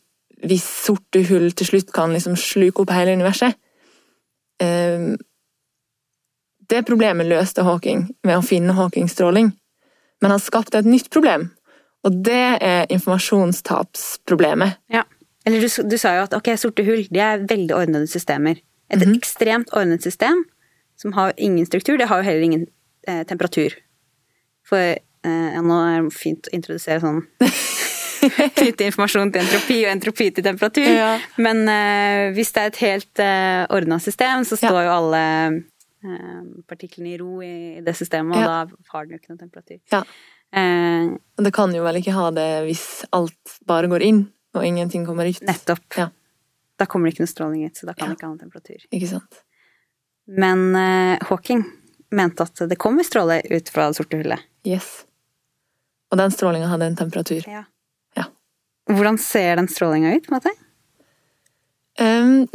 hvis 0.43 0.63
sorte 0.86 1.23
hull 1.28 1.49
til 1.52 1.67
slutt 1.67 1.93
kan 1.95 2.13
liksom 2.15 2.38
sluke 2.39 2.84
opp 2.84 2.93
hele 2.95 3.15
universet 3.17 3.58
eh, 4.63 5.15
Det 6.69 6.86
problemet 6.88 7.28
løste 7.28 7.65
Hawking 7.65 8.06
ved 8.23 8.38
å 8.38 8.45
finne 8.45 8.75
Hawking-stråling 8.78 9.52
men 10.21 10.32
han 10.32 10.41
skapte 10.43 10.80
et 10.80 10.88
nytt 10.88 11.10
problem. 11.13 11.49
Og 12.08 12.15
det 12.25 12.45
er 12.63 12.88
informasjonstapsproblemet. 12.93 14.80
Ja. 14.93 15.04
Eller 15.47 15.63
du, 15.63 15.67
du, 15.89 15.97
sa 15.99 16.13
jo 16.17 16.25
at 16.28 16.36
ok, 16.36 16.52
sorte 16.60 16.84
hull 16.88 17.06
de 17.12 17.21
er 17.23 17.45
veldig 17.47 17.75
ordnede 17.75 18.08
systemer. 18.12 18.60
Et 18.89 18.99
mm 18.99 19.08
-hmm. 19.08 19.17
ekstremt 19.17 19.69
ordnet 19.73 20.04
system 20.04 20.45
som 20.97 21.13
har 21.13 21.34
ingen 21.38 21.65
struktur, 21.65 21.97
det 21.97 22.08
har 22.08 22.17
jo 22.17 22.23
heller 22.23 22.41
ingen 22.41 22.67
eh, 23.08 23.25
temperatur. 23.25 23.69
For 24.67 24.78
eh, 25.25 25.62
nå 25.62 25.73
er 25.88 26.02
det 26.02 26.13
fint 26.13 26.47
å 26.47 26.56
introdusere 26.56 26.99
sånn 26.99 27.21
knytte 28.60 28.88
informasjon 28.88 29.34
til 29.34 29.43
entropi 29.43 29.79
og 29.86 29.91
entropi 29.93 30.29
til 30.36 30.45
temperatur. 30.45 30.89
Ja. 30.89 31.12
Men 31.41 31.63
uh, 31.69 32.29
hvis 32.36 32.53
det 32.55 32.63
er 32.63 32.73
et 32.73 32.82
helt 32.84 33.23
uh, 33.23 33.63
ordna 33.75 33.99
system, 34.03 34.45
så 34.47 34.60
står 34.60 34.79
ja. 34.79 34.86
jo 34.88 34.95
alle 34.97 35.23
uh, 36.05 36.43
partiklene 36.69 37.13
i 37.13 37.17
ro 37.21 37.39
i 37.45 37.79
det 37.86 37.95
systemet, 37.97 38.38
og 38.38 38.43
ja. 38.43 38.60
da 38.67 38.93
har 38.93 39.08
den 39.08 39.15
jo 39.15 39.21
ikke 39.21 39.34
noe 39.34 39.41
temperatur. 39.41 39.82
Ja. 39.93 40.03
Uh, 40.49 41.17
det 41.43 41.53
kan 41.55 41.75
jo 41.75 41.84
vel 41.86 41.99
ikke 42.01 42.15
ha 42.17 42.29
det 42.36 42.49
hvis 42.67 42.86
alt 43.15 43.60
bare 43.69 43.91
går 43.91 44.08
inn, 44.08 44.23
og 44.58 44.65
ingenting 44.65 45.05
kommer 45.08 45.29
ut. 45.29 45.43
Nettopp. 45.45 45.86
Ja. 45.97 46.10
Da 46.79 46.88
kommer 46.88 47.10
det 47.10 47.17
ikke 47.17 47.27
noe 47.27 47.34
stråling 47.34 47.67
ut, 47.67 47.75
så 47.75 47.89
da 47.89 47.93
kan 47.93 48.12
det 48.12 48.17
ikke 48.17 48.29
ha 48.29 48.34
noe 48.34 48.41
temperatur. 48.41 48.84
Ikke 48.95 49.10
sant. 49.12 49.43
Men 50.29 50.75
eh, 50.75 51.17
Hawking 51.27 51.65
mente 52.12 52.43
at 52.43 52.62
det 52.69 52.75
kommer 52.75 53.03
stråle 53.03 53.41
ut 53.49 53.69
fra 53.69 53.89
det 53.89 53.97
sorte 53.97 54.17
hullet. 54.17 54.45
Yes. 54.67 54.88
Og 56.10 56.17
den 56.21 56.32
strålinga 56.34 56.69
hadde 56.69 56.89
en 56.89 56.97
temperatur. 56.97 57.43
Ja. 57.49 57.65
Hvordan 58.89 59.19
ser 59.21 59.60
den 59.60 59.69
strålinga 59.69 60.15
ut, 60.15 60.25
på 60.28 60.34
en 60.34 60.39
måte? 60.39 60.56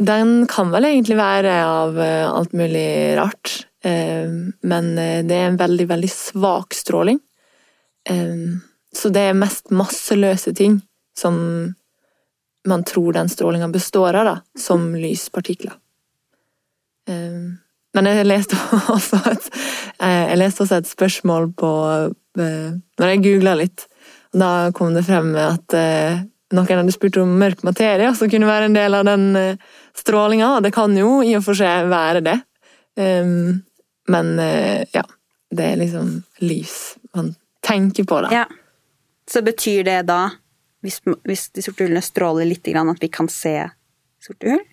Den 0.01 0.31
kan 0.49 0.71
vel 0.73 0.87
egentlig 0.89 1.15
være 1.19 1.53
av 1.69 1.99
eh, 2.01 2.25
alt 2.25 2.53
mulig 2.57 2.87
rart. 3.19 3.67
Men 3.85 4.87
eh, 4.97 5.19
det 5.21 5.37
er 5.37 5.51
en 5.51 5.59
veldig, 5.59 5.85
veldig 5.91 6.09
svak 6.09 6.73
stråling. 6.73 7.19
Så 8.95 9.09
det 9.13 9.21
er 9.29 9.37
mest 9.37 9.71
masseløse 9.73 10.51
ting 10.57 10.79
som 11.17 11.37
man 12.65 12.83
tror 12.83 13.13
den 13.13 13.29
strålinga 13.29 13.67
består 13.67 14.13
av, 14.13 14.25
da, 14.25 14.35
som 14.59 14.95
lyspartikler. 14.95 15.73
Um, 17.09 17.57
men 17.95 18.09
jeg 18.09 18.27
leste 18.27 18.57
også 18.95 19.19
et, 19.31 19.49
eh, 20.03 20.33
leste 20.37 20.65
også 20.65 20.81
et 20.81 20.89
spørsmål 20.89 21.51
på 21.57 21.71
Når 22.35 23.11
jeg 23.11 23.21
googla 23.23 23.53
litt, 23.55 23.85
da 24.35 24.71
kom 24.75 24.95
det 24.95 25.05
frem 25.07 25.31
at 25.39 25.75
eh, 25.77 26.23
noen 26.55 26.81
hadde 26.81 26.95
spurt 26.95 27.17
om 27.21 27.37
mørk 27.39 27.63
materie 27.67 28.11
som 28.17 28.29
kunne 28.31 28.49
være 28.49 28.69
en 28.69 28.75
del 28.75 28.97
av 28.97 29.07
den 29.07 29.25
strålinga, 29.97 30.57
og 30.57 30.65
det 30.65 30.73
kan 30.75 30.93
jo 30.97 31.21
i 31.25 31.33
og 31.37 31.43
for 31.45 31.57
seg 31.57 31.89
være 31.91 32.21
det. 32.25 32.35
Um, 32.95 33.63
men 34.11 34.27
ja, 34.93 35.01
det 35.51 35.65
er 35.71 35.79
liksom 35.81 36.11
lys 36.45 36.75
man 37.17 37.33
tenker 37.65 38.05
på, 38.07 38.21
da. 38.21 38.29
Ja. 38.31 38.45
Så 39.31 39.41
betyr 39.41 39.83
det 39.87 39.97
da, 40.07 40.29
hvis, 40.85 41.01
hvis 41.25 41.47
de 41.57 41.63
sorte 41.65 41.87
hullene 41.87 42.03
stråler 42.05 42.47
litt, 42.47 42.69
at 42.69 43.01
vi 43.01 43.09
kan 43.09 43.29
se 43.31 43.57
sorte 44.21 44.53
hull? 44.53 44.63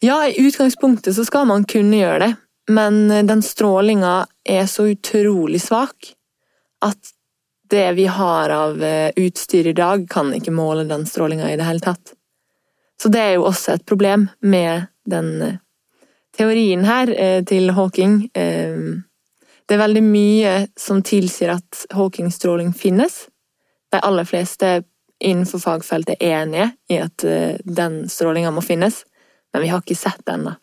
Ja, 0.00 0.22
i 0.26 0.46
utgangspunktet 0.46 1.14
så 1.16 1.26
skal 1.28 1.46
man 1.50 1.66
kunne 1.68 2.00
gjøre 2.00 2.20
det, 2.24 2.30
men 2.72 3.08
den 3.28 3.42
strålinga 3.44 4.24
er 4.48 4.64
så 4.70 4.88
utrolig 4.94 5.60
svak 5.60 6.14
at 6.80 7.12
det 7.70 7.86
vi 7.96 8.06
har 8.06 8.50
av 8.50 8.82
eh, 8.84 9.10
utstyr 9.16 9.66
i 9.66 9.76
dag, 9.76 10.06
kan 10.10 10.32
ikke 10.34 10.54
måle 10.54 10.84
den 10.88 11.06
strålinga 11.06 11.50
i 11.52 11.56
det 11.56 11.66
hele 11.66 11.84
tatt. 11.84 12.14
Så 13.02 13.08
det 13.08 13.20
er 13.20 13.34
jo 13.38 13.48
også 13.48 13.76
et 13.76 13.86
problem 13.88 14.28
med 14.40 14.88
den 15.08 15.30
eh, 15.42 15.58
teorien 16.36 16.84
her 16.84 17.10
eh, 17.14 17.40
til 17.44 17.72
Hawking. 17.76 18.20
Det 18.34 19.76
er 19.76 19.84
veldig 19.84 20.02
mye 20.02 20.54
som 20.78 21.02
tilsier 21.06 21.54
at 21.54 21.84
Hawking-stråling 21.94 22.72
finnes. 22.74 23.28
De 23.90 24.00
aller 24.02 24.26
fleste 24.26 24.80
innenfor 25.20 25.62
fagfeltet 25.62 26.16
er 26.18 26.40
enige 26.42 26.70
i 26.90 26.98
at 26.98 27.22
den 27.62 28.00
strålinga 28.10 28.50
må 28.54 28.64
finnes 28.64 29.04
men 29.52 29.62
vi 29.62 29.68
har 29.68 29.82
ikke 29.82 29.94
sett 29.94 30.22
det 30.24 30.32
ennå. 30.32 30.54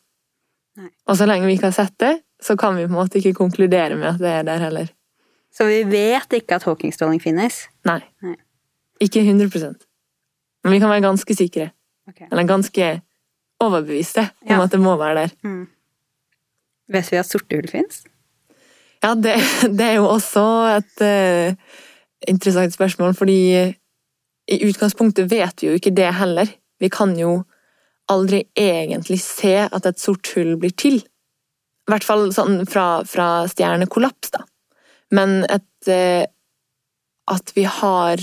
Og 1.09 1.17
så 1.17 1.25
lenge 1.25 1.47
vi 1.47 1.57
ikke 1.57 1.71
har 1.71 1.77
sett 1.77 1.95
det, 1.99 2.13
så 2.43 2.57
kan 2.57 2.75
vi 2.77 2.85
på 2.85 2.93
en 2.93 2.99
måte 2.99 3.19
ikke 3.19 3.37
konkludere 3.37 3.97
med 3.97 4.13
at 4.13 4.21
det 4.21 4.33
er 4.33 4.45
der 4.47 4.63
heller. 4.67 4.91
Så 5.53 5.67
vi 5.69 5.81
vet 5.89 6.33
ikke 6.37 6.59
at 6.59 6.67
Hawking-stråling 6.67 7.21
finnes? 7.23 7.65
Nei. 7.87 8.01
Nei. 8.25 8.35
Ikke 9.01 9.21
100 9.21 9.49
Men 10.63 10.73
vi 10.73 10.79
kan 10.79 10.89
være 10.89 11.05
ganske 11.05 11.35
sikre. 11.37 11.71
Okay. 12.07 12.27
Eller 12.31 12.47
ganske 12.47 13.01
overbeviste 13.63 14.29
om 14.45 14.53
ja. 14.53 14.63
at 14.63 14.71
det 14.71 14.79
må 14.79 14.95
være 14.97 15.23
der. 15.23 15.33
Mm. 15.43 15.65
Vet 16.93 17.11
vi 17.11 17.19
at 17.19 17.29
sorte 17.29 17.57
hull 17.57 17.67
fins? 17.69 18.03
Ja, 19.03 19.13
det, 19.13 19.35
det, 19.77 19.83
er 19.85 19.97
jo 19.99 20.07
også 20.09 20.45
et 20.77 21.03
uh, 21.03 21.57
interessant 22.27 22.73
spørsmål, 22.73 23.13
fordi 23.17 23.39
i 24.47 24.57
utgangspunktet 24.69 25.29
vet 25.31 25.61
vi 25.61 25.69
jo 25.71 25.77
ikke 25.77 25.95
det 25.95 26.13
heller. 26.15 26.49
Vi 26.79 26.89
kan 26.93 27.13
jo 27.19 27.41
aldri 28.07 28.45
egentlig 28.55 29.19
se 29.19 29.55
at 29.65 29.85
et 29.85 29.99
sort 29.99 30.29
hull 30.35 30.55
blir 30.59 30.71
til. 30.79 31.01
I 31.87 31.91
hvert 31.91 32.07
fall 32.07 32.29
sånn 32.35 32.61
fra, 32.67 33.03
fra 33.07 33.47
stjernekollaps, 33.51 34.31
da. 34.35 34.45
Men 35.13 35.43
et 35.47 35.91
eh, 35.91 36.25
At 37.31 37.51
vi 37.55 37.63
har 37.63 38.21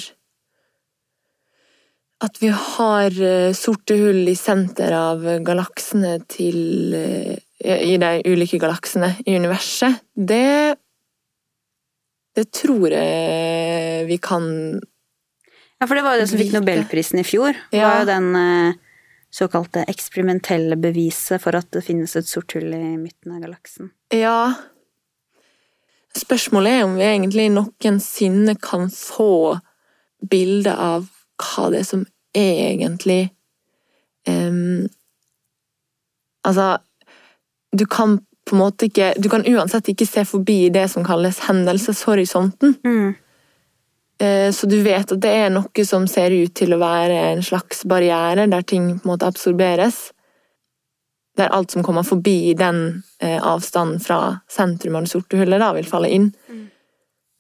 At 2.24 2.40
vi 2.42 2.50
har 2.52 3.22
eh, 3.22 3.52
sorte 3.56 3.96
hull 4.00 4.28
i 4.28 4.36
senter 4.38 4.94
av 4.96 5.24
galaksene 5.46 6.18
til 6.30 6.94
eh, 6.98 7.36
I 7.64 7.96
de 8.00 8.14
ulike 8.28 8.60
galaksene 8.60 9.14
i 9.24 9.36
universet, 9.38 10.02
det 10.14 10.76
Det 12.36 12.48
tror 12.52 12.90
jeg 12.92 14.08
vi 14.10 14.18
kan 14.18 14.46
Ja, 15.80 15.86
for 15.86 15.94
det 15.96 16.04
var 16.04 16.16
jo 16.16 16.24
det 16.24 16.30
som 16.30 16.40
fikk 16.40 16.54
nobelprisen 16.54 17.20
i 17.20 17.24
fjor. 17.26 17.56
Ja. 17.74 17.88
var 17.88 18.02
jo 18.02 18.06
den 18.08 18.76
såkalte 19.34 19.82
eksperimentelle 19.90 20.76
beviset 20.78 21.42
for 21.42 21.56
at 21.58 21.66
det 21.74 21.82
finnes 21.82 22.14
et 22.16 22.28
sort 22.30 22.54
hull 22.54 22.70
i 22.70 22.94
midten 22.94 23.34
av 23.34 23.42
galaksen. 23.42 23.90
Ja 24.14 24.54
Spørsmålet 26.14 26.72
er 26.72 26.84
om 26.86 26.94
vi 26.98 27.06
egentlig 27.08 27.48
noensinne 27.54 28.54
kan 28.62 28.86
få 28.92 29.56
bilde 30.30 30.72
av 30.72 31.08
hva 31.42 31.70
det 31.72 31.82
er 31.82 31.88
som 31.88 32.04
egentlig 32.34 33.28
um, 34.28 34.86
Altså, 36.44 36.76
du 37.72 37.86
kan 37.88 38.18
på 38.44 38.52
en 38.52 38.60
måte 38.60 38.90
ikke 38.90 39.14
Du 39.16 39.30
kan 39.32 39.46
uansett 39.48 39.88
ikke 39.88 40.06
se 40.06 40.24
forbi 40.28 40.68
det 40.68 40.84
som 40.92 41.04
kalles 41.06 41.38
hendelseshorisonten. 41.46 42.76
Mm. 42.84 43.14
Eh, 44.20 44.50
så 44.52 44.66
du 44.66 44.76
vet 44.84 45.12
at 45.12 45.20
det 45.20 45.30
er 45.32 45.54
noe 45.54 45.86
som 45.86 46.06
ser 46.10 46.34
ut 46.34 46.52
til 46.54 46.74
å 46.74 46.80
være 46.82 47.16
en 47.32 47.42
slags 47.42 47.82
barriere, 47.88 48.46
der 48.50 48.62
ting 48.62 48.90
på 48.98 49.08
en 49.08 49.14
måte 49.14 49.30
absorberes. 49.30 50.10
Der 51.38 51.50
alt 51.50 51.74
som 51.74 51.82
kommer 51.82 52.06
forbi 52.06 52.54
den 52.54 53.02
eh, 53.18 53.40
avstanden 53.42 53.98
fra 54.02 54.40
sentrum 54.50 54.94
av 54.98 55.06
det 55.06 55.10
sorte 55.10 55.40
hullet, 55.40 55.58
da 55.62 55.72
vil 55.74 55.88
falle 55.88 56.12
inn. 56.14 56.28
Mm. 56.46 56.62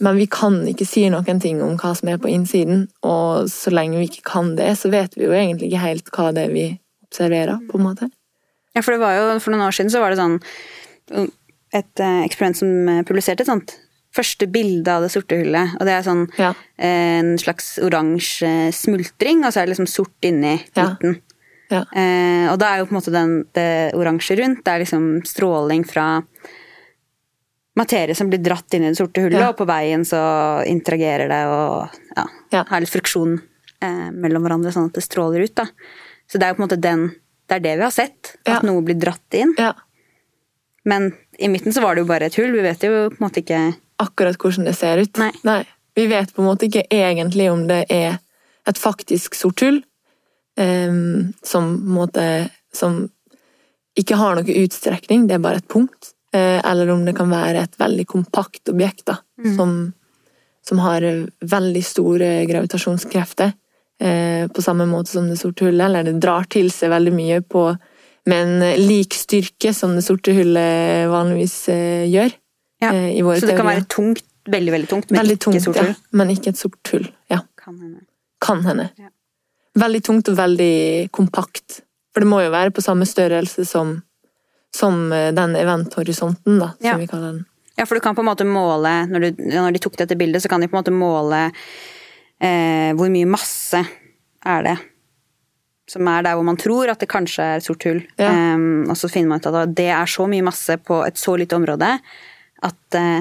Men 0.02 0.18
vi 0.18 0.26
kan 0.26 0.58
ikke 0.66 0.86
si 0.88 1.04
noen 1.12 1.38
ting 1.40 1.62
om 1.62 1.76
hva 1.78 1.92
som 1.94 2.10
er 2.10 2.18
på 2.18 2.32
innsiden, 2.32 2.88
og 3.06 3.46
så 3.52 3.70
lenge 3.70 4.00
vi 4.00 4.08
ikke 4.10 4.26
kan 4.32 4.56
det, 4.58 4.72
så 4.80 4.90
vet 4.90 5.14
vi 5.14 5.28
jo 5.28 5.36
egentlig 5.36 5.70
ikke 5.70 5.84
helt 5.84 6.10
hva 6.16 6.32
det 6.34 6.48
er 6.48 6.56
vi 6.56 6.66
observerer, 7.06 7.62
på 7.70 7.78
en 7.78 7.86
måte. 7.86 8.10
Ja, 8.74 8.82
for 8.82 8.96
det 8.96 9.04
var 9.04 9.14
jo, 9.14 9.26
for 9.38 9.54
noen 9.54 9.68
år 9.68 9.76
siden 9.76 9.94
så 9.94 10.02
var 10.02 10.10
det 10.10 10.18
sånn 10.18 10.40
et 11.74 12.02
eh, 12.02 12.20
eksperiment 12.26 12.58
som 12.58 13.02
publiserte 13.06 13.46
et 13.46 13.50
sånt 13.52 13.76
første 14.14 14.46
bilde 14.50 14.90
av 14.90 15.04
det 15.04 15.12
sorte 15.12 15.38
hullet. 15.38 15.74
Og 15.78 15.86
det 15.88 15.94
er 15.94 16.06
sånn 16.06 16.24
ja. 16.38 16.52
en 16.78 17.34
slags 17.40 17.74
oransje 17.82 18.50
smultring, 18.74 19.42
og 19.42 19.52
så 19.52 19.62
er 19.62 19.66
det 19.66 19.74
liksom 19.74 19.90
sort 19.90 20.28
inni 20.28 20.56
midten. 20.58 21.16
Ja. 21.18 21.33
Eh, 21.82 22.46
og 22.52 22.58
da 22.60 22.70
er 22.70 22.80
jo 22.80 22.88
på 22.88 22.94
en 22.94 22.98
måte 23.00 23.14
den, 23.14 23.32
det 23.56 23.68
oransje 23.98 24.36
rundt, 24.40 24.62
det 24.64 24.72
er 24.72 24.84
liksom 24.84 25.08
stråling 25.26 25.84
fra 25.88 26.06
materie 27.74 28.14
som 28.14 28.30
blir 28.30 28.42
dratt 28.42 28.76
inn 28.76 28.86
i 28.86 28.92
det 28.92 28.98
sorte 28.98 29.24
hullet, 29.24 29.42
og 29.48 29.56
på 29.58 29.66
veien 29.66 30.04
så 30.06 30.20
interagerer 30.70 31.30
det 31.30 31.40
og 31.50 31.96
ja, 32.14 32.62
har 32.62 32.82
litt 32.82 32.92
friksjon 32.92 33.34
eh, 33.82 34.10
mellom 34.14 34.46
hverandre, 34.46 34.72
sånn 34.74 34.90
at 34.92 34.98
det 34.98 35.06
stråler 35.06 35.46
ut. 35.46 35.56
da. 35.58 35.66
Så 36.30 36.38
det 36.38 36.46
er 36.46 36.54
jo 36.54 36.60
på 36.60 36.64
en 36.64 36.68
måte 36.68 36.80
den 36.80 37.12
Det 37.44 37.58
er 37.58 37.60
det 37.60 37.72
vi 37.76 37.84
har 37.84 37.92
sett, 37.92 38.36
at 38.48 38.62
noe 38.64 38.80
blir 38.80 38.96
dratt 38.96 39.34
inn. 39.36 39.50
Men 40.88 41.10
i 41.36 41.50
midten 41.52 41.74
så 41.76 41.82
var 41.84 41.92
det 41.92 42.00
jo 42.00 42.08
bare 42.08 42.30
et 42.30 42.36
hull. 42.40 42.54
Vi 42.56 42.62
vet 42.64 42.86
jo 42.86 43.10
på 43.12 43.18
en 43.18 43.24
måte 43.26 43.42
ikke 43.42 43.58
akkurat 44.00 44.38
hvordan 44.40 44.64
det 44.64 44.72
ser 44.78 45.02
ut. 45.02 45.20
Nei. 45.20 45.28
Nei. 45.44 45.58
Vi 45.92 46.06
vet 46.08 46.32
på 46.32 46.40
en 46.40 46.48
måte 46.48 46.70
ikke 46.70 46.86
egentlig 46.88 47.50
om 47.52 47.66
det 47.68 47.82
er 47.92 48.16
et 48.64 48.80
faktisk 48.80 49.36
sort 49.36 49.60
hull 49.60 49.82
um, 50.60 51.32
som 51.42 51.70
måte 51.94 52.48
Som 52.74 53.08
ikke 53.94 54.16
har 54.18 54.34
noe 54.34 54.54
utstrekning, 54.64 55.28
det 55.28 55.36
er 55.36 55.42
bare 55.42 55.60
et 55.62 55.68
punkt. 55.70 56.10
Uh, 56.34 56.58
eller 56.66 56.90
om 56.90 57.04
det 57.06 57.14
kan 57.14 57.30
være 57.30 57.60
et 57.62 57.76
veldig 57.78 58.06
kompakt 58.10 58.72
objekt 58.72 59.04
da, 59.06 59.20
mm. 59.38 59.52
som, 59.54 59.76
som, 60.66 60.80
har 60.82 61.06
veldig 61.38 61.84
store 61.86 62.30
gravitasjonskrefter. 62.50 63.52
Uh, 64.02 64.50
på 64.50 64.64
samme 64.66 64.88
måte 64.90 65.14
som 65.14 65.28
det 65.30 65.38
sorte 65.38 65.68
hullet, 65.68 65.86
eller 65.86 66.08
det 66.08 66.18
drar 66.18 66.50
til 66.50 66.72
seg 66.74 66.90
veldig 66.90 67.14
mye 67.14 67.38
på, 67.46 67.68
med 68.26 68.42
en 68.48 68.82
lik 68.82 69.14
styrke 69.14 69.70
som 69.76 69.94
det 69.94 70.02
sorte 70.02 70.34
hullet 70.34 71.06
vanligvis 71.14 71.60
uh, 71.70 72.02
gjør. 72.10 72.34
Ja. 72.84 72.94
Eh, 72.94 73.18
i 73.18 73.22
våre 73.22 73.40
Så 73.40 73.46
det 73.46 73.56
kan 73.56 73.68
være 73.68 73.86
tungt, 73.88 74.24
veldig 74.50 74.72
veldig 74.72 74.88
tungt, 74.88 75.10
men 75.10 75.22
veldig 75.22 75.38
ikke 75.38 75.46
tungt, 75.46 75.62
sort 75.64 75.80
hull? 75.80 75.92
Ja, 75.92 76.18
men 76.20 76.32
ikke 76.34 76.52
et 76.52 76.60
sort 76.60 76.92
hull. 76.92 77.06
Ja. 77.32 77.40
Kan 77.60 77.78
hende. 77.80 78.06
Kan 78.44 78.64
hende. 78.66 78.88
Ja. 79.00 79.10
Veldig 79.74 80.02
tungt 80.06 80.30
og 80.30 80.38
veldig 80.38 81.08
kompakt. 81.14 81.80
For 82.14 82.22
det 82.22 82.30
må 82.30 82.40
jo 82.44 82.52
være 82.54 82.74
på 82.74 82.84
samme 82.84 83.06
størrelse 83.08 83.66
som, 83.66 83.96
som 84.74 85.08
eh, 85.12 85.32
den 85.34 85.56
eventhorisonten, 85.58 86.60
da, 86.62 86.70
som 86.78 86.90
ja. 86.92 86.96
vi 87.00 87.10
kaller 87.10 87.32
den. 87.32 87.42
Ja, 87.74 87.88
for 87.88 87.98
du 87.98 88.04
kan 88.04 88.14
på 88.14 88.22
en 88.22 88.28
måte 88.28 88.44
måle 88.46 88.90
Når, 89.10 89.24
du, 89.24 89.40
når 89.50 89.72
de 89.74 89.80
tok 89.82 89.96
dette 89.98 90.14
bildet, 90.14 90.44
så 90.44 90.48
kan 90.52 90.62
de 90.62 90.68
på 90.70 90.76
en 90.76 90.82
måte 90.84 90.94
måle 90.94 91.40
eh, 92.38 92.92
hvor 92.94 93.10
mye 93.10 93.26
masse 93.26 93.80
er 94.44 94.68
det 94.68 94.76
som 95.90 96.08
er 96.08 96.24
der 96.24 96.38
hvor 96.38 96.46
man 96.46 96.58
tror 96.60 96.90
at 96.92 97.02
det 97.02 97.10
kanskje 97.12 97.44
er 97.44 97.60
et 97.60 97.66
sort 97.66 97.84
hull. 97.84 98.00
Ja. 98.20 98.30
Um, 98.54 98.86
og 98.88 98.96
så 98.98 99.10
finner 99.12 99.34
man 99.34 99.42
ut 99.42 99.48
at 99.50 99.76
det 99.76 99.90
er 99.92 100.10
så 100.10 100.26
mye 100.30 100.44
masse 100.46 100.78
på 100.80 101.02
et 101.04 101.20
så 101.20 101.36
lite 101.40 101.58
område 101.58 101.90
at 102.64 102.98
uh, 102.98 103.20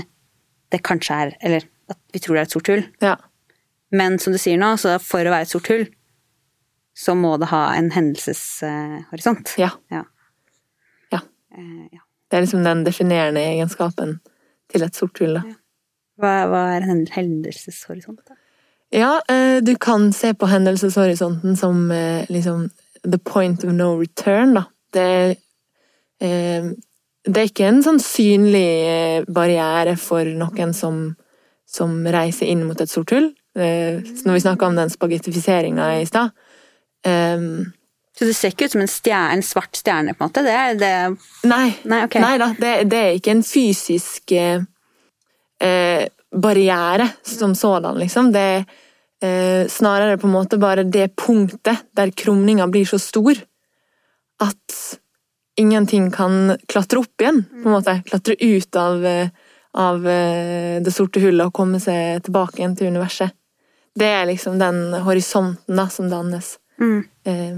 det 0.72 0.82
kanskje 0.86 1.16
er 1.16 1.34
Eller 1.42 1.68
at 1.92 2.00
vi 2.14 2.20
tror 2.20 2.36
det 2.36 2.42
er 2.42 2.48
et 2.48 2.56
sort 2.56 2.72
hull. 2.72 2.86
Ja. 3.04 3.18
Men 3.92 4.18
som 4.20 4.34
du 4.34 4.40
sier 4.42 4.58
nå, 4.58 4.74
så 4.80 4.96
for 5.04 5.22
å 5.22 5.34
være 5.34 5.46
et 5.46 5.52
sort 5.52 5.68
hull, 5.70 5.86
så 6.98 7.16
må 7.18 7.36
det 7.42 7.50
ha 7.52 7.66
en 7.76 7.92
hendelseshorisont. 7.94 9.56
Ja. 9.58 9.72
Ja. 9.94 10.04
Ja. 11.14 11.24
Uh. 11.58 12.02
Det 12.30 12.38
er 12.38 12.46
liksom 12.46 12.64
den 12.66 12.86
definerende 12.86 13.42
egenskapen 13.42 14.18
til 14.72 14.86
et 14.86 14.98
sort 14.98 15.20
hull, 15.22 15.38
da. 15.38 15.58
Hva, 16.22 16.32
hva, 16.50 16.64
er 16.76 16.86
en 16.88 17.04
hendelseshorisont, 17.10 18.22
da? 18.30 18.38
Ja, 18.94 19.12
eh, 19.30 19.60
du 19.66 19.74
kan 19.82 20.12
se 20.14 20.32
på 20.38 20.50
hendelseshorisonten 20.50 21.58
som 21.58 21.88
liksom 22.30 22.68
the 23.04 23.18
point 23.18 23.64
of 23.66 23.74
no 23.74 23.96
return, 24.00 24.54
da. 24.58 24.66
Det 24.94 25.06
er 26.22 26.66
det 27.24 27.40
er 27.40 27.48
ikke 27.48 27.68
en 27.70 27.84
sånn 27.84 28.02
synlig 28.04 28.68
eh, 28.84 29.26
barriere 29.32 29.96
for 30.00 30.28
noen 30.28 30.74
som, 30.76 31.14
som 31.70 32.02
reiser 32.04 32.50
inn 32.52 32.66
mot 32.68 32.80
et 32.84 32.92
sort 32.92 33.14
hull. 33.16 33.30
Eh, 33.56 34.02
når 34.26 34.36
vi 34.36 34.44
snakka 34.44 34.68
om 34.68 34.80
den 34.80 34.92
spagettifiseringa 34.92 35.88
i 36.02 36.08
stad, 36.10 36.34
Um, 37.08 37.74
så 38.18 38.28
det 38.30 38.36
ser 38.38 38.54
ikke 38.54 38.68
ut 38.68 38.76
som 38.76 38.84
en, 38.84 38.92
stjerne, 38.92 39.38
en 39.38 39.46
svart 39.46 39.78
stjerne, 39.80 40.14
på 40.14 40.22
en 40.24 40.30
måte? 40.30 40.44
Det 40.46 40.54
er 40.54 40.76
det 40.78 40.94
Nei. 41.50 41.74
Nei, 41.90 42.04
okay. 42.06 42.22
Nei 42.22 42.36
da, 42.42 42.52
det, 42.60 42.74
det 42.92 43.00
er 43.00 43.18
ikke 43.18 43.34
en 43.34 43.46
fysisk 43.48 44.36
eh, 44.38 44.62
eh, 45.64 46.06
barriere 46.34 47.10
som 47.26 47.56
sådan, 47.58 47.98
liksom. 48.04 48.30
Det 48.36 48.44
er 48.44 48.66
eh, 49.24 49.64
snarere 49.68 50.20
på 50.22 50.30
en 50.30 50.36
måte 50.36 50.62
bare 50.62 50.86
det 50.86 51.16
punktet 51.18 51.88
der 51.98 52.14
krumninga 52.14 52.68
blir 52.70 52.86
så 52.86 53.02
stor 53.02 53.42
at 54.44 54.78
ingenting 55.58 56.12
kan 56.14 56.58
klatre 56.68 57.02
opp 57.02 57.22
igjen, 57.22 57.44
på 57.50 57.70
en 57.70 57.78
måte. 57.80 58.00
Klatre 58.06 58.38
ut 58.40 58.76
av, 58.76 59.06
eh, 59.06 59.30
av 59.74 60.08
eh, 60.08 60.82
det 60.84 60.94
sorte 60.94 61.22
hullet 61.24 61.50
og 61.50 61.54
komme 61.54 61.82
seg 61.82 62.24
tilbake 62.26 62.62
igjen 62.62 62.78
til 62.78 62.94
universet. 62.94 63.34
Det 63.94 64.10
er 64.10 64.26
liksom 64.26 64.58
den 64.62 64.88
horisonten 65.06 65.78
da, 65.78 65.90
som 65.90 66.10
dannes. 66.10 66.58
Mm. 66.82 67.04
Eh, 67.26 67.58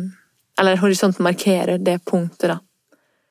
eller 0.62 0.78
horisonten 0.82 1.24
markerer 1.26 1.78
det 1.84 2.00
punktet, 2.06 2.48
da. 2.52 2.60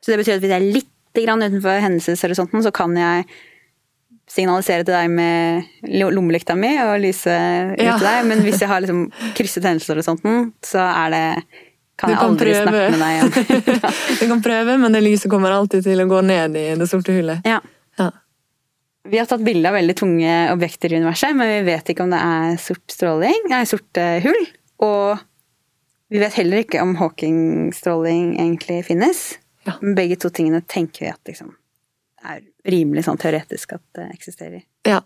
Så 0.05 0.13
det 0.13 0.19
betyr 0.21 0.37
at 0.37 0.41
hvis 0.45 0.53
jeg 0.53 0.61
er 0.61 0.73
litt 0.75 0.91
grann 1.15 1.43
utenfor 1.45 1.81
hendelseshorisonten, 1.81 2.63
så 2.65 2.73
kan 2.75 2.97
jeg 2.99 3.25
signalisere 4.35 4.85
til 4.85 4.95
deg 4.95 5.11
med 5.13 5.93
lommelykta 6.17 6.57
mi 6.57 6.73
og 6.81 6.97
lyse 7.03 7.31
ut 7.75 7.81
Ja. 7.81 7.99
til 7.99 8.07
deg, 8.09 8.25
men 8.27 8.41
hvis 8.43 8.61
jeg 8.61 8.69
har 8.69 8.81
liksom 8.81 9.07
krysset 9.37 9.65
hendelseshorisonten, 9.69 10.53
så 10.65 10.81
er 10.81 11.11
det 11.15 11.45
kan 11.97 12.11
Du 12.11 12.15
jeg 12.17 12.23
aldri 12.25 12.53
prøve. 12.53 12.63
snakke 12.65 12.91
med 12.91 13.01
deg 13.05 13.13
igjen. 13.15 13.81
Du 14.21 14.27
kan 14.33 14.43
prøve, 14.43 14.79
men 14.81 14.93
det 14.93 15.03
lyset 15.05 15.31
kommer 15.31 15.53
alltid 15.55 15.85
til 15.85 16.01
å 16.03 16.09
gå 16.11 16.23
ned 16.25 16.57
i 16.57 16.75
det 16.81 16.89
sorte 16.91 17.13
hullet. 17.15 17.45
ja. 17.47 17.61
Ja. 17.99 18.11
Vi 19.07 19.19
har 19.21 19.27
tatt 19.29 19.45
bilde 19.45 19.69
av 19.69 19.75
veldig 19.77 19.95
tunge 20.01 20.33
objekter 20.51 20.91
i 20.91 20.97
universet, 20.99 21.37
men 21.37 21.47
vi 21.53 21.71
vet 21.71 21.85
ikke 21.93 22.03
om 22.03 22.11
det 22.11 22.19
er 22.25 22.57
sort 22.57 22.89
stråling, 22.91 23.45
nei, 23.53 23.63
sort 23.69 23.97
eh, 24.01 24.19
hull. 24.25 24.47
Og 24.81 25.21
vi 26.15 26.21
vet 26.23 26.37
heller 26.39 26.61
ikke 26.63 26.79
om 26.79 26.93
Hawking-stråling 27.01 28.37
egentlig 28.39 28.85
finnes. 28.87 29.23
Ja. 29.67 29.73
Men 29.81 29.97
begge 29.99 30.15
to 30.23 30.29
tingene 30.31 30.61
tenker 30.71 31.03
vi 31.07 31.11
at 31.11 31.19
liksom 31.27 31.49
er 32.25 32.45
rimelig 32.71 33.03
sånn 33.09 33.19
teoretisk 33.19 33.75
at 33.75 33.83
det 33.99 34.05
eksisterer. 34.15 34.63
Ja. 34.87 35.01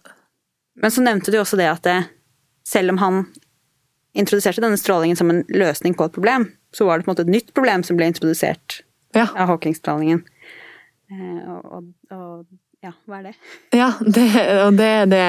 Men 0.77 0.93
så 0.93 1.01
nevnte 1.03 1.33
du 1.33 1.39
også 1.41 1.57
det 1.59 1.71
at 1.71 1.83
det, 1.87 1.97
selv 2.69 2.93
om 2.93 3.01
han 3.01 3.23
introduserte 4.19 4.61
denne 4.63 4.77
strålingen 4.79 5.17
som 5.17 5.33
en 5.33 5.41
løsning 5.49 5.97
på 5.97 6.07
et 6.11 6.15
problem, 6.15 6.45
så 6.77 6.85
var 6.85 6.99
det 7.01 7.07
på 7.07 7.11
en 7.11 7.15
måte 7.17 7.25
et 7.25 7.33
nytt 7.39 7.55
problem 7.57 7.83
som 7.89 7.97
ble 7.97 8.11
introdusert 8.13 8.83
Ja. 9.17 9.25
av 9.33 9.49
Hawking-strålingen. 9.49 10.21
Eh, 11.09 11.41
og, 11.49 11.65
og, 11.73 11.89
og 12.13 12.45
ja, 12.85 12.93
hva 13.09 13.19
er 13.19 13.27
det? 13.29 13.35
ja 13.75 13.89
det, 14.01 14.27
og 14.65 14.79
det 14.79 14.89
er 15.01 15.11
det 15.11 15.25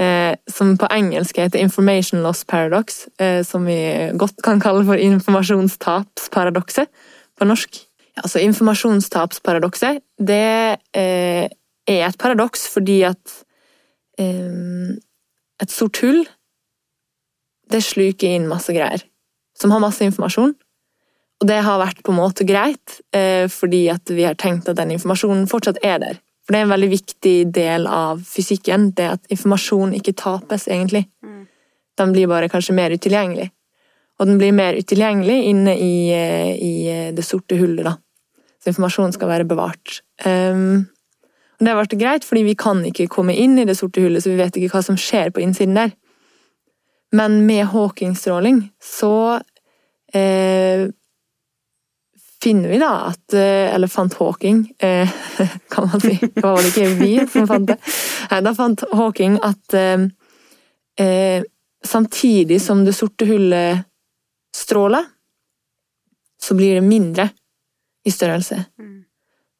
eh, 0.00 0.34
som 0.50 0.74
på 0.80 0.88
engelsk 0.92 1.40
heter 1.40 1.62
information 1.62 2.22
loss 2.24 2.44
paradox, 2.48 3.06
eh, 3.18 3.40
som 3.46 3.64
vi 3.68 3.78
godt 4.20 4.42
kan 4.44 4.60
kalle 4.62 4.84
for 4.88 5.00
informasjonstapsparadokset 5.00 6.92
på 7.38 7.48
norsk. 7.48 7.80
Altså 8.20 8.44
informasjonstapsparadokset, 8.44 10.02
det 10.18 10.78
eh, 10.94 11.48
er 11.88 12.06
et 12.06 12.20
paradoks 12.20 12.68
fordi 12.70 13.00
at 13.08 13.40
eh, 14.20 14.94
et 15.62 15.72
sort 15.72 15.98
hull 16.04 16.22
det 17.72 17.80
sluker 17.82 18.36
inn 18.36 18.50
masse 18.50 18.72
greier 18.74 19.02
som 19.58 19.72
har 19.72 19.82
masse 19.82 20.04
informasjon. 20.04 20.54
Og 21.42 21.48
det 21.48 21.60
har 21.66 21.80
vært 21.80 22.02
på 22.04 22.12
en 22.12 22.20
måte 22.20 22.46
greit, 22.46 23.00
eh, 23.14 23.46
fordi 23.50 23.86
at 23.92 24.10
vi 24.10 24.26
har 24.26 24.36
tenkt 24.38 24.68
at 24.70 24.78
den 24.78 24.94
informasjonen 24.94 25.48
fortsatt 25.50 25.80
er 25.82 25.98
der. 26.02 26.20
For 26.44 26.52
det 26.52 26.60
er 26.60 26.66
en 26.66 26.74
veldig 26.74 26.90
viktig 26.92 27.36
del 27.56 27.86
av 27.88 28.20
fysikken, 28.28 28.90
det 28.96 29.10
at 29.16 29.32
informasjon 29.32 29.94
ikke 29.96 30.16
tapes, 30.20 30.66
egentlig. 30.68 31.06
Mm. 31.24 31.46
Den 31.98 32.12
blir 32.12 32.28
bare 32.28 32.50
kanskje 32.52 32.76
mer 32.76 32.92
utilgjengelig. 32.92 33.48
Og 34.20 34.28
den 34.28 34.38
blir 34.38 34.52
mer 34.54 34.76
utilgjengelig 34.76 35.38
inne 35.50 35.74
i, 35.80 35.94
eh, 36.12 36.52
i 36.54 36.74
eh, 36.92 37.12
det 37.16 37.24
sorte 37.24 37.56
hullet, 37.58 37.86
da. 37.86 37.96
Så 38.62 38.70
informasjon 38.70 39.14
skal 39.16 39.28
være 39.28 39.48
bevart. 39.48 40.00
Um, 40.24 40.86
og 41.58 41.64
det 41.64 41.70
har 41.70 41.80
vært 41.80 41.98
greit, 42.00 42.24
fordi 42.24 42.44
vi 42.46 42.54
kan 42.58 42.80
ikke 42.86 43.10
komme 43.12 43.34
inn 43.36 43.58
i 43.60 43.66
det 43.68 43.76
sorte 43.76 44.00
hullet, 44.00 44.24
så 44.24 44.32
vi 44.32 44.40
vet 44.40 44.56
ikke 44.56 44.72
hva 44.72 44.82
som 44.84 44.96
skjer 45.00 45.32
på 45.34 45.42
innsiden 45.44 45.76
der. 45.76 45.92
Men 47.14 47.42
med 47.46 47.68
Hawking-stråling 47.70 48.62
så 48.82 49.40
eh, 50.14 50.88
finner 52.44 52.68
vi 52.68 52.78
da 52.80 52.92
at 53.08 53.34
eh, 53.36 53.72
Eller 53.74 53.90
fant 53.90 54.14
Hawking, 54.20 54.66
eh, 54.78 55.10
kan 55.72 55.88
man 55.88 56.02
si. 56.02 56.18
Det 56.20 56.44
var 56.44 56.58
vel 56.58 56.68
ikke 56.70 56.90
vi 57.00 57.14
som 57.32 57.48
fant 57.48 57.70
det. 57.72 57.78
Da 58.44 58.54
fant 58.56 58.84
Hawking 58.92 59.38
at 59.44 59.76
eh, 59.78 60.06
eh, 61.00 61.46
samtidig 61.84 62.60
som 62.62 62.84
det 62.84 62.96
sorte 62.96 63.28
hullet 63.28 63.84
stråler, 64.54 65.08
så 66.42 66.54
blir 66.54 66.78
det 66.78 66.86
mindre 66.86 67.28
i 68.04 68.12
størrelse. 68.12 68.64
Mm. 68.78 69.04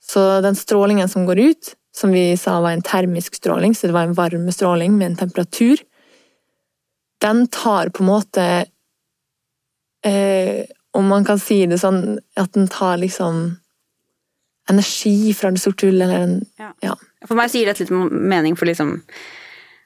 Så 0.05 0.40
den 0.44 0.57
strålingen 0.57 1.09
som 1.09 1.27
går 1.27 1.38
ut, 1.40 1.73
som 1.97 2.12
vi 2.12 2.37
sa 2.37 2.59
var 2.61 2.77
en 2.77 2.85
termisk 2.85 3.35
stråling, 3.35 3.75
så 3.75 3.87
det 3.87 3.97
var 3.97 4.09
en 4.09 4.16
varmestråling 4.16 4.99
med 4.99 5.07
en 5.07 5.16
temperatur, 5.16 5.81
den 7.25 7.47
tar 7.49 7.88
på 7.88 8.03
en 8.03 8.11
måte 8.11 8.44
eh, 10.05 10.64
Om 10.94 11.09
man 11.11 11.24
kan 11.26 11.38
si 11.42 11.64
det 11.66 11.80
sånn 11.83 12.18
at 12.38 12.52
den 12.54 12.68
tar 12.70 12.96
liksom 13.02 13.57
energi 14.70 15.33
fra 15.37 15.50
det 15.50 15.61
sorte 15.61 15.87
hullet, 15.88 16.07
eller 16.09 16.20
en 16.22 16.46
Ja. 16.59 16.72
Ja. 16.83 16.94
For 17.26 17.35
meg 17.37 17.50
sier 17.50 17.66
dette 17.66 17.80
litt 17.85 17.90
mening, 17.90 18.54
for 18.57 18.66
liksom 18.66 19.02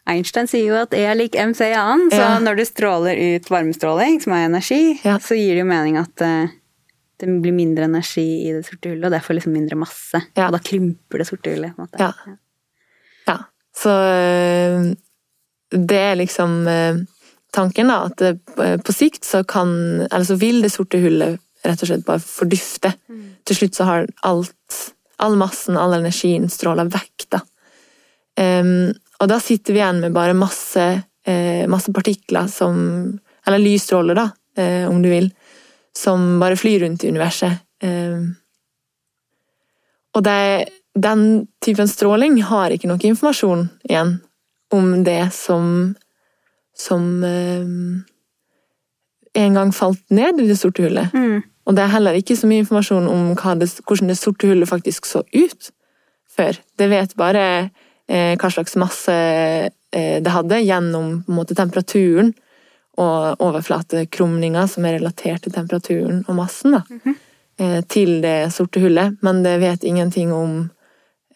Einstein 0.09 0.47
sier 0.49 0.65
jo 0.71 0.77
at 0.81 0.95
E 0.97 1.03
er 1.05 1.15
lik 1.19 1.35
mc 1.37 1.61
i 1.61 1.75
annen, 1.77 2.09
så 2.11 2.17
Ja. 2.23 2.39
når 2.39 2.57
du 2.57 2.65
stråler 2.65 3.17
ut 3.37 3.49
varmestråling, 3.51 4.21
som 4.23 4.33
er 4.33 4.47
energi, 4.49 5.01
Ja. 5.05 5.19
så 5.19 5.35
gir 5.37 5.55
det 5.55 5.59
jo 5.59 5.65
mening 5.65 5.97
at 5.99 6.21
eh, 6.23 6.49
det 7.19 7.43
blir 7.43 7.53
mindre 7.53 7.85
energi 7.85 8.49
i 8.49 8.53
det 8.53 8.65
sorte 8.65 8.89
hullet, 8.89 9.05
og 9.05 9.11
derfor 9.13 9.35
liksom 9.35 9.53
mindre 9.53 9.77
masse. 9.77 10.23
Ja. 10.37 10.47
Og 10.47 10.53
da 10.53 10.59
krymper 10.59 11.19
det 11.19 11.27
sorte 11.27 11.51
hullet. 11.51 11.75
på 11.77 11.83
en 11.83 11.89
måte. 11.89 11.99
Ja. 11.99 12.13
Ja. 13.27 13.39
Så 13.75 13.91
øh, 13.91 14.95
det 15.71 15.99
er 15.99 16.15
liksom 16.15 16.67
øh, 16.67 17.05
tanken, 17.55 17.91
da, 17.91 18.05
at 18.09 18.23
øh, 18.23 18.79
på 18.85 18.95
sikt 18.95 19.25
så 19.25 19.43
kan 19.45 20.07
Eller 20.11 20.25
så 20.25 20.37
vil 20.37 20.63
det 20.63 20.73
sorte 20.73 21.01
hullet 21.01 21.39
rett 21.67 21.83
og 21.83 21.91
slett 21.91 22.07
bare 22.07 22.23
fordufte. 22.23 22.93
Til 23.45 23.57
slutt 23.57 23.79
så 23.79 23.89
har 23.89 24.09
alt 24.29 24.95
All 25.19 25.35
massen, 25.35 25.75
all 25.75 25.97
energien 25.97 26.45
stråla 26.47 26.85
vekk, 26.87 27.25
da. 27.35 27.41
Um, 28.39 28.93
og 29.19 29.27
da 29.27 29.41
sitter 29.43 29.75
vi 29.75 29.81
igjen 29.81 29.99
med 29.99 30.13
bare 30.15 30.37
masse, 30.39 30.85
eh, 31.27 31.65
masse 31.67 31.91
partikler 31.93 32.47
som 32.47 33.19
Eller 33.47 33.59
lysstråler, 33.59 34.15
da, 34.15 34.31
eh, 34.57 34.87
om 34.89 35.03
du 35.03 35.09
vil. 35.09 35.31
Som 35.97 36.39
bare 36.39 36.57
flyr 36.57 36.85
rundt 36.85 37.05
i 37.05 37.09
universet. 37.09 37.65
Um, 37.83 38.37
og 40.15 40.23
det, 40.23 40.69
den 40.95 41.47
typen 41.65 41.89
stråling 41.89 42.43
har 42.43 42.71
ikke 42.71 42.91
noe 42.91 43.01
informasjon 43.09 43.69
igjen 43.89 44.19
om 44.71 45.05
det 45.05 45.33
som 45.33 45.97
som 46.79 47.25
eh, 47.25 47.67
en 49.43 49.55
gang 49.55 49.73
falt 49.75 50.03
ned 50.11 50.41
i 50.41 50.49
det 50.49 50.59
sorte 50.59 50.85
hullet. 50.85 51.15
Mm. 51.15 51.43
Og 51.69 51.77
det 51.77 51.85
er 51.85 51.93
heller 51.93 52.17
ikke 52.17 52.37
så 52.39 52.49
mye 52.49 52.65
informasjon 52.65 53.09
om 53.11 53.35
det, 53.61 53.69
hvordan 53.85 54.09
det 54.09 54.19
sorte 54.19 54.49
hullet 54.49 54.71
faktisk 54.71 55.07
så 55.07 55.23
ut 55.35 55.71
før. 56.37 56.57
Det 56.79 56.89
vet 56.91 57.17
bare 57.19 57.45
eh, 58.09 58.35
hva 58.41 58.51
slags 58.51 58.77
masse 58.81 59.15
eh, 59.15 60.19
det 60.23 60.33
hadde 60.33 60.63
gjennom 60.65 61.23
måte, 61.29 61.57
temperaturen 61.59 62.33
og 62.99 63.43
overflatekrumninga 63.45 64.65
som 64.71 64.87
er 64.89 64.99
relatert 64.99 65.45
til 65.45 65.55
temperaturen 65.55 66.25
og 66.27 66.39
massen 66.41 66.75
da, 66.75 66.83
eh, 67.61 67.81
til 67.87 68.19
det 68.25 68.51
sorte 68.55 68.83
hullet. 68.83 69.21
Men 69.23 69.45
det 69.45 69.59
vet 69.63 69.87
ingenting 69.87 70.33
om 70.35 70.61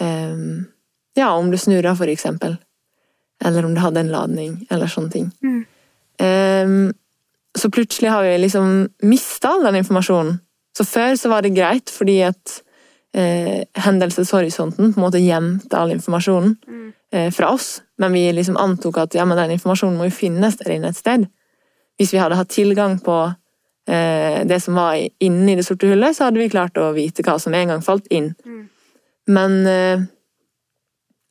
eh, 0.00 0.42
ja, 1.18 1.35
om 1.37 1.50
det 1.52 1.61
snurrer, 1.61 1.94
for 1.94 2.09
eksempel. 2.09 2.57
Eller 3.44 3.66
om 3.66 3.74
det 3.74 3.83
hadde 3.83 4.00
en 4.00 4.12
ladning, 4.12 4.57
eller 4.70 4.90
sånne 4.90 5.11
ting. 5.11 5.31
Mm. 5.42 5.62
Um, 6.22 6.92
så 7.59 7.70
plutselig 7.70 8.11
har 8.11 8.22
vi 8.24 8.37
liksom 8.38 8.88
mista 9.02 9.48
all 9.48 9.64
den 9.66 9.81
informasjonen. 9.83 10.38
Så 10.76 10.85
før 10.88 11.16
så 11.20 11.28
var 11.28 11.44
det 11.44 11.52
greit, 11.57 11.90
fordi 11.92 12.22
at 12.24 12.62
eh, 13.12 13.64
hendelseshorisonten 13.85 14.94
på 14.94 15.00
en 15.00 15.05
måte 15.05 15.20
gjemte 15.20 15.76
all 15.76 15.92
informasjonen 15.92 16.57
eh, 17.12 17.28
fra 17.31 17.50
oss. 17.52 17.83
Men 18.00 18.16
vi 18.16 18.24
liksom 18.33 18.57
antok 18.57 19.02
at 19.02 19.14
ja, 19.14 19.26
men 19.28 19.37
den 19.37 19.52
informasjonen 19.59 19.98
må 20.00 20.09
jo 20.09 20.16
finnes 20.16 20.57
der 20.62 20.72
inne 20.76 20.92
et 20.92 20.98
sted. 20.98 21.26
Hvis 22.00 22.14
vi 22.14 22.22
hadde 22.22 22.38
hatt 22.38 22.52
tilgang 22.52 22.98
på 23.05 23.18
eh, 23.28 24.40
det 24.48 24.61
som 24.64 24.81
var 24.81 24.96
inni 24.96 25.59
det 25.59 25.66
sorte 25.68 25.92
hullet, 25.92 26.16
så 26.16 26.31
hadde 26.31 26.40
vi 26.40 26.50
klart 26.52 26.81
å 26.81 26.88
vite 26.96 27.24
hva 27.26 27.37
som 27.42 27.55
en 27.55 27.74
gang 27.74 27.85
falt 27.85 28.09
inn. 28.11 28.33
Mm. 28.46 28.64
Men, 29.37 29.61
eh, 29.68 30.09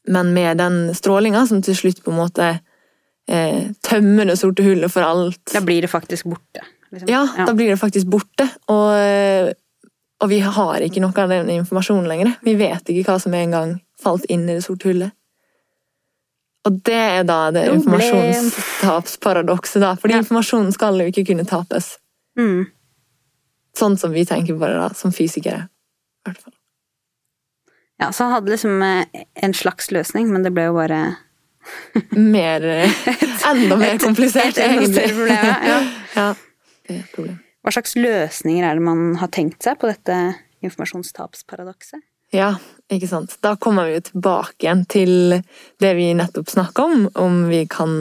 men 0.09 0.33
med 0.33 0.57
den 0.57 0.93
strålinga 0.95 1.43
som 1.47 1.61
til 1.61 1.75
slutt 1.77 1.99
på 2.03 2.11
en 2.11 2.17
måte 2.17 2.47
eh, 3.29 3.67
tømmer 3.85 4.25
det 4.31 4.37
sorte 4.39 4.63
hullet 4.65 4.91
for 4.91 5.01
alt 5.05 5.45
Da 5.53 5.61
blir 5.61 5.81
det 5.81 5.87
faktisk 5.91 6.25
borte. 6.31 6.61
Liksom. 6.91 7.09
ja, 7.09 7.21
da 7.47 7.53
blir 7.55 7.69
det 7.69 7.77
faktisk 7.79 8.05
borte. 8.11 8.49
Og, 8.67 8.89
eh, 8.97 9.51
og 10.21 10.29
vi 10.29 10.39
har 10.43 10.79
ikke 10.83 11.01
noe 11.03 11.21
av 11.23 11.29
den 11.31 11.49
informasjonen 11.53 12.07
lenger. 12.09 12.33
Vi 12.43 12.55
vet 12.59 12.89
ikke 12.91 13.05
hva 13.11 13.19
som 13.21 13.33
en 13.37 13.51
gang 13.55 13.75
falt 14.01 14.25
inn 14.29 14.43
i 14.49 14.53
det 14.57 14.63
sorte 14.65 14.87
hullet. 14.89 15.11
Og 16.67 16.71
det 16.85 16.93
er 16.93 17.23
da 17.25 17.49
det 17.55 17.63
informasjonstapsparadokset, 17.73 19.81
da. 19.81 19.95
Fordi 19.95 20.13
Ja. 20.13 20.17
informasjonen 20.21 20.71
skal 20.73 20.99
jo 20.99 21.05
ikke 21.09 21.25
kunne 21.25 21.45
tapes. 21.45 21.97
Mm. 22.37 22.65
Sånn 23.77 23.97
som 23.97 24.11
vi 24.11 24.25
tenker 24.25 24.53
på 24.53 24.59
det, 24.67 24.75
da, 24.77 24.89
som 24.93 25.11
fysikere. 25.11 25.69
I 26.21 26.23
hvert 26.29 26.37
fall. 26.43 26.53
Ja, 28.01 28.09
så 28.11 28.31
hadde 28.31 28.49
liksom 28.49 28.81
eh, 28.81 29.25
en 29.45 29.53
slags 29.53 29.91
løsning, 29.93 30.31
men 30.33 30.43
det 30.45 30.53
ble 30.55 30.69
jo 30.71 30.77
bare 30.79 31.01
Mer 32.33 32.65
eh, 32.65 33.01
Enda 33.51 33.77
mer 33.77 33.99
komplisert, 34.01 34.57
et 34.57 34.63
enda 34.65 34.81
egentlig. 34.81 34.95
større 34.95 35.17
problem, 35.19 35.67
ja. 35.69 35.79
ja. 36.17 36.29
Det 36.87 36.95
er 36.97 37.09
problem. 37.13 37.37
Hva 37.61 37.73
slags 37.75 37.93
løsninger 37.99 38.65
er 38.65 38.79
det 38.79 38.85
man 38.87 39.03
har 39.21 39.29
tenkt 39.33 39.61
seg 39.61 39.77
på 39.77 39.89
dette 39.91 40.17
informasjonstapsparadokset? 40.65 42.01
Ja, 42.33 42.55
ikke 42.89 43.09
sant. 43.11 43.35
Da 43.43 43.53
kommer 43.59 43.89
vi 43.89 43.97
jo 43.97 44.03
tilbake 44.07 44.65
igjen 44.65 44.85
til 44.89 45.13
det 45.83 45.91
vi 45.97 46.11
nettopp 46.17 46.49
snakka 46.49 46.85
om, 46.87 47.07
om 47.19 47.41
vi 47.51 47.65
kan 47.69 47.93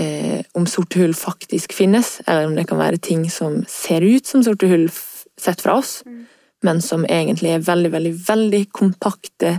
eh, 0.00 0.40
Om 0.56 0.66
sorte 0.66 0.98
hull 1.00 1.14
faktisk 1.16 1.74
finnes, 1.76 2.16
eller 2.26 2.48
om 2.48 2.56
det 2.56 2.66
kan 2.70 2.80
være 2.80 2.98
ting 2.98 3.28
som 3.30 3.62
ser 3.68 4.02
ut 4.02 4.26
som 4.26 4.42
sorte 4.42 4.66
hull 4.68 4.88
sett 5.40 5.62
fra 5.62 5.78
oss, 5.78 6.00
men 6.62 6.82
som 6.82 7.04
egentlig 7.04 7.54
er 7.54 7.66
veldig, 7.66 7.92
veldig, 7.92 8.14
veldig 8.28 8.62
kompakte 8.74 9.52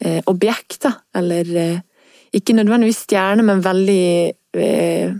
eh, 0.00 0.22
objekter. 0.26 0.92
Eller 1.16 1.52
eh, 1.56 1.78
ikke 2.36 2.56
nødvendigvis 2.56 3.04
stjerner, 3.06 3.46
men 3.46 3.64
veldig 3.64 4.02
eh, 4.62 5.16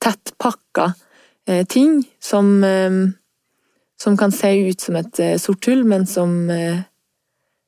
tettpakka 0.00 0.92
eh, 1.48 1.64
ting 1.68 2.00
som 2.22 2.52
eh, 2.64 3.00
som 4.02 4.16
kan 4.16 4.32
se 4.32 4.52
ut 4.68 4.80
som 4.80 4.96
et 4.96 5.20
eh, 5.20 5.36
sort 5.40 5.66
hull, 5.68 5.84
men 5.84 6.06
som, 6.06 6.50
eh, 6.50 6.80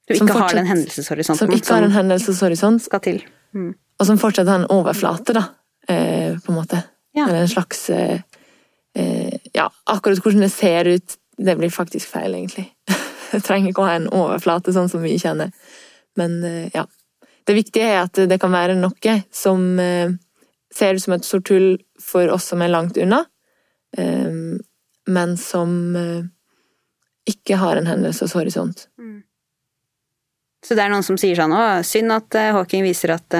Du 0.09 0.17
Som 0.17 0.27
ikke 0.27 0.38
har 0.38 0.55
den 0.57 0.67
hendelseshorisonten 0.67 1.38
som 1.38 1.53
ikke 1.55 1.75
har 1.75 1.85
en 1.87 1.93
hendelseshorisont, 1.95 2.83
skal 2.83 3.01
til. 3.01 3.23
Mm. 3.55 3.75
og 4.01 4.07
som 4.07 4.19
fortsatt 4.19 4.49
har 4.49 4.62
en 4.62 4.71
overflate, 4.73 5.35
da, 5.37 5.43
eh, 5.88 6.38
på 6.41 6.51
en 6.51 6.57
måte. 6.57 6.83
Ja. 7.15 7.29
Eller 7.29 7.43
en 7.43 7.49
slags 7.49 7.91
eh, 7.91 8.21
eh, 8.97 9.38
Ja, 9.55 9.69
akkurat 9.87 10.19
hvordan 10.19 10.41
det 10.41 10.53
ser 10.53 10.88
ut, 10.88 11.17
det 11.37 11.57
blir 11.57 11.71
faktisk 11.71 12.09
feil, 12.09 12.35
egentlig. 12.35 12.73
Det 13.33 13.40
trenger 13.47 13.71
ikke 13.71 13.81
å 13.81 13.88
ha 13.88 13.95
en 13.97 14.11
overflate, 14.12 14.75
sånn 14.77 14.90
som 14.92 15.01
vi 15.01 15.14
kjenner. 15.16 15.55
Men 16.21 16.42
eh, 16.45 16.68
ja. 16.75 16.85
Det 17.49 17.55
viktige 17.57 17.88
er 17.88 18.03
at 18.05 18.18
det 18.29 18.37
kan 18.38 18.53
være 18.53 18.77
noe 18.77 19.14
som 19.35 19.64
eh, 19.81 20.12
ser 20.71 20.95
ut 20.95 21.03
som 21.03 21.14
et 21.16 21.25
sort 21.27 21.49
hull 21.51 21.71
for 21.99 22.29
oss 22.31 22.51
som 22.53 22.61
er 22.62 22.71
langt 22.71 23.01
unna, 23.01 23.23
eh, 23.97 24.29
men 25.16 25.35
som 25.40 25.73
ikke 27.27 27.57
har 27.59 27.81
en 27.81 27.88
hendelseshorisont. 27.88 28.85
Så 30.62 30.77
det 30.77 30.85
er 30.85 30.92
noen 30.92 31.03
som 31.07 31.16
sier 31.18 31.35
sånn 31.35 31.55
Å, 31.57 31.81
synd 31.87 32.12
at 32.14 32.37
Hawking 32.55 32.85
viser 32.87 33.16
at 33.16 33.35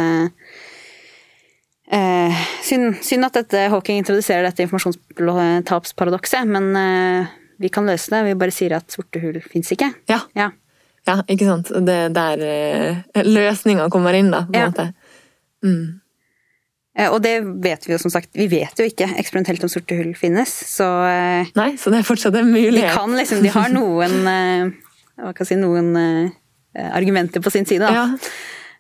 eh, 1.93 2.43
synd, 2.65 2.97
synd 3.05 3.29
at 3.29 3.37
dette 3.39 3.69
Hawking 3.73 4.01
introduserer 4.01 4.47
dette 4.47 4.65
informasjonstapsparadokset, 4.67 6.49
men 6.49 6.77
eh, 6.79 7.33
vi 7.63 7.71
kan 7.73 7.87
løse 7.89 8.11
det. 8.13 8.21
Vi 8.27 8.35
bare 8.43 8.53
sier 8.55 8.75
at 8.77 8.91
sorte 8.93 9.21
hull 9.23 9.39
fins 9.47 9.71
ikke. 9.75 9.89
Ja, 10.11 10.21
Ja. 10.39 10.51
ja 11.09 11.17
ikke 11.31 11.47
sant? 11.49 11.71
Det 11.87 11.97
er 12.09 12.13
der 12.15 12.43
eh, 12.47 13.23
løsninga 13.27 13.89
kommer 13.91 14.15
inn, 14.19 14.31
da, 14.35 14.43
på 14.47 14.55
en 14.55 14.61
Ja. 14.61 14.69
måte. 14.71 14.89
Mm. 15.65 16.01
Eh, 16.99 17.09
Og 17.09 17.23
det 17.25 17.39
vet 17.65 17.87
vi 17.87 17.95
jo 17.95 17.99
som 18.03 18.11
sagt. 18.13 18.29
Vi 18.37 18.47
vet 18.53 18.77
jo 18.79 18.85
ikke 18.85 19.09
eksperimentelt 19.17 19.63
om 19.65 19.71
sorte 19.73 19.97
hull 19.97 20.13
finnes, 20.19 20.51
så 20.69 20.89
eh, 21.09 21.47
Nei, 21.57 21.71
så 21.81 21.91
det 21.91 22.03
er 22.03 22.09
fortsatt 22.11 22.37
en 22.37 22.53
de 22.53 22.59
mulighet. 22.61 22.93
kan 22.95 23.11
liksom 23.17 23.43
De 23.43 23.49
har 23.55 23.71
noen 23.73 24.19
Hva 25.17 25.33
kan 25.33 25.45
jeg 25.47 25.53
si 25.55 25.57
Noen 25.61 25.95
argumenter 26.75 27.41
på 27.45 27.51
sin 27.53 27.67
side, 27.69 27.81
da. 27.85 27.93
Ja. 27.93 28.05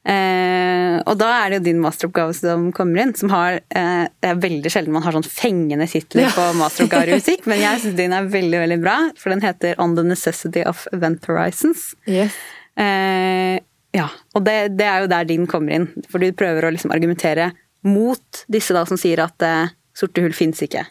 Eh, 0.02 0.96
og 1.06 1.14
da 1.20 1.28
er 1.44 1.50
det 1.52 1.58
jo 1.60 1.64
din 1.68 1.82
masteroppgave 1.82 2.34
som 2.34 2.64
kommer 2.74 3.04
inn, 3.04 3.12
som 3.14 3.30
har 3.30 3.60
eh, 3.70 4.08
Det 4.18 4.30
er 4.32 4.40
veldig 4.42 4.70
sjelden 4.74 4.96
man 4.96 5.04
har 5.04 5.14
sånn 5.14 5.26
fengende 5.28 5.86
titler 5.90 6.24
Ja. 6.26 6.32
på 6.34 6.46
masteroppgaver 6.58 7.12
i 7.12 7.18
musikk, 7.20 7.46
men 7.50 7.60
jeg 7.62 7.82
syns 7.84 7.98
din 8.00 8.14
er 8.16 8.26
veldig, 8.32 8.58
veldig 8.64 8.80
bra, 8.82 8.96
for 9.18 9.30
den 9.34 9.44
heter 9.46 9.78
On 9.82 9.94
the 9.98 10.02
Necessity 10.06 10.64
of 10.66 10.88
Event 10.92 11.26
Horizons. 11.30 11.92
Yes. 12.10 12.34
Eh, 12.78 13.60
ja, 13.94 14.08
og 14.34 14.42
det, 14.48 14.56
det 14.78 14.88
er 14.88 15.04
jo 15.04 15.12
der 15.12 15.28
din 15.28 15.46
kommer 15.46 15.76
inn, 15.76 15.86
for 16.10 16.18
du 16.22 16.32
prøver 16.34 16.66
å 16.66 16.72
liksom 16.74 16.94
argumentere 16.94 17.52
mot 17.86 18.44
disse 18.50 18.74
da 18.74 18.82
som 18.88 18.98
sier 19.00 19.22
at 19.22 19.42
eh, 19.46 19.70
sorte 19.94 20.22
hull 20.24 20.34
fins 20.34 20.62
ikke. 20.66 20.82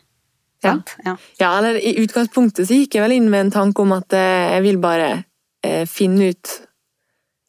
Ja. 0.64 0.76
Ja. 1.04 1.16
Ja, 1.42 1.48
eller 1.58 1.80
i 1.82 1.96
utgangspunktet 2.04 2.68
så 2.70 2.76
gikk 2.78 2.96
jeg 2.96 3.02
vel 3.08 3.16
inn 3.18 3.30
med 3.34 3.48
en 3.48 3.54
tanke 3.56 3.82
om 3.82 3.92
at 3.96 4.14
eh, 4.14 4.52
jeg 4.56 4.66
vil 4.68 4.78
bare 4.84 5.08
eh, 5.66 5.84
finne 5.90 6.32
ut 6.36 6.52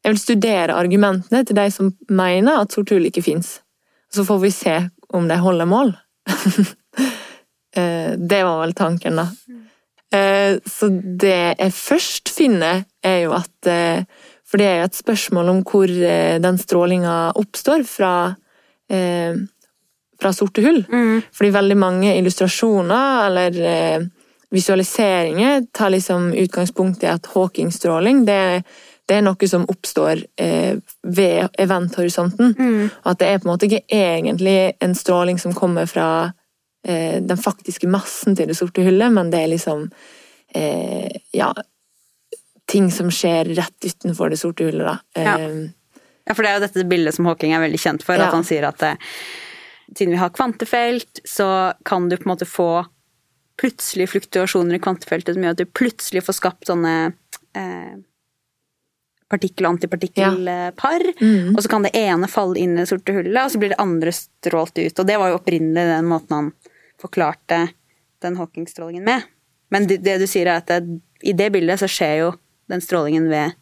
Jeg 0.02 0.14
vil 0.14 0.20
studere 0.20 0.74
argumentene 0.74 1.44
til 1.46 1.56
de 1.56 1.68
som 1.70 1.92
mener 2.10 2.62
at 2.62 2.74
sort 2.74 2.90
hull 2.90 3.06
ikke 3.06 3.22
fins. 3.22 3.60
Så 4.12 4.24
får 4.26 4.40
vi 4.42 4.50
se 4.54 4.76
om 5.14 5.28
de 5.30 5.40
holder 5.40 5.68
mål. 5.70 5.96
Eh, 7.72 8.18
det 8.18 8.42
var 8.44 8.58
vel 8.60 8.74
tanken, 8.76 9.16
da. 9.16 9.22
Eh, 10.12 10.58
Så 10.68 10.90
det 10.92 11.54
jeg 11.56 11.72
først 11.72 12.28
finner, 12.28 12.82
er 13.00 13.22
jo 13.22 13.30
at 13.32 13.64
eh, 13.64 14.04
For 14.44 14.60
det 14.60 14.66
er 14.68 14.76
jo 14.82 14.88
et 14.90 14.98
spørsmål 14.98 15.48
om 15.48 15.62
hvor 15.64 15.88
den 15.88 16.58
strålinga 16.60 17.32
oppstår 17.40 17.86
fra 17.88 18.12
fra 20.20 20.32
sorte 20.36 20.60
hull. 20.60 20.82
Fordi 21.32 21.50
veldig 21.54 21.78
mange 21.80 22.12
illustrasjoner 22.18 23.24
eller 23.30 24.04
visualiseringer 24.52 25.64
tar 25.72 25.94
liksom 25.94 26.34
utgangspunkt 26.36 27.02
i 27.02 27.08
at 27.08 27.32
Hawking-stråling 27.32 28.26
det, 28.28 28.62
det 29.12 29.18
er 29.20 29.26
noe 29.26 29.48
som 29.50 29.66
oppstår 29.68 30.24
eh, 30.40 30.78
ved 31.04 31.58
eventhorisonten. 31.60 32.54
Mm. 32.58 32.88
at 33.04 33.20
det 33.20 33.28
er 33.28 33.42
på 33.42 33.48
en 33.48 33.52
måte 33.52 33.68
ikke 33.68 33.84
egentlig 33.92 34.72
en 34.80 34.96
stråling 34.96 35.38
som 35.42 35.52
kommer 35.56 35.86
fra 35.90 36.08
eh, 36.88 37.20
den 37.20 37.40
faktiske 37.40 37.90
massen 37.92 38.38
til 38.38 38.48
det 38.48 38.56
sorte 38.56 38.84
hullet, 38.86 39.12
men 39.12 39.30
det 39.34 39.44
er 39.44 39.52
liksom 39.52 39.84
eh, 40.56 41.20
ja, 41.36 41.52
ting 42.72 42.90
som 42.94 43.12
skjer 43.12 43.52
rett 43.58 43.86
utenfor 43.86 44.32
det 44.32 44.40
sorte 44.40 44.66
hullet, 44.70 44.88
da. 44.88 44.98
Ja. 45.20 45.36
Eh, 45.38 45.70
Ja, 46.22 46.36
for 46.38 46.46
det 46.46 46.50
er 46.52 46.60
jo 46.60 46.62
dette 46.68 46.84
bildet 46.86 47.16
som 47.16 47.26
Hawking 47.26 47.50
er 47.50 47.64
veldig 47.64 47.80
kjent 47.82 48.04
for. 48.06 48.14
Ja. 48.14 48.28
At 48.28 48.36
han 48.36 48.44
sier 48.46 48.62
at 48.68 48.82
eh, 48.86 49.10
siden 49.90 50.14
vi 50.14 50.20
har 50.20 50.30
kvantefelt, 50.30 51.18
så 51.26 51.72
kan 51.84 52.06
du 52.08 52.14
på 52.16 52.28
en 52.28 52.30
måte 52.30 52.46
få 52.46 52.84
plutselige 53.58 54.12
fluktuasjoner 54.14 54.78
i 54.78 54.82
kvantefeltet 54.82 55.34
som 55.34 55.42
gjør 55.44 55.56
at 55.56 55.60
du 55.60 55.66
plutselig 55.66 56.22
får 56.24 56.38
skapt 56.38 56.70
sånne 56.70 56.94
eh, 57.58 57.96
partikkel- 59.32 59.66
og 59.66 59.76
antipartikkelpar. 59.76 61.04
Mm. 61.20 61.54
Og 61.54 61.62
så 61.64 61.70
kan 61.72 61.86
det 61.86 61.94
ene 61.98 62.28
falle 62.30 62.60
inn 62.60 62.76
i 62.76 62.82
det 62.82 62.90
sorte 62.90 63.14
hullet, 63.16 63.40
og 63.40 63.52
så 63.54 63.62
blir 63.62 63.72
det 63.72 63.80
andre 63.82 64.12
strålt 64.16 64.76
ut. 64.78 64.92
Og 64.92 65.08
det 65.08 65.18
var 65.20 65.32
jo 65.32 65.38
opprinnelig 65.40 65.88
den 65.94 66.10
måten 66.10 66.36
han 66.36 66.52
forklarte 67.02 67.64
den 68.22 68.38
Hawking-strålingen 68.38 69.04
med. 69.08 69.26
Men 69.72 69.88
det, 69.88 70.02
det 70.04 70.18
du 70.22 70.28
sier 70.30 70.50
er 70.50 70.60
at 70.60 70.70
det, 70.70 71.00
i 71.24 71.34
det 71.36 71.48
bildet 71.54 71.80
så 71.80 71.88
skjer 71.90 72.16
jo 72.20 72.32
den 72.70 72.84
strålingen 72.84 73.30
ved 73.32 73.56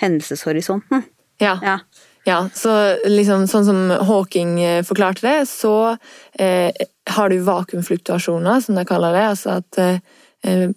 hendelseshorisonten. 0.00 1.04
ja. 1.44 1.58
Ja. 1.62 1.80
Ja, 2.28 2.42
så 2.52 2.72
liksom 3.08 3.46
sånn 3.48 3.64
som 3.64 3.78
Hawking 4.04 4.58
eh, 4.60 4.82
forklarte 4.84 5.24
det, 5.24 5.46
så 5.48 5.96
eh, 6.36 6.68
har 7.08 7.32
du 7.32 7.38
vakuumfluktuasjoner, 7.46 8.60
som 8.60 8.76
de 8.76 8.84
kaller 8.84 9.16
det. 9.16 9.22
Altså 9.30 9.54
at 9.62 9.78
eh, 9.80 10.02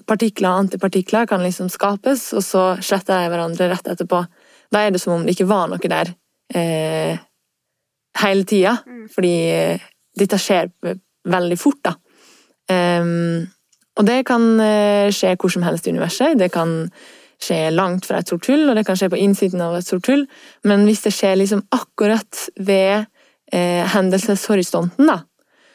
partikler 0.09 0.49
og 0.49 0.63
antipartikler 0.65 1.27
kan 1.29 1.43
liksom 1.43 1.69
skapes, 1.69 2.31
og 2.33 2.43
så 2.43 2.63
sletter 2.81 3.21
de 3.21 3.31
hverandre 3.31 3.69
rett 3.71 3.91
etterpå. 3.93 4.23
Da 4.73 4.81
er 4.81 4.93
det 4.93 5.01
som 5.03 5.13
om 5.13 5.25
det 5.25 5.35
ikke 5.35 5.49
var 5.51 5.69
noe 5.69 5.91
der 5.91 6.13
eh, 6.55 7.19
hele 8.23 8.47
tida, 8.47 8.77
fordi 9.13 9.33
eh, 9.53 9.87
dette 10.17 10.39
skjer 10.41 10.71
veldig 11.29 11.57
fort, 11.59 11.81
da. 11.85 11.95
Um, 12.71 13.47
og 13.99 14.07
det 14.07 14.21
kan 14.27 14.43
eh, 14.63 15.09
skje 15.13 15.35
hvor 15.39 15.51
som 15.51 15.65
helst 15.65 15.87
i 15.87 15.91
universet. 15.91 16.37
Det 16.39 16.51
kan 16.53 16.87
skje 17.41 17.71
langt 17.73 18.05
fra 18.07 18.21
et 18.21 18.29
sort 18.29 18.47
hull, 18.49 18.69
og 18.69 18.77
det 18.77 18.85
kan 18.87 18.97
skje 18.97 19.11
på 19.11 19.19
innsiden 19.19 19.63
av 19.65 19.75
et 19.77 19.87
sort 19.87 20.07
hull. 20.09 20.23
Men 20.67 20.85
hvis 20.87 21.03
det 21.05 21.13
skjer 21.15 21.39
liksom 21.41 21.65
akkurat 21.75 22.45
ved 22.57 23.07
eh, 23.51 23.83
hendelseshorisonten, 23.91 25.09
da, 25.09 25.21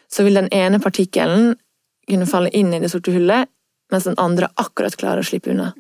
så 0.09 0.25
vil 0.25 0.39
den 0.39 0.49
ene 0.55 0.81
partikkelen 0.83 1.55
kunne 2.07 2.29
falle 2.31 2.53
inn 2.55 2.73
i 2.73 2.81
det 2.81 2.91
sorte 2.93 3.13
hullet, 3.15 3.51
mens 3.93 4.05
den 4.05 4.19
andre 4.19 4.49
akkurat 4.57 4.97
klarer 4.97 5.23
å 5.23 5.29
slippe 5.29 5.51
unna. 5.53 5.73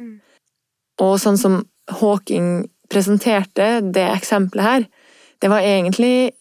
Og 1.00 1.18
sånn 1.20 1.38
som 1.38 1.60
Hawking 2.00 2.68
presenterte 2.90 3.80
det 3.82 4.06
eksempelet 4.10 4.64
her, 4.64 4.86
det 5.42 5.50
var 5.52 5.60
egentlig 5.60 6.32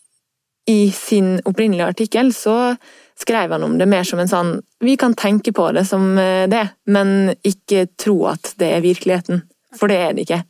i 0.65 0.91
sin 0.91 1.41
opprinnelige 1.45 1.87
artikkel 1.87 2.33
så 2.33 2.75
skrev 3.19 3.51
han 3.51 3.63
om 3.63 3.77
det 3.77 3.85
mer 3.85 4.03
som 4.03 4.19
en 4.19 4.29
sånn 4.29 4.55
Vi 4.81 4.95
kan 4.97 5.13
tenke 5.13 5.53
på 5.53 5.69
det 5.75 5.85
som 5.85 6.17
eh, 6.17 6.47
det, 6.49 6.67
men 6.85 7.35
ikke 7.45 7.87
tro 7.97 8.25
at 8.29 8.53
det 8.61 8.71
er 8.73 8.83
virkeligheten. 8.85 9.43
For 9.75 9.91
det 9.91 9.99
er 10.01 10.13
det 10.13 10.25
ikke. 10.25 10.41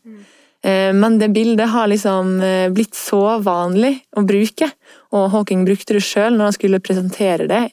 Eh, 0.64 0.92
Men 0.94 1.20
det 1.20 1.30
bildet 1.36 1.70
har 1.70 1.88
liksom 1.88 2.42
eh, 2.42 2.70
blitt 2.74 2.96
så 2.96 3.40
vanlig 3.44 4.00
å 4.16 4.26
bruke, 4.28 4.70
og 5.12 5.30
Hawking 5.32 5.66
brukte 5.66 5.96
det 5.96 6.04
sjøl 6.04 6.36
når 6.36 6.50
han 6.50 6.58
skulle 6.58 6.84
presentere 6.84 7.48
det 7.48 7.64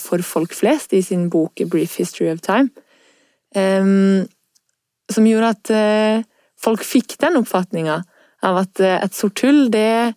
for 0.00 0.20
folk 0.22 0.52
flest 0.52 0.92
i 0.92 1.02
sin 1.02 1.28
bok 1.30 1.62
Brief 1.66 1.96
History 1.96 2.28
of 2.32 2.40
Time. 2.40 2.68
Em, 3.54 4.26
Som 5.10 5.26
gjorde 5.26 5.54
at 5.56 5.70
uh, 5.74 6.22
folk 6.60 6.84
fikk 6.86 7.16
den 7.18 7.40
oppfatninga 7.40 7.96
av 8.46 8.60
at 8.60 8.78
uh, 8.78 8.98
et 9.02 9.16
sort 9.16 9.42
hull, 9.42 9.64
det 9.74 10.12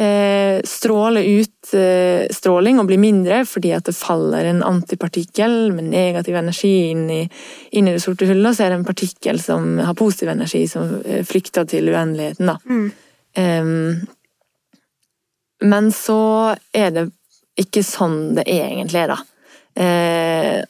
uh, 0.00 0.58
stråler 0.64 1.28
ut 1.40 1.50
stråling 2.34 2.80
og 2.80 2.88
blir 2.90 3.00
mindre 3.00 3.38
fordi 3.48 3.70
at 3.72 3.86
det 3.88 3.94
faller 3.96 4.44
en 4.50 4.58
antipartikkel 4.64 5.72
med 5.72 5.88
negativ 5.92 6.36
energi 6.36 6.72
inn 6.90 7.06
i, 7.08 7.22
inn 7.72 7.88
i 7.88 7.94
det 7.94 8.02
sorte 8.04 8.28
hullet, 8.28 8.50
og 8.50 8.56
så 8.56 8.66
er 8.66 8.74
det 8.74 8.80
en 8.82 8.88
partikkel 8.88 9.40
som 9.40 9.78
har 9.80 9.96
positiv 9.96 10.28
energi, 10.32 10.66
som 10.68 10.98
flykter 11.24 11.64
til 11.68 11.88
uendeligheten. 11.88 12.52
da. 12.52 12.58
Mm. 12.68 12.90
Um, 13.40 14.04
men 15.64 15.88
så 15.92 16.54
er 16.76 16.92
det 16.92 17.06
ikke 17.60 17.84
sånn 17.86 18.34
det 18.36 18.44
egentlig 18.50 19.04
er, 19.04 19.14
da. 19.14 19.18
Eh, 19.74 20.60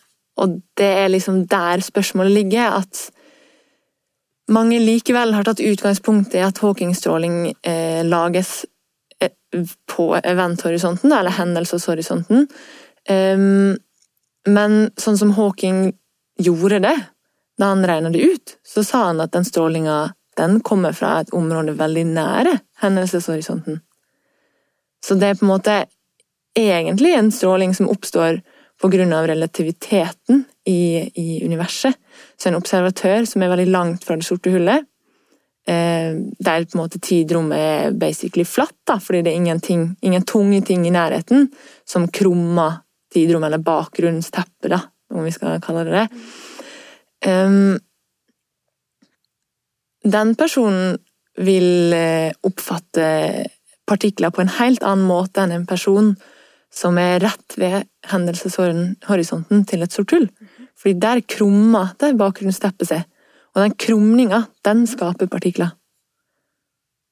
og 0.40 0.58
det 0.78 0.90
er 1.04 1.12
liksom 1.12 1.44
der 1.50 1.82
spørsmålet 1.84 2.32
ligger, 2.32 2.80
at 2.82 3.10
mange 4.50 4.78
likevel 4.82 5.32
har 5.34 5.46
tatt 5.46 5.62
utgangspunkt 5.64 6.34
i 6.36 6.42
at 6.44 6.58
Hawking-stråling 6.60 7.54
eh, 7.62 8.02
lages 8.04 8.64
eh, 9.22 9.32
på 9.88 10.08
eventhorisonten, 10.20 11.12
eller 11.12 11.36
hendelseshorisonten. 11.38 12.48
Um, 13.08 13.76
men 14.48 14.90
sånn 15.00 15.18
som 15.20 15.32
Hawking 15.36 15.94
gjorde 16.40 16.82
det, 16.84 16.96
da 17.60 17.70
han 17.70 17.86
regna 17.86 18.10
det 18.10 18.24
ut, 18.24 18.56
så 18.66 18.84
sa 18.84 19.06
han 19.06 19.22
at 19.24 19.32
den 19.32 19.46
strålinga 19.46 20.12
den 20.36 20.58
kommer 20.66 20.92
fra 20.92 21.20
et 21.22 21.30
område 21.30 21.76
veldig 21.78 22.04
nære 22.10 22.56
hendelseshorisonten. 22.82 23.78
Så 25.04 25.14
det 25.20 25.28
er 25.30 25.38
på 25.38 25.46
en 25.46 25.52
måte 25.52 25.76
egentlig 26.58 27.12
en 27.14 27.30
stråling 27.32 27.74
som 27.74 27.88
oppstår 27.92 28.40
på 28.80 28.90
grunn 28.92 29.12
av 29.16 29.26
relativiteten 29.26 30.44
i, 30.68 31.10
i 31.14 31.44
universet. 31.44 31.94
Så 32.36 32.48
en 32.48 32.58
observatør 32.58 33.24
som 33.28 33.44
er 33.44 33.52
veldig 33.52 33.70
langt 33.70 34.04
fra 34.04 34.16
det 34.18 34.26
sorte 34.26 34.52
hullet, 34.52 34.86
eh, 35.68 36.16
der 36.16 36.66
på 36.66 36.76
en 36.76 36.82
måte 36.82 37.00
tidrommet 37.02 37.58
er 37.58 37.96
basically 37.98 38.46
flatt, 38.48 38.76
da, 38.86 38.98
fordi 39.00 39.22
det 39.24 39.32
er 39.32 39.40
ingenting, 39.42 39.86
ingen 40.02 40.26
tunge 40.26 40.60
ting 40.66 40.86
i 40.86 40.94
nærheten 40.94 41.48
som 41.88 42.08
krummer 42.08 42.82
tidrommet, 43.14 43.52
eller 43.52 43.64
bakgrunnsteppet, 43.64 44.70
da, 44.74 44.82
om 45.14 45.24
vi 45.24 45.32
skal 45.34 45.62
kalle 45.64 45.86
det 45.86 46.02
det. 46.02 46.06
Um, 47.24 47.78
den 50.04 50.34
personen 50.36 50.98
vil 51.40 51.94
eh, 51.96 52.34
oppfatte 52.44 53.06
partikler 53.88 54.30
på 54.30 54.42
en 54.44 54.52
helt 54.58 54.84
annen 54.84 55.06
måte 55.08 55.42
enn 55.42 55.54
en 55.54 55.66
person 55.68 56.12
som 56.74 56.98
er 56.98 57.22
rett 57.22 57.56
ved 57.60 57.86
hendelseshorisonten 58.10 59.62
til 59.68 59.84
et 59.84 59.94
sort 59.94 60.14
hull. 60.14 60.26
Fordi 60.74 60.98
der 61.00 61.22
krummer 61.28 61.94
det 62.00 62.16
bakgrunnsteppet 62.18 62.90
seg. 62.90 63.04
Og 63.54 63.62
den 63.62 63.76
krumninga, 63.78 64.42
den 64.66 64.82
skaper 64.90 65.30
partikler. 65.30 65.76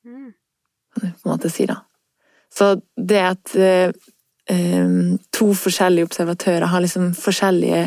Kan 0.03 1.05
du 1.07 1.07
på 1.07 1.29
en 1.29 1.33
måte 1.33 1.51
si, 1.53 1.67
da. 1.71 1.79
Så 2.53 2.75
det 2.99 3.21
at 3.25 3.55
eh, 3.57 3.93
eh, 4.51 4.97
to 5.33 5.53
forskjellige 5.57 6.11
observatører 6.11 6.69
har 6.69 6.83
liksom 6.85 7.13
forskjellige 7.17 7.85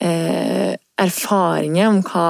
eh, 0.00 0.76
erfaringer 0.98 1.90
om 1.90 2.00
hva 2.06 2.28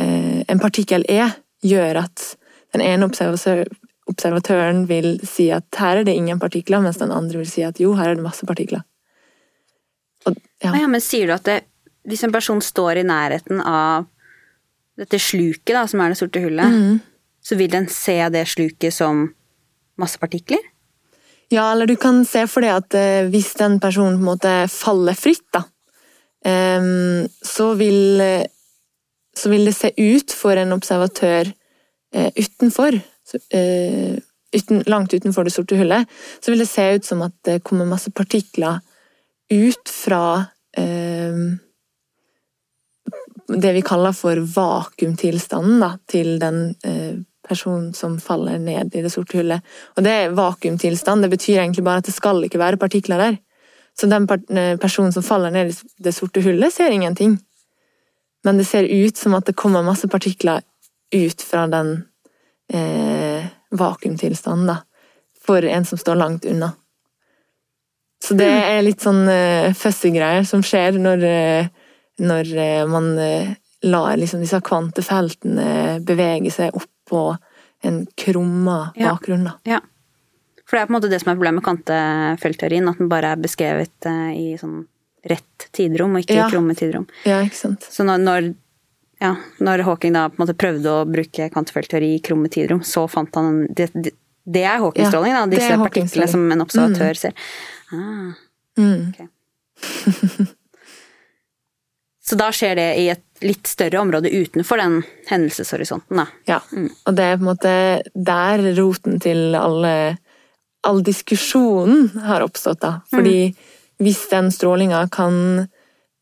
eh, 0.00 0.40
en 0.48 0.62
partikkel 0.62 1.04
er, 1.10 1.34
gjør 1.64 2.04
at 2.06 2.24
den 2.74 2.84
ene 2.84 3.10
observatør, 3.10 3.68
observatøren 4.10 4.84
vil 4.88 5.16
si 5.26 5.48
at 5.54 5.66
her 5.80 6.00
er 6.00 6.08
det 6.08 6.16
ingen 6.16 6.40
partikler, 6.40 6.82
mens 6.84 7.00
den 7.00 7.12
andre 7.14 7.40
vil 7.40 7.48
si 7.48 7.64
at 7.64 7.80
jo, 7.80 7.94
her 7.98 8.12
er 8.12 8.18
det 8.18 8.26
masse 8.26 8.46
partikler. 8.46 8.84
Og, 10.28 10.36
ja. 10.62 10.72
Ah, 10.72 10.80
ja, 10.82 10.90
men 10.90 11.02
sier 11.04 11.28
du 11.28 11.34
at 11.36 11.46
det, 11.48 11.62
hvis 12.08 12.24
en 12.26 12.34
person 12.34 12.60
står 12.64 13.00
i 13.00 13.06
nærheten 13.08 13.62
av 13.64 14.08
dette 15.00 15.18
sluket, 15.18 15.72
da, 15.74 15.86
som 15.90 16.02
er 16.04 16.12
det 16.12 16.20
sorte 16.20 16.42
hullet, 16.44 16.76
mm. 16.76 17.00
så 17.44 17.58
vil 17.58 17.72
den 17.72 17.88
se 17.92 18.18
det 18.32 18.44
sluket 18.52 18.94
som 18.94 19.26
masse 20.00 20.20
partikler? 20.20 20.62
Ja, 21.52 21.70
eller 21.72 21.88
du 21.88 21.96
kan 22.00 22.22
se 22.28 22.44
for 22.50 22.64
deg 22.64 22.76
at 22.76 22.96
eh, 22.98 23.28
hvis 23.32 23.52
den 23.58 23.78
personen 23.82 24.18
på 24.18 24.24
en 24.24 24.30
måte 24.30 24.54
faller 24.72 25.16
fritt, 25.18 25.44
da, 25.54 25.64
em, 26.46 27.24
så 27.44 27.72
vil 27.78 28.20
eh, 28.24 28.50
så 29.34 29.50
vil 29.50 29.66
det 29.68 29.74
se 29.76 29.90
ut 29.96 30.34
for 30.34 30.58
en 30.58 30.74
observatør 30.76 31.50
eh, 32.14 32.30
utenfor, 32.36 32.98
så, 33.26 33.38
eh, 33.50 34.16
uten, 34.56 34.82
langt 34.86 35.14
utenfor 35.14 35.44
det 35.44 35.52
sorte 35.54 35.76
hullet, 35.76 36.08
så 36.40 36.52
vil 36.52 36.62
det 36.62 36.70
se 36.70 36.88
ut 36.94 37.04
som 37.04 37.22
at 37.26 37.34
det 37.44 37.62
kommer 37.64 37.88
masse 37.88 38.10
partikler 38.10 38.80
ut 39.52 39.88
fra 39.88 40.46
em, 40.76 41.58
det 43.48 43.72
vi 43.72 43.82
kaller 43.82 44.12
for 44.16 44.36
vakuumtilstanden 44.36 45.80
da, 45.80 45.94
til 46.08 46.38
den 46.40 46.60
eh, 46.84 47.16
personen 47.44 47.92
som 47.94 48.16
faller 48.20 48.58
ned 48.58 48.94
i 48.96 49.02
det 49.04 49.12
sorte 49.12 49.36
hullet. 49.38 49.64
Og 49.96 50.04
det 50.04 50.12
er 50.12 50.36
vakuumtilstand, 50.36 51.22
det 51.22 51.32
betyr 51.34 51.60
egentlig 51.60 51.84
bare 51.84 52.00
at 52.00 52.08
det 52.08 52.16
skal 52.16 52.40
ikke 52.46 52.60
være 52.62 52.80
partikler 52.80 53.20
der. 53.20 53.36
Så 53.94 54.08
den 54.10 54.26
personen 54.82 55.12
som 55.14 55.22
faller 55.22 55.52
ned 55.54 55.70
i 55.70 56.02
det 56.02 56.14
sorte 56.16 56.42
hullet, 56.42 56.72
ser 56.72 56.90
ingenting. 56.90 57.36
Men 58.44 58.58
det 58.58 58.66
ser 58.66 58.88
ut 58.88 59.16
som 59.16 59.36
at 59.36 59.46
det 59.46 59.56
kommer 59.56 59.84
masse 59.86 60.08
partikler 60.08 60.64
ut 61.14 61.42
fra 61.42 61.66
den 61.70 62.02
eh, 62.72 63.46
vakuumtilstanden, 63.70 64.66
da. 64.66 64.78
For 65.44 65.64
en 65.64 65.84
som 65.84 65.98
står 66.00 66.16
langt 66.16 66.44
unna. 66.48 66.72
Så 68.24 68.34
det 68.38 68.48
er 68.48 68.80
litt 68.86 69.02
sånn 69.04 69.26
eh, 69.28 69.74
fussy 69.76 70.14
greier 70.14 70.46
som 70.48 70.62
skjer 70.64 70.96
når, 70.96 71.24
eh, 71.28 71.66
når 72.24 72.52
eh, 72.56 72.84
man 72.88 73.10
eh, 73.20 73.50
lar 73.84 74.16
liksom 74.16 74.40
disse 74.40 74.62
kvantefeltene 74.64 75.98
bevege 76.08 76.52
seg 76.54 76.72
opp 76.78 76.88
på 77.10 77.24
en 77.84 78.06
krumma 78.16 78.94
bakgrunn, 78.96 79.44
da. 79.44 79.58
Ja. 79.68 79.82
For 80.64 80.78
det 80.78 80.80
er 80.80 80.88
på 80.88 80.94
en 80.94 80.96
måte 80.96 81.10
det 81.12 81.20
som 81.20 81.34
er 81.34 81.36
problemet 81.36 81.60
med 81.60 81.66
kvantefeltteorien, 81.66 82.88
at 82.88 83.02
den 83.02 83.10
bare 83.12 83.34
er 83.34 83.42
beskrevet 83.44 84.08
i 84.08 84.54
sånn 84.56 84.86
rett 85.28 85.66
tidrom, 85.76 86.16
og 86.16 86.24
ikke 86.24 86.38
Ja. 86.38 86.46
i 86.46 86.52
krumme 86.52 86.74
tidrom. 86.76 87.04
Ja, 87.28 87.42
ikke 87.44 87.60
sant. 87.60 87.84
Så 87.84 88.04
når, 88.08 88.24
når, 88.24 88.48
ja, 89.22 89.34
når 89.64 89.84
Hawking 89.86 90.16
da 90.16 90.26
på 90.30 90.38
en 90.38 90.44
måte 90.44 90.56
prøvde 90.58 90.90
å 90.90 91.06
bruke 91.08 91.48
kvantefeltteori 91.52 92.14
i 92.16 92.22
krumme 92.24 92.50
tidrom, 92.52 92.82
så 92.86 93.06
fant 93.10 93.34
han 93.38 93.64
det, 93.70 93.90
det, 93.94 94.64
er 94.64 94.80
Hawking-stråling, 94.82 95.36
da, 95.36 95.44
disse 95.52 95.78
partiklene 95.80 96.30
som 96.30 96.48
en 96.56 96.64
observatør 96.66 97.22
ser. 97.26 97.46
Ah, 97.92 98.34
Mm. 98.74 99.12
så 102.26 102.34
da 102.34 102.48
skjer 102.50 102.74
det 102.74 102.86
i 102.98 103.04
et 103.12 103.44
litt 103.46 103.68
større 103.70 104.00
område 104.00 104.32
utenfor 104.32 104.80
den 104.82 104.96
hendelseshorisonten, 105.28 106.18
da. 106.18 106.24
Ja. 106.48 106.58
Og 107.06 107.14
det 107.14 107.28
er 107.28 107.38
på 107.38 107.44
en 107.44 107.50
måte 107.52 107.74
der 108.14 108.64
roten 108.74 109.20
til 109.22 109.54
alle 109.54 109.94
all 110.84 111.00
diskusjonen 111.04 112.10
har 112.26 112.44
oppstått, 112.44 112.82
da. 112.82 112.98
Fordi 113.12 113.54
hvis 114.02 114.26
den 114.28 114.50
strålinga 114.52 115.06
kan 115.12 115.36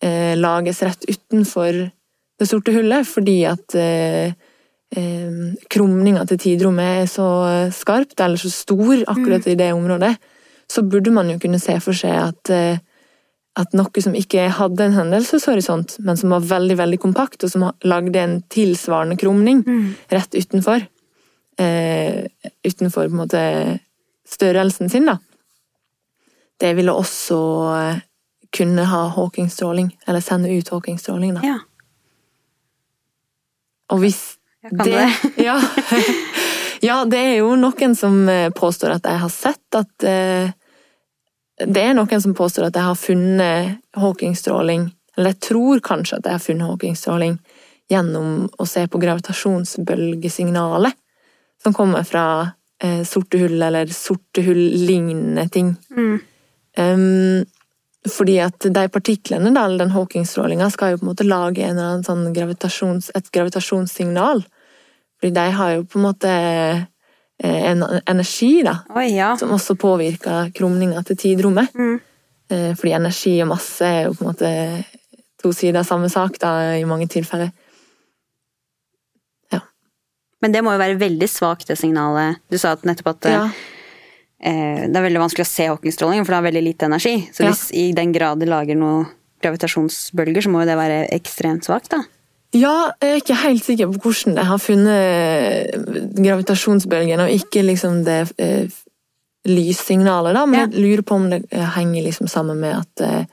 eh, 0.02 0.34
lages 0.38 0.82
rett 0.86 1.04
utenfor 1.08 1.88
det 2.42 2.50
sorte 2.50 2.74
hullet, 2.74 3.08
fordi 3.08 3.38
at 3.48 3.76
eh, 3.78 4.34
eh, 4.96 5.42
krumninga 5.72 6.26
til 6.28 6.40
tidrommet 6.42 7.02
er 7.02 7.10
så 7.10 7.26
skarpt, 7.74 8.18
eller 8.20 8.40
så 8.40 8.52
stor 8.52 9.04
akkurat 9.12 9.48
i 9.48 9.58
det 9.58 9.72
området, 9.74 10.14
så 10.70 10.84
burde 10.84 11.12
man 11.14 11.30
jo 11.32 11.40
kunne 11.42 11.60
se 11.62 11.78
for 11.84 11.96
seg 11.96 12.16
at 12.18 12.52
eh, 12.54 12.80
at 13.52 13.74
noe 13.76 14.00
som 14.00 14.14
ikke 14.16 14.46
hadde 14.56 14.86
en 14.86 14.94
hendelseshorisont, 14.96 15.98
men 16.06 16.16
som 16.16 16.32
var 16.32 16.44
veldig 16.48 16.76
veldig 16.78 16.98
kompakt, 17.02 17.44
og 17.44 17.52
som 17.52 17.66
lagde 17.84 18.20
en 18.20 18.38
tilsvarende 18.52 19.18
krumning 19.20 19.60
rett 20.08 20.32
utenfor 20.32 20.86
eh, 21.60 22.24
Utenfor 22.64 23.08
på 23.08 23.12
en 23.12 23.20
måte 23.20 23.42
størrelsen 24.28 24.88
sin, 24.88 25.08
da. 25.10 25.18
Det 26.60 26.72
ville 26.78 26.94
også 26.94 27.40
eh, 27.76 28.00
kunne 28.56 28.86
ha 28.88 29.02
Hawking-stråling, 29.16 29.90
eller 30.06 30.24
sende 30.24 30.52
ut 30.52 30.72
Hawking-stråling, 30.72 31.34
da. 31.36 31.44
Ja. 31.44 31.58
Og 33.90 33.98
hvis 34.04 34.38
det. 34.70 35.12
ja. 35.36 35.62
ja, 36.80 37.04
det 37.04 37.18
er 37.18 37.36
jo 37.40 37.56
noen 37.58 37.96
som 37.98 38.28
eh, 38.30 38.50
påstår 38.54 38.90
at 38.98 39.04
jeg 39.10 39.18
har 39.24 39.32
sett 39.34 39.74
at 39.78 40.04
eh, 40.06 40.50
Det 41.62 41.82
er 41.82 41.94
noen 41.98 42.20
som 42.22 42.34
påstår 42.34 42.64
at 42.68 42.76
jeg 42.78 42.86
har 42.86 42.94
funnet 42.98 43.78
Hawking-stråling, 43.98 44.90
eller 45.16 45.30
jeg 45.34 45.40
tror 45.48 45.80
kanskje 45.84 46.16
at 46.18 46.26
jeg 46.26 46.34
har 46.38 46.46
funnet 46.46 46.68
Hawking-stråling 46.70 47.34
gjennom 47.92 48.48
å 48.58 48.64
se 48.66 48.86
på 48.88 48.98
gravitasjonsbølgesignalet 49.02 50.94
som 51.62 51.74
kommer 51.76 52.02
fra 52.08 52.24
eh, 52.82 53.02
sorte 53.06 53.38
hull 53.38 53.62
eller 53.62 53.86
sorte 53.94 54.42
hull-lignende 54.46 55.48
ting. 55.52 55.76
Mm. 55.94 56.18
Um, 56.78 57.44
fordi 58.10 58.38
at 58.42 58.66
de 58.74 58.86
partiklene, 58.90 59.52
da, 59.54 59.64
eller 59.64 59.84
den 59.84 59.92
Hawking-strålinga, 59.94 60.70
skal 60.74 60.94
jo 60.94 61.00
på 61.00 61.06
en 61.06 61.10
måte 61.12 61.26
lage 61.26 61.62
en 61.62 61.76
eller 61.76 61.90
annen 61.90 62.06
sånn 62.06 62.32
gravitasjons, 62.34 63.12
et 63.14 63.28
gravitasjonssignal. 63.34 64.42
Fordi 65.20 65.34
de 65.36 65.44
har 65.54 65.74
jo 65.76 65.84
på 65.86 66.00
en 66.00 66.06
måte 66.08 66.32
eh, 66.32 67.60
en 67.70 67.84
energi, 68.00 68.64
da, 68.66 68.80
Oi, 68.96 69.12
ja. 69.14 69.36
som 69.38 69.54
også 69.54 69.76
påvirker 69.78 70.50
krumninga 70.56 71.04
til 71.06 71.20
tidrommet. 71.20 71.70
Mm. 71.78 72.00
Eh, 72.50 72.72
Fordi 72.78 72.96
energi 72.98 73.36
og 73.44 73.52
masse 73.52 73.86
er 73.86 74.08
jo 74.08 74.16
på 74.18 74.26
en 74.26 74.32
måte 74.32 74.50
to 75.42 75.52
sider 75.54 75.82
av 75.82 75.86
samme 75.86 76.10
sak, 76.10 76.40
da, 76.42 76.72
i 76.78 76.88
mange 76.88 77.06
tilfeller. 77.10 77.52
Ja. 79.54 79.62
Men 80.42 80.54
det 80.54 80.64
må 80.66 80.74
jo 80.74 80.82
være 80.82 80.98
veldig 80.98 81.30
svakt, 81.30 81.68
det 81.70 81.78
signalet. 81.78 82.42
Du 82.50 82.58
sa 82.58 82.74
at 82.74 82.82
nettopp 82.88 83.14
at 83.14 83.30
Ja. 83.30 83.46
Eh, 84.42 84.86
Det 84.88 84.96
er 84.96 85.06
veldig 85.08 85.20
vanskelig 85.22 85.46
å 85.46 85.50
se 85.52 85.66
Hawking-strålingen, 85.70 86.24
for 86.26 86.32
det 86.34 86.40
har 86.40 86.48
veldig 86.52 86.64
lite 86.64 86.86
energi. 86.88 87.28
Så 87.32 87.44
Ja. 87.44 87.50
hvis 87.50 87.70
i 87.72 87.92
den 87.92 88.12
grad 88.12 88.38
det 88.40 88.48
lager 88.48 88.74
noen 88.76 89.06
gravitasjonsbølger, 89.42 90.42
så 90.42 90.50
må 90.50 90.60
jo 90.62 90.66
det 90.66 90.76
være 90.78 91.08
ekstremt 91.12 91.64
svakt, 91.64 91.88
da. 91.90 92.02
Ja, 92.54 92.92
jeg 93.00 93.10
er 93.10 93.20
ikke 93.22 93.42
helt 93.42 93.64
sikker 93.64 93.86
på 93.92 93.98
hvordan 94.02 94.34
de 94.36 94.44
har 94.44 94.58
funnet 94.58 96.16
gravitasjonsbølgen, 96.22 97.20
og 97.24 97.30
ikke 97.32 97.62
liksom 97.64 98.04
det 98.04 98.32
eh, 98.38 98.68
lyssignalet, 99.48 100.34
da. 100.36 100.44
Men 100.46 100.60
Ja. 100.60 100.66
jeg 100.66 100.78
lurer 100.84 101.02
på 101.02 101.14
om 101.16 101.30
det 101.30 101.44
eh, 101.50 101.64
henger 101.76 102.04
liksom 102.04 102.28
sammen 102.28 102.60
med 102.60 102.76
at 102.76 103.00
eh, 103.00 103.24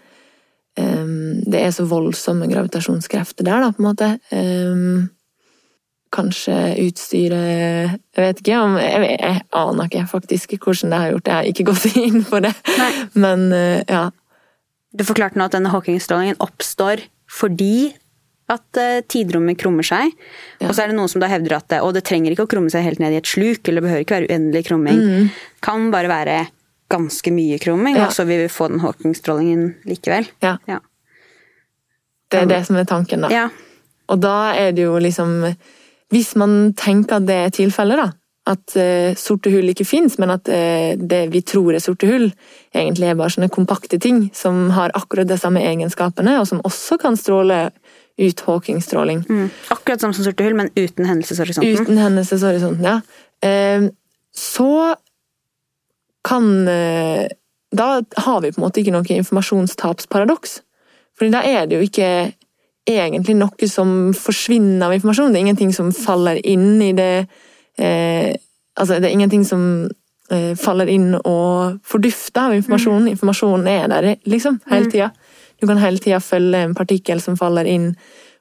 det 1.49 1.60
er 1.60 1.72
så 1.76 1.84
voldsomme 1.86 2.47
gravitasjonskrefter 2.47 3.43
der, 3.43 3.60
da, 3.66 3.72
på 3.76 3.82
en 3.84 3.89
måte. 3.89 4.20
Em, 4.32 5.10
kanskje 6.16 6.55
utstyret 6.88 7.99
Jeg 8.18 8.24
vet 8.24 8.39
ikke 8.41 8.57
om 8.64 8.78
Jeg, 8.82 9.01
jeg, 9.05 9.20
jeg 9.22 9.41
aner 9.60 9.89
ikke 9.89 10.05
faktisk 10.10 10.55
hvordan 10.57 10.89
det 10.93 10.99
har 11.03 11.12
gjort 11.14 11.26
det. 11.28 11.32
Jeg 11.32 11.38
har 11.39 11.49
ikke 11.53 11.68
gått 11.70 11.97
inn 12.07 12.24
på 12.30 12.39
det. 12.45 12.53
Nei. 12.80 12.91
Men 13.26 13.47
eh, 13.53 13.82
ja. 13.88 14.03
Du 14.91 15.03
forklarte 15.05 15.38
nå 15.38 15.45
at 15.45 15.53
denne 15.53 15.70
Hawking-strålingen 15.74 16.39
oppstår 16.41 17.03
fordi 17.30 17.91
at 18.49 18.80
eh, 18.82 19.03
tidrommet 19.05 19.60
krummer 19.62 19.86
seg. 19.86 20.10
Ja. 20.57 20.72
Og 20.72 20.74
så 20.74 20.82
er 20.82 20.89
det 20.89 20.95
noen 20.97 21.12
som 21.12 21.22
da 21.22 21.28
hevder 21.30 21.60
at 21.60 21.68
det, 21.70 21.84
og 21.86 21.93
det 21.93 22.01
trenger 22.10 22.34
ikke 22.34 22.47
å 22.47 22.49
krumme 22.49 22.72
seg 22.74 22.82
helt 22.88 22.97
ned 23.03 23.14
i 23.14 23.20
et 23.20 23.30
sluk, 23.30 23.62
eller 23.70 23.78
det 23.78 23.86
behøver 23.86 24.05
ikke 24.07 24.16
være 24.18 24.30
uendelig 24.34 24.64
krumming. 24.66 25.03
Kan 25.62 25.91
bare 25.93 26.10
være 26.10 26.38
ganske 26.89 27.30
mye 27.36 27.60
krumming, 27.62 27.99
Ja. 27.99 28.07
og 28.07 28.16
så 28.18 28.26
vil 28.26 28.41
vi 28.41 28.49
få 28.49 28.72
den 28.74 28.82
Hawking-strålingen 28.82 29.76
likevel. 29.86 30.26
ja. 30.41 30.55
Ja. 30.66 30.80
Det 32.30 32.41
er 32.43 32.49
det 32.49 32.60
som 32.66 32.78
er 32.82 32.86
tanken, 32.89 33.22
da. 33.26 33.30
ja. 33.34 33.45
Og 34.10 34.20
da 34.22 34.34
er 34.57 34.74
det 34.74 34.84
jo 34.88 34.97
liksom 35.01 35.32
Hvis 36.14 36.34
man 36.39 36.74
tenker 36.78 37.20
at 37.20 37.28
det 37.30 37.38
er 37.38 37.53
tilfellet, 37.53 37.99
da, 37.99 38.07
at 38.49 38.76
uh, 38.80 39.18
sorte 39.20 39.51
hull 39.53 39.70
ikke 39.70 39.86
fins, 39.86 40.18
men 40.22 40.34
at 40.34 40.49
uh, 40.49 40.93
det 40.97 41.22
vi 41.34 41.41
tror 41.45 41.76
er 41.76 41.84
sorte 41.84 42.10
hull, 42.10 42.30
egentlig 42.74 43.10
er 43.10 43.18
bare 43.20 43.34
sånne 43.36 43.51
kompakte 43.53 43.99
ting 44.01 44.24
som 44.36 44.70
har 44.74 44.93
akkurat 44.97 45.30
de 45.30 45.38
samme 45.39 45.62
egenskapene, 45.66 46.39
og 46.41 46.47
som 46.49 46.64
også 46.66 46.97
kan 47.01 47.18
stråle 47.20 47.68
ut 48.20 48.41
Hawking-stråling. 48.47 49.22
Mm. 49.30 49.51
Akkurat 49.76 50.01
som 50.01 50.16
sorte 50.18 50.47
hull, 50.47 50.57
men 50.57 50.72
uten 50.76 51.05
hendelseshorisonten. 51.07 51.86
Uten 51.86 52.01
hendelseshorisonten, 52.01 52.89
ja. 52.89 52.99
Uh, 53.45 53.91
så 54.36 54.95
kan 56.28 56.68
Da 56.68 57.86
har 58.18 58.41
vi 58.41 58.51
på 58.51 58.60
en 58.60 58.64
måte 58.66 58.82
ikke 58.82 58.91
noe 58.91 59.07
informasjonstapsparadoks. 59.16 60.60
Fordi 61.18 61.32
da 61.32 61.41
er 61.47 61.68
det 61.68 61.78
jo 61.78 61.86
ikke 61.88 62.10
egentlig 62.98 63.36
noe 63.38 63.70
som 63.70 64.12
forsvinner 64.18 64.88
av 64.88 64.96
informasjon. 64.96 65.34
Det 65.34 65.40
er 65.40 65.48
ingenting 65.48 65.74
som 65.76 65.92
faller 65.96 66.40
inn 66.48 66.82
i 66.82 66.94
det 66.98 67.14
eh, 67.78 68.36
Altså, 68.80 68.96
det 69.02 69.10
er 69.10 69.12
ingenting 69.12 69.42
som 69.44 69.62
eh, 70.32 70.54
faller 70.56 70.88
inn 70.88 71.10
og 71.18 71.82
fordufter 71.84 72.46
av 72.48 72.54
informasjonen. 72.56 73.10
Informasjonen 73.12 73.66
er 73.68 73.90
der, 73.92 74.06
liksom, 74.24 74.62
hele 74.72 74.88
tida. 74.88 75.10
Du 75.60 75.66
kan 75.68 75.82
hele 75.82 76.00
tida 76.00 76.22
følge 76.24 76.62
en 76.64 76.76
partikkel 76.78 77.20
som 77.20 77.36
faller 77.36 77.68
inn 77.68 77.90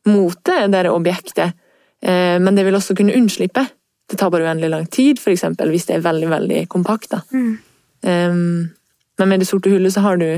mot 0.07 0.36
det 0.46 0.61
der 0.70 0.92
objektet. 0.92 1.59
Eh, 1.99 2.36
men 2.38 2.55
det 2.55 2.68
vil 2.68 2.78
også 2.78 2.94
kunne 2.94 3.16
unnslippe. 3.18 3.66
Det 4.07 4.20
tar 4.20 4.30
bare 4.30 4.46
uendelig 4.46 4.70
lang 4.70 4.86
tid, 4.86 5.18
f.eks. 5.18 5.42
hvis 5.59 5.88
det 5.90 5.96
er 5.96 6.07
veldig 6.07 6.30
veldig 6.30 6.62
kompakt. 6.70 7.11
da. 7.16 7.20
Um, 7.32 8.70
men 9.18 9.28
med 9.28 9.42
det 9.42 9.49
sorte 9.49 9.70
hullet 9.72 9.92
så 9.92 10.01
har 10.01 10.16
du 10.16 10.28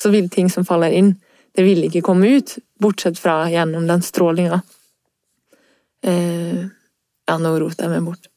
så 0.00 0.10
vil 0.10 0.30
ting 0.30 0.48
som 0.50 0.64
faller 0.64 0.94
inn, 0.94 1.14
det 1.56 1.66
ville 1.66 1.88
ikke 1.88 2.04
komme 2.06 2.30
ut, 2.38 2.56
bortsett 2.80 3.18
fra 3.18 3.42
gjennom 3.50 3.86
den 3.88 4.02
strålinga. 4.06 4.60
Eh, 6.06 6.60
ja, 7.28 7.36
nå 7.38 7.52
roter 7.60 7.86
jeg 7.86 7.92
meg 7.92 8.06
bort. 8.06 8.28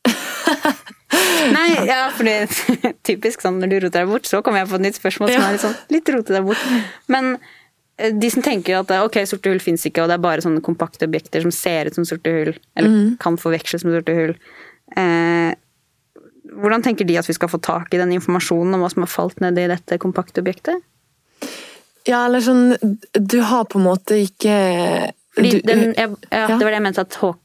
Nei, 1.53 1.67
ja, 1.87 2.07
fordi 2.15 2.35
typisk 3.07 3.43
sånn 3.43 3.59
når 3.61 3.71
du 3.71 3.77
roter 3.85 4.03
deg 4.03 4.13
bort, 4.13 4.29
så 4.29 4.41
kommer 4.45 4.63
jeg 4.63 4.71
på 4.71 4.79
et 4.79 4.85
nytt 4.87 4.99
spørsmål 4.99 5.33
som 5.33 5.45
er 5.45 5.55
litt 5.55 5.65
sånn 5.65 5.75
litt 5.93 6.13
rote 6.15 6.35
deg 6.35 6.47
bort. 6.47 6.69
Men 7.13 7.33
eh, 7.97 8.13
de 8.15 8.31
som 8.33 8.45
tenker 8.45 8.79
at 8.81 8.93
ok, 8.97 9.21
sorte 9.29 9.51
hull 9.53 9.61
fins 9.63 9.85
ikke, 9.89 10.03
og 10.03 10.11
det 10.11 10.17
er 10.17 10.25
bare 10.25 10.45
sånne 10.45 10.63
kompakte 10.65 11.09
objekter 11.09 11.45
som 11.45 11.53
ser 11.53 11.89
ut 11.89 11.99
som 11.99 12.07
sorte 12.07 12.33
hull, 12.33 12.55
eller 12.79 13.13
kan 13.23 13.37
forveksles 13.39 13.85
med 13.87 13.99
sorte 13.99 14.17
hull. 14.17 14.37
Eh, 14.97 15.51
hvordan 16.53 16.83
tenker 16.85 17.07
de 17.07 17.17
at 17.17 17.29
vi 17.29 17.35
skal 17.37 17.49
få 17.49 17.59
tak 17.63 17.93
i 17.93 18.01
den 18.01 18.13
informasjonen 18.15 18.75
om 18.75 18.83
hva 18.83 18.91
som 18.91 19.05
har 19.05 19.11
falt 19.11 19.39
ned 19.41 19.57
i 19.57 19.69
dette 19.71 19.97
kompakte 20.01 20.43
objektet? 20.43 20.83
Ja, 22.07 22.25
eller 22.25 22.43
sånn 22.43 22.75
Du 23.15 23.37
har 23.47 23.63
på 23.71 23.79
en 23.79 23.85
måte 23.85 24.17
ikke 24.19 24.55
Fordi 25.35 25.51
du, 25.53 25.59
den, 25.67 25.83
jeg, 25.95 26.09
ja, 26.29 26.41
ja. 26.43 26.47
Det 26.51 26.59
var 26.59 26.73
det 26.73 26.79
jeg 26.79 26.85
mente 26.87 27.05
at 27.05 27.17
Haw- 27.21 27.37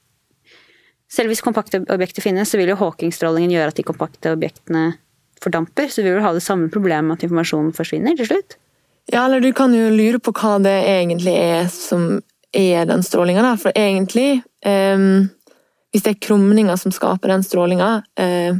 Selv 1.08 1.32
hvis 1.32 1.40
kompakte 1.44 1.80
objekter 1.88 2.24
finnes, 2.24 2.50
så 2.50 2.58
vil 2.60 2.68
jo 2.72 2.76
Hawking-strålingen 2.82 3.54
gjøre 3.54 3.72
at 3.72 3.78
de 3.78 3.84
kompakte 3.86 4.32
objektene 4.34 4.82
fordamper. 5.40 5.88
Så 5.88 6.02
vi 6.04 6.10
vil 6.12 6.20
ha 6.20 6.34
det 6.36 6.42
samme 6.44 6.68
problemet 6.68 7.06
med 7.08 7.16
at 7.16 7.24
informasjonen 7.24 7.70
forsvinner 7.72 8.18
til 8.18 8.28
slutt. 8.28 8.58
Ja, 9.08 9.22
eller 9.24 9.40
du 9.40 9.48
kan 9.56 9.72
jo 9.72 9.86
lure 9.88 10.20
på 10.20 10.34
hva 10.36 10.58
det 10.60 10.74
egentlig 10.84 11.32
er 11.32 11.70
som 11.72 12.18
er 12.52 12.84
den 12.90 13.00
strålinga, 13.06 13.40
da. 13.46 13.54
For 13.56 13.72
egentlig 13.72 14.42
um, 14.68 15.30
Hvis 15.94 16.04
det 16.04 16.12
er 16.12 16.20
krumninger 16.28 16.76
som 16.76 16.92
skaper 16.92 17.32
den 17.32 17.46
strålinga 17.46 17.88
eh, 18.20 18.58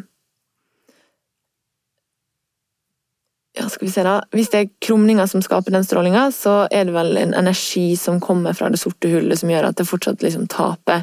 Ja, 3.58 3.66
skal 3.68 3.88
vi 3.88 3.92
se, 3.92 4.04
da. 4.06 4.20
Hvis 4.34 4.52
det 4.52 4.58
er 4.60 4.70
krumninga 4.84 5.26
som 5.26 5.42
skaper 5.42 5.74
den 5.74 5.86
strålinga, 5.86 6.28
så 6.34 6.60
er 6.70 6.86
det 6.86 6.94
vel 6.94 7.16
en 7.18 7.34
energi 7.34 7.96
som 7.98 8.20
kommer 8.22 8.54
fra 8.54 8.70
det 8.70 8.78
sorte 8.78 9.10
hullet, 9.10 9.40
som 9.40 9.50
gjør 9.50 9.70
at 9.70 9.80
det 9.80 9.88
fortsatt 9.88 10.22
liksom 10.22 10.46
taper 10.50 11.02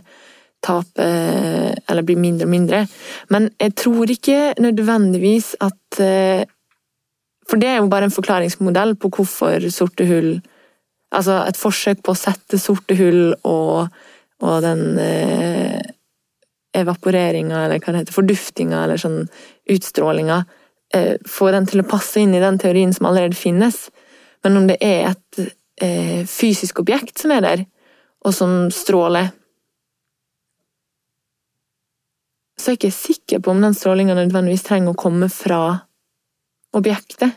taper 0.65 1.75
Eller 1.91 2.01
blir 2.01 2.17
mindre 2.17 2.47
og 2.47 2.49
mindre. 2.49 2.81
Men 3.29 3.49
jeg 3.61 3.75
tror 3.77 4.09
ikke 4.09 4.55
nødvendigvis 4.59 5.55
at 5.61 5.99
eh, 6.01 6.45
for 7.45 7.61
det 7.61 7.69
er 7.69 7.77
jo 7.77 7.91
bare 7.91 8.09
en 8.09 8.15
forklaringsmodell 8.15 8.95
på 8.97 9.11
hvorfor 9.13 9.69
sorte 9.69 10.07
hull 10.09 10.39
Altså 11.15 11.43
et 11.45 11.57
forsøk 11.59 12.01
på 12.03 12.11
å 12.11 12.17
sette 12.17 12.57
sorte 12.59 12.95
hull 12.97 13.35
og, 13.47 13.91
og 14.43 14.55
den 14.65 14.97
eh, 14.99 15.79
evaporeringa, 16.75 17.61
eller 17.61 17.79
hva 17.79 17.93
det 17.93 18.01
heter, 18.01 18.15
forduftinga, 18.17 18.81
eller 18.83 18.99
sånn 18.99 19.21
utstrålinga, 19.71 20.41
eh, 20.95 21.15
få 21.27 21.51
den 21.53 21.67
til 21.69 21.83
å 21.83 21.87
passe 21.87 22.21
inn 22.21 22.33
i 22.35 22.43
den 22.43 22.59
teorien 22.61 22.93
som 22.95 23.09
allerede 23.09 23.37
finnes. 23.37 23.89
Men 24.45 24.59
om 24.61 24.67
det 24.69 24.77
er 24.83 25.11
et 25.11 25.41
eh, 25.81 26.21
fysisk 26.29 26.81
objekt 26.83 27.21
som 27.21 27.33
er 27.35 27.43
der, 27.45 27.65
og 28.25 28.33
som 28.33 28.69
stråler 28.73 29.33
Så 32.55 32.71
er 32.71 32.77
jeg 32.77 32.79
ikke 32.79 32.95
sikker 32.95 33.41
på 33.43 33.51
om 33.51 33.59
den 33.61 33.73
strålinga 33.75 34.13
nødvendigvis 34.15 34.63
trenger 34.63 34.93
å 34.93 34.97
komme 34.97 35.27
fra 35.29 35.57
objektet. 36.73 37.35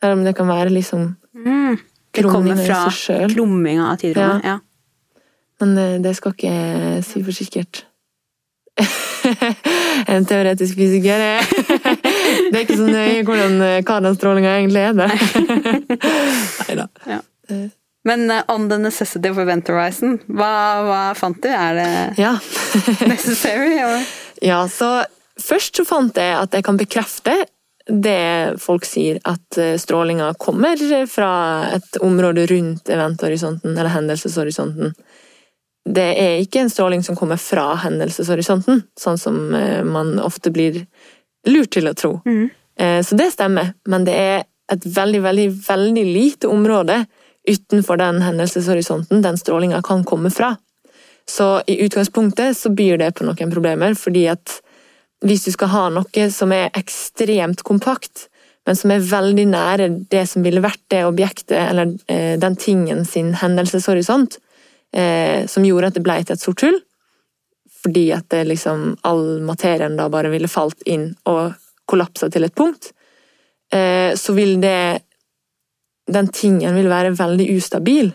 Eller 0.00 0.14
om 0.14 0.22
det 0.22 0.36
kan 0.38 0.48
være 0.48 0.70
liksom 0.70 1.10
Mm. 1.32 1.78
Det 2.10 2.22
kommer 2.22 2.56
fra 2.66 3.26
klumminga 3.28 3.92
av 3.92 3.96
tidrommet. 3.96 4.44
Ja. 4.44 4.58
Men 5.60 5.74
det, 5.74 5.98
det 6.04 6.14
skal 6.14 6.34
ikke 6.34 7.02
si 7.06 7.22
for 7.24 7.32
sikkert. 7.32 7.86
en 10.12 10.26
teoretisk 10.28 10.76
fysiker 10.76 11.24
er 11.24 11.48
Det 12.52 12.58
er 12.58 12.64
ikke 12.66 12.76
så 12.76 12.88
nøye 12.88 13.22
hvordan, 13.24 13.54
eh, 13.64 13.78
hva 13.88 14.00
den 14.04 14.16
strålinga 14.18 14.50
egentlig 14.58 14.82
er. 14.84 14.98
det. 14.98 15.08
Neida. 16.68 16.88
Ja. 17.08 17.20
Men 18.04 18.26
uh, 18.30 18.42
on 18.52 18.68
the 18.68 18.78
necessity 18.82 19.30
of 19.30 19.38
event 19.38 19.68
horizon, 19.70 20.18
hva, 20.26 20.52
hva 20.84 21.00
fant 21.16 21.38
du? 21.42 21.48
Er 21.48 21.78
det 21.78 21.90
Ja. 22.20 22.34
necessary? 23.08 23.76
Or? 23.86 24.04
ja, 24.42 24.60
så 24.68 25.04
først 25.40 25.78
så 25.80 25.84
fant 25.86 26.16
jeg 26.18 26.34
at 26.36 26.52
jeg 26.54 26.64
kan 26.66 26.76
bekrefte 26.80 27.36
det 27.86 28.60
folk 28.62 28.84
sier, 28.86 29.16
at 29.26 29.56
eh, 29.58 29.72
strålinga 29.80 30.28
kommer 30.38 30.78
fra 31.10 31.30
et 31.74 31.96
område 31.98 32.44
rundt 32.46 32.86
eventhorisonten, 32.94 33.72
eller 33.74 33.90
hendelseshorisonten. 33.90 34.92
Det 35.82 36.04
er 36.22 36.36
ikke 36.44 36.60
en 36.62 36.70
stråling 36.70 37.02
som 37.02 37.18
kommer 37.18 37.40
fra 37.42 37.72
hendelseshorisonten, 37.82 38.84
sånn 38.98 39.18
som 39.18 39.40
eh, 39.58 39.82
man 39.82 40.14
ofte 40.22 40.52
blir 40.54 40.84
lurt 41.48 41.72
til 41.74 41.90
å 41.90 41.94
tro. 41.98 42.12
Mm. 42.26 42.50
Så 43.04 43.16
det 43.18 43.28
stemmer, 43.34 43.74
men 43.86 44.06
det 44.06 44.14
er 44.16 44.44
et 44.72 44.84
veldig, 44.86 45.20
veldig, 45.22 45.46
veldig 45.66 46.04
lite 46.08 46.48
område 46.48 47.02
utenfor 47.48 47.96
den 48.00 48.22
hendelseshorisonten 48.22 49.22
den 49.22 49.38
strålinga 49.38 49.82
kan 49.82 50.04
komme 50.04 50.30
fra. 50.30 50.54
Så 51.28 51.62
i 51.66 51.82
utgangspunktet 51.84 52.58
så 52.58 52.70
byr 52.70 52.98
det 52.98 53.12
på 53.18 53.26
noen 53.26 53.52
problemer, 53.52 53.94
fordi 53.98 54.26
at 54.32 54.60
hvis 55.22 55.46
du 55.46 55.52
skal 55.54 55.70
ha 55.70 55.82
noe 55.94 56.28
som 56.34 56.52
er 56.54 56.72
ekstremt 56.78 57.62
kompakt, 57.66 58.26
men 58.66 58.78
som 58.78 58.94
er 58.94 59.06
veldig 59.06 59.44
nære 59.50 59.88
det 60.10 60.24
som 60.30 60.44
ville 60.46 60.62
vært 60.62 60.82
det 60.90 61.02
objektet, 61.06 61.56
eller 61.58 61.94
eh, 62.10 62.38
den 62.38 62.56
tingen 62.58 63.04
sin 63.06 63.32
hendelseshorisont, 63.38 64.38
eh, 64.94 65.46
som 65.50 65.66
gjorde 65.66 65.90
at 65.90 65.98
det 65.98 66.04
ble 66.06 66.18
til 66.22 66.36
et 66.36 66.42
sort 66.42 66.62
hull, 66.66 66.78
fordi 67.82 68.06
at 68.14 68.28
det 68.30 68.44
liksom, 68.50 68.96
all 69.08 69.40
materien 69.44 69.96
da 69.98 70.08
bare 70.12 70.30
ville 70.32 70.50
falt 70.50 70.84
inn 70.86 71.10
og 71.30 71.54
kollapsa 71.90 72.28
til 72.32 72.46
et 72.46 72.54
punkt, 72.54 72.92
eh, 73.72 74.14
så 74.14 74.36
vil 74.36 74.60
det 74.62 75.02
Den 76.12 76.26
tingen 76.34 76.74
vil 76.74 76.88
være 76.90 77.12
veldig 77.14 77.44
ustabil. 77.54 78.08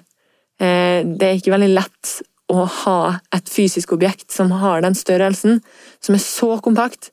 Eh, 0.59 1.05
det 1.07 1.24
er 1.24 1.38
ikke 1.38 1.53
veldig 1.53 1.70
lett 1.72 2.09
å 2.51 2.65
ha 2.84 2.99
et 3.34 3.49
fysisk 3.49 3.93
objekt 3.95 4.32
som 4.36 4.51
har 4.51 4.82
den 4.84 4.95
størrelsen, 4.95 5.61
som 6.03 6.15
er 6.15 6.22
så 6.22 6.49
kompakt, 6.63 7.11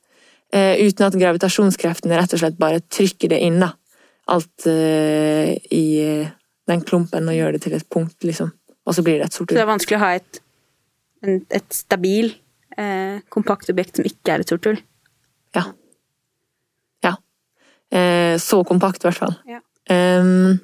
eh, 0.51 0.75
uten 0.75 1.07
at 1.07 1.15
gravitasjonskreftene 1.15 2.19
rett 2.19 2.35
og 2.35 2.43
slett 2.43 2.59
bare 2.59 2.83
trykker 2.83 3.31
det 3.31 3.39
inn. 3.39 3.59
da. 3.63 3.71
Alt 4.27 4.67
eh, 4.67 5.55
i 5.71 6.27
den 6.67 6.81
klumpen 6.81 7.29
og 7.29 7.37
gjør 7.37 7.55
det 7.55 7.61
til 7.65 7.73
et 7.77 7.89
punkt, 7.89 8.17
liksom. 8.23 8.51
Og 8.85 8.95
så 8.95 9.03
blir 9.05 9.19
det 9.19 9.29
et 9.29 9.33
sort 9.33 9.49
hull. 9.49 9.55
Så 9.55 9.59
det 9.59 9.65
er 9.65 9.71
vanskelig 9.71 9.97
å 9.97 10.03
ha 10.03 10.13
et, 10.19 10.41
et 11.55 11.73
stabil, 11.73 12.33
eh, 12.77 13.21
kompakt 13.29 13.69
objekt 13.71 13.99
som 13.99 14.07
ikke 14.07 14.35
er 14.35 14.43
et 14.43 14.51
sort 14.51 14.67
hull? 14.69 14.79
Ja. 15.55 15.65
Ja. 17.05 17.15
Eh, 17.91 18.35
så 18.41 18.63
kompakt, 18.67 19.03
i 19.03 19.09
hvert 19.09 19.21
fall. 19.21 19.35
Ja. 19.49 19.61
Um, 19.89 20.57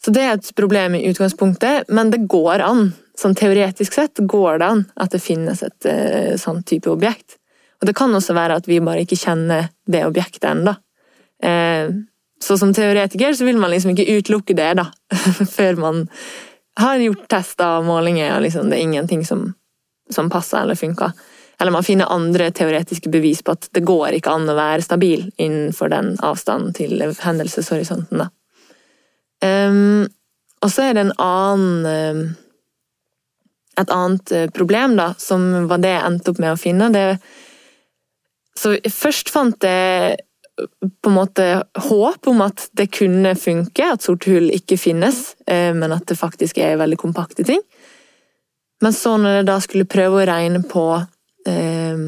så 0.00 0.12
det 0.12 0.24
er 0.24 0.34
et 0.36 0.50
problem 0.56 0.96
i 0.96 1.04
utgangspunktet, 1.10 1.88
men 1.92 2.12
det 2.12 2.24
går 2.30 2.64
an. 2.64 2.90
Sånn 3.18 3.36
teoretisk 3.36 3.96
sett 3.96 4.20
går 4.20 4.60
det 4.60 4.68
an 4.68 4.84
at 5.00 5.12
det 5.12 5.22
finnes 5.24 5.60
et 5.64 5.88
uh, 5.88 6.36
sånn 6.40 6.62
type 6.68 6.88
objekt. 6.92 7.36
Og 7.80 7.88
det 7.88 7.96
kan 7.96 8.12
også 8.16 8.36
være 8.36 8.60
at 8.60 8.68
vi 8.68 8.80
bare 8.84 9.04
ikke 9.04 9.18
kjenner 9.20 9.70
det 9.88 10.04
objektet 10.08 10.48
ennå. 10.52 10.76
Uh, 11.44 12.04
så 12.40 12.56
som 12.58 12.72
teoretiker 12.72 13.34
så 13.36 13.44
vil 13.44 13.60
man 13.60 13.72
liksom 13.72 13.92
ikke 13.92 14.20
utelukke 14.20 14.56
det, 14.56 14.70
da. 14.80 14.88
Før 15.56 15.80
man 15.80 16.06
har 16.80 17.02
gjort 17.02 17.26
tester 17.28 17.80
og 17.80 17.88
målinger, 17.88 18.32
og 18.36 18.44
liksom 18.46 18.70
det 18.70 18.78
er 18.78 18.86
ingenting 18.86 19.24
som, 19.28 19.50
som 20.14 20.30
passer 20.30 20.62
eller 20.62 20.78
funker. 20.78 21.12
Eller 21.60 21.74
man 21.74 21.84
finner 21.84 22.12
andre 22.12 22.50
teoretiske 22.56 23.10
bevis 23.12 23.42
på 23.44 23.52
at 23.52 23.68
det 23.76 23.82
går 23.84 24.16
ikke 24.16 24.32
an 24.32 24.48
å 24.48 24.56
være 24.56 24.84
stabil 24.84 25.26
innenfor 25.36 25.92
den 25.92 26.14
avstanden 26.24 26.72
til 26.76 27.02
hendelseshorisonten. 27.20 28.24
Um, 29.44 30.06
og 30.60 30.72
så 30.72 30.86
er 30.86 30.96
det 30.96 31.04
en 31.06 31.18
annen 31.20 32.16
um, 32.20 32.24
Et 33.80 33.92
annet 33.94 34.32
eh, 34.34 34.48
problem, 34.52 34.92
da, 34.98 35.14
som 35.16 35.68
var 35.70 35.80
det 35.80 35.92
jeg 35.94 36.04
endte 36.04 36.32
opp 36.34 36.40
med 36.42 36.50
å 36.52 36.58
finne. 36.60 36.88
Det, 36.92 37.04
så 38.58 38.74
først 38.92 39.30
fant 39.32 39.64
jeg 39.64 40.18
på 41.00 41.08
en 41.08 41.16
måte 41.16 41.46
håp 41.86 42.28
om 42.28 42.42
at 42.44 42.66
det 42.76 42.90
kunne 42.92 43.32
funke, 43.40 43.86
at 43.94 44.04
sort 44.04 44.26
hull 44.28 44.50
ikke 44.52 44.76
finnes, 44.76 45.22
eh, 45.46 45.70
men 45.72 45.94
at 45.96 46.04
det 46.10 46.18
faktisk 46.18 46.60
er 46.60 46.76
veldig 46.82 46.98
kompakte 47.00 47.46
ting. 47.46 47.62
Men 48.80 48.92
så 48.96 49.16
når 49.20 49.40
jeg 49.40 49.48
da 49.48 49.56
skulle 49.60 49.88
prøve 49.90 50.20
å 50.20 50.28
regne 50.28 50.62
på 50.66 50.84
eh, 51.48 52.04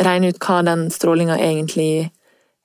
Regne 0.00 0.30
ut 0.32 0.40
hva 0.40 0.62
den 0.64 0.86
strålinga 0.92 1.36
egentlig 1.36 1.92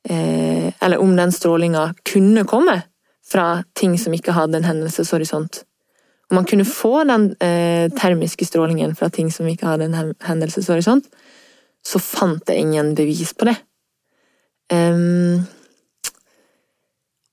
eh, 0.07 0.67
Eller 0.71 1.01
om 1.03 1.15
den 1.17 1.33
strålinga 1.35 1.89
kunne 2.07 2.45
komme 2.47 2.81
fra 3.25 3.63
ting 3.75 3.97
som 3.99 4.13
ikke 4.13 4.35
hadde 4.35 4.59
en 4.59 4.67
hendelseshorisont. 4.67 5.63
Om 6.29 6.35
man 6.37 6.45
kunne 6.45 6.65
få 6.65 7.03
den 7.09 7.31
eh, 7.41 7.89
termiske 7.89 8.45
strålingen 8.45 8.93
fra 8.95 9.09
ting 9.09 9.31
som 9.33 9.47
ikke 9.49 9.65
hadde 9.65 9.87
en 9.89 10.13
hendelseshorisont, 10.21 11.07
så 11.85 12.01
fant 12.01 12.49
jeg 12.49 12.61
ingen 12.61 12.93
bevis 12.97 13.33
på 13.33 13.47
det. 13.49 13.55
Um, 14.73 15.41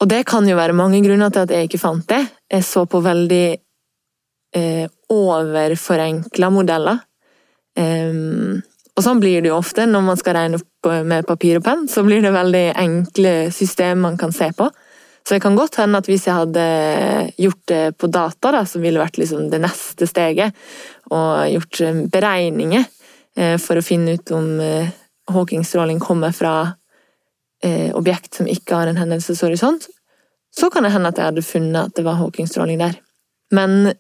og 0.01 0.09
det 0.11 0.24
kan 0.28 0.49
jo 0.49 0.57
være 0.59 0.76
mange 0.76 1.01
grunner 1.05 1.33
til 1.33 1.45
at 1.45 1.53
jeg 1.55 1.68
ikke 1.68 1.80
fant 1.80 2.09
det. 2.11 2.20
Jeg 2.51 2.64
så 2.66 2.85
på 2.91 3.01
veldig 3.05 3.47
eh, 4.57 4.89
overforenkla 5.13 6.51
modeller. 6.53 7.03
Um, 7.79 8.61
og 8.93 9.05
sånn 9.07 9.21
blir 9.23 9.41
det 9.41 9.49
jo 9.49 9.59
ofte 9.61 9.87
når 9.89 10.03
man 10.05 10.19
skal 10.21 10.37
regne 10.37 10.59
opp 10.61 10.89
med 11.09 11.27
papir 11.29 11.61
og 11.61 11.65
penn. 11.65 11.87
Så 11.89 12.05
blir 12.05 12.25
det 12.25 12.35
veldig 12.35 12.67
enkle 12.77 13.35
system 13.55 14.03
man 14.05 14.19
kan 14.21 14.35
se 14.37 14.51
på. 14.57 14.69
Så 15.23 15.35
det 15.35 15.41
kan 15.45 15.57
godt 15.57 15.79
hende 15.79 16.01
at 16.03 16.09
hvis 16.11 16.27
jeg 16.27 16.35
hadde 16.35 16.65
gjort 17.39 17.63
det 17.71 17.83
på 17.99 18.11
data, 18.11 18.51
da, 18.57 18.65
som 18.67 18.83
ville 18.83 19.01
vært 19.01 19.21
liksom 19.21 19.49
det 19.53 19.61
neste 19.63 20.09
steget, 20.11 20.57
og 21.15 21.47
gjort 21.53 21.81
eh, 21.85 22.03
beregninger 22.11 22.85
eh, 23.39 23.57
for 23.63 23.79
å 23.79 23.87
finne 23.87 24.17
ut 24.19 24.33
om 24.35 24.57
eh, 24.61 24.91
Hawking-stråling 25.33 26.03
kommer 26.03 26.35
fra 26.37 26.55
objekt 27.95 28.35
som 28.35 28.49
ikke 28.51 28.75
har 28.75 28.89
en 28.91 28.97
hendelseshorisont, 28.99 29.85
så 30.51 30.67
kan 30.75 30.83
det 30.83 30.91
hende 30.91 31.13
at 31.13 31.19
jeg 31.21 31.29
hadde 31.29 31.45
funnet 31.47 31.93
at 31.93 31.93
det 31.95 32.03
var 32.03 32.17
Hawking-stråling 32.19 32.81
der. 32.81 32.97
Men 33.55 33.93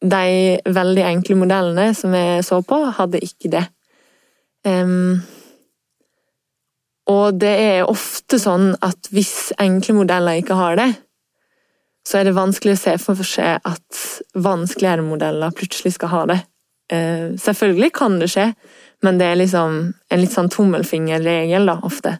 de 0.00 0.58
veldig 0.70 1.04
enkle 1.08 1.36
modellene 1.40 1.90
som 1.96 2.14
jeg 2.14 2.44
så 2.46 2.60
på, 2.66 2.78
hadde 2.98 3.22
ikke 3.24 3.50
det. 3.52 3.64
Um, 4.66 5.20
og 7.08 7.38
det 7.40 7.54
er 7.62 7.88
ofte 7.88 8.38
sånn 8.40 8.74
at 8.84 9.10
hvis 9.14 9.50
enkle 9.58 9.96
modeller 10.02 10.42
ikke 10.42 10.58
har 10.58 10.78
det, 10.78 10.90
så 12.08 12.20
er 12.20 12.28
det 12.28 12.36
vanskelig 12.38 12.76
å 12.76 12.80
se 12.80 12.94
for 13.02 13.26
seg 13.26 13.64
at 13.68 14.02
vanskeligere 14.38 15.04
modeller 15.04 15.52
plutselig 15.56 15.96
skal 15.96 16.12
ha 16.14 16.22
det. 16.30 16.38
Uh, 16.92 17.34
selvfølgelig 17.40 17.92
kan 17.96 18.18
det 18.20 18.30
skje, 18.32 18.50
men 19.04 19.18
det 19.20 19.28
er 19.28 19.40
liksom 19.40 19.78
en 19.92 20.22
litt 20.22 20.34
sånn 20.34 20.50
tommelfingerregel, 20.52 21.68
da, 21.68 21.78
ofte. 21.86 22.18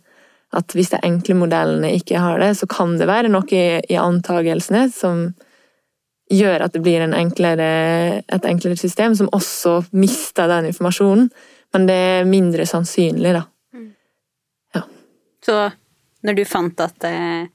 At 0.56 0.72
hvis 0.76 0.92
de 0.94 1.00
enkle 1.04 1.36
modellene 1.36 1.92
ikke 1.98 2.20
har 2.22 2.40
det, 2.40 2.54
så 2.56 2.68
kan 2.70 2.96
det 3.00 3.08
være 3.08 3.30
noe 3.32 3.48
i, 3.52 3.80
i 3.92 3.98
antagelsene 4.00 4.86
som 4.92 5.28
gjør 6.30 6.64
at 6.66 6.74
det 6.74 6.82
blir 6.84 7.04
enklere, 7.06 7.68
et 8.26 8.48
enklere 8.48 8.76
system, 8.76 9.14
som 9.16 9.30
også 9.32 9.80
mister 9.96 10.50
den 10.50 10.70
informasjonen. 10.72 11.30
Men 11.74 11.86
det 11.88 11.96
er 11.96 12.28
mindre 12.28 12.66
sannsynlig, 12.68 13.34
da. 13.36 13.46
Så 15.44 15.54
når 16.26 16.34
du 16.34 16.42
fant 16.48 16.80
at 16.82 17.04
eh, 17.08 17.46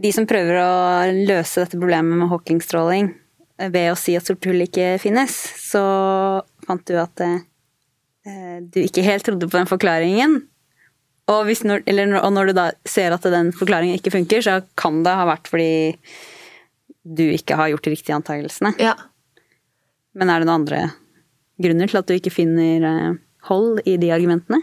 de 0.00 0.10
som 0.14 0.26
prøver 0.26 0.58
å 0.58 0.70
løse 1.28 1.62
dette 1.62 1.78
problemet 1.78 2.18
med 2.18 2.30
Hawking-stråling 2.32 3.12
eh, 3.60 3.68
ved 3.70 3.92
å 3.92 3.98
si 4.00 4.16
at 4.18 4.26
sort 4.26 4.48
hull 4.48 4.64
ikke 4.64 4.96
finnes, 5.02 5.36
så 5.60 5.84
fant 6.66 6.82
du 6.88 6.96
at 6.98 7.22
eh 7.26 7.44
du 8.26 8.80
ikke 8.82 9.04
helt 9.06 9.22
trodde 9.22 9.46
på 9.46 9.54
den 9.54 9.68
forklaringen. 9.70 10.32
Og, 11.30 11.50
når, 11.66 11.84
eller, 11.90 12.14
og, 12.20 12.32
når, 12.34 12.50
du 12.50 12.56
da 12.56 12.64
ser 12.86 13.14
at 13.14 13.26
den 13.30 13.52
forklaringen 13.54 13.98
ikke 13.98 14.10
funker, 14.14 14.42
så 14.42 14.60
kan 14.78 15.04
det 15.06 15.14
ha 15.14 15.26
vært 15.28 15.50
fordi 15.50 15.70
du 17.06 17.24
ikke 17.30 17.58
har 17.58 17.70
gjort 17.70 17.86
de 17.86 17.94
riktige 17.94 18.16
antakelsene. 18.16 18.74
Ja. 18.82 18.96
Men 20.16 20.32
er 20.32 20.40
det 20.42 20.48
noen 20.48 20.62
andre 20.62 20.80
grunner 21.62 21.90
til 21.90 22.00
at 22.00 22.08
du 22.08 22.16
ikke 22.16 22.34
finner 22.34 22.88
eh, 22.88 23.12
hold 23.48 23.84
i 23.86 23.96
de 24.00 24.10
argumentene? 24.14 24.62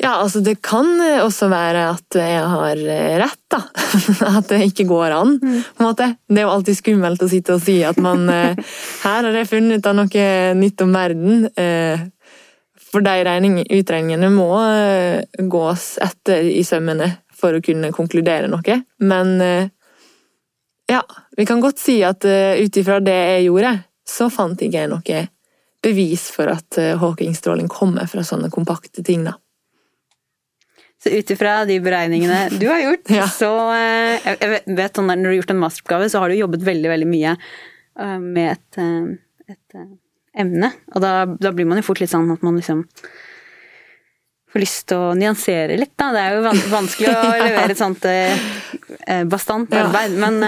Ja, 0.00 0.14
altså 0.16 0.40
det 0.40 0.62
kan 0.64 0.88
også 1.20 1.50
være 1.52 1.82
at 1.92 2.16
jeg 2.16 2.44
har 2.52 2.78
eh, 2.80 3.16
rett, 3.20 3.40
da. 3.52 3.58
At 4.38 4.48
det 4.48 4.62
ikke 4.70 4.86
går 4.88 5.12
an. 5.12 5.34
Mm. 5.42 5.58
på 5.76 5.82
en 5.82 5.88
måte. 5.90 6.06
Det 6.24 6.40
er 6.40 6.46
jo 6.46 6.54
alltid 6.54 6.78
skummelt 6.78 7.24
å 7.24 7.28
sitte 7.28 7.58
og 7.58 7.60
si 7.64 7.76
at 7.84 8.00
man 8.00 8.24
eh, 8.32 8.56
Her 9.04 9.28
har 9.28 9.36
jeg 9.36 9.50
funnet 9.50 9.80
ut 9.80 9.90
av 9.90 9.98
noe 9.98 10.30
nytt 10.56 10.86
om 10.86 10.96
verden. 10.96 11.44
Eh, 11.52 12.06
for 12.90 13.04
de 13.04 13.66
utregningene 13.76 14.32
må 14.32 14.48
gås 15.52 15.84
etter 16.02 16.48
i 16.48 16.64
sømmene 16.66 17.12
for 17.38 17.54
å 17.54 17.62
kunne 17.62 17.92
konkludere 17.94 18.48
noe. 18.50 18.80
Men 18.98 19.28
ja, 20.90 20.98
vi 21.40 21.48
kan 21.48 21.62
godt 21.62 21.80
si 21.80 21.98
at 22.06 22.24
ut 22.24 22.76
ifra 22.80 23.00
det 23.02 23.16
jeg 23.16 23.46
gjorde, 23.48 23.74
så 24.08 24.28
fant 24.32 24.60
ikke 24.60 24.84
jeg 24.84 24.90
noe 24.92 25.20
bevis 25.80 26.26
for 26.34 26.50
at 26.52 26.76
Hawking-stråling 27.00 27.70
kommer 27.72 28.04
fra 28.10 28.24
sånne 28.26 28.50
kompakte 28.52 29.04
ting. 29.06 29.24
da. 29.24 29.38
Så 31.02 31.08
ut 31.08 31.30
ifra 31.32 31.62
de 31.64 31.78
beregningene 31.80 32.50
du 32.60 32.66
har 32.68 32.82
gjort, 32.82 33.08
ja. 33.20 33.24
så 33.32 33.48
eh, 33.72 34.28
jeg 34.28 34.76
vet 34.76 34.98
sånn 34.98 35.08
Når 35.08 35.22
du 35.22 35.30
har 35.30 35.38
gjort 35.38 35.54
en 35.54 35.62
masteroppgave, 35.62 36.10
så 36.12 36.20
har 36.20 36.28
du 36.28 36.36
jobbet 36.36 36.66
veldig, 36.66 36.90
veldig 36.92 37.08
mye 37.08 37.32
eh, 37.32 38.18
med 38.20 38.52
et, 38.52 38.80
eh, 38.82 39.54
et 39.56 39.80
emne. 40.44 40.72
Og 40.92 41.04
da, 41.04 41.14
da, 41.40 41.54
blir 41.56 41.68
man 41.70 41.80
jo 41.80 41.86
fort 41.88 42.02
litt 42.02 42.12
sånn 42.12 42.28
at 42.34 42.44
man 42.44 42.60
liksom 42.60 42.84
får 44.50 44.62
lyst 44.64 44.86
til 44.90 44.98
å 44.98 45.14
nyansere 45.18 45.78
litt, 45.78 45.94
da. 46.00 46.10
Det 46.14 46.24
er 46.24 46.36
jo 46.36 46.52
vanskelig 46.72 47.10
å 47.12 47.32
levere 47.44 47.74
et 47.74 47.80
sånt 47.80 48.06
bastant 49.30 49.72
arbeid. 49.78 50.16
Men 50.18 50.40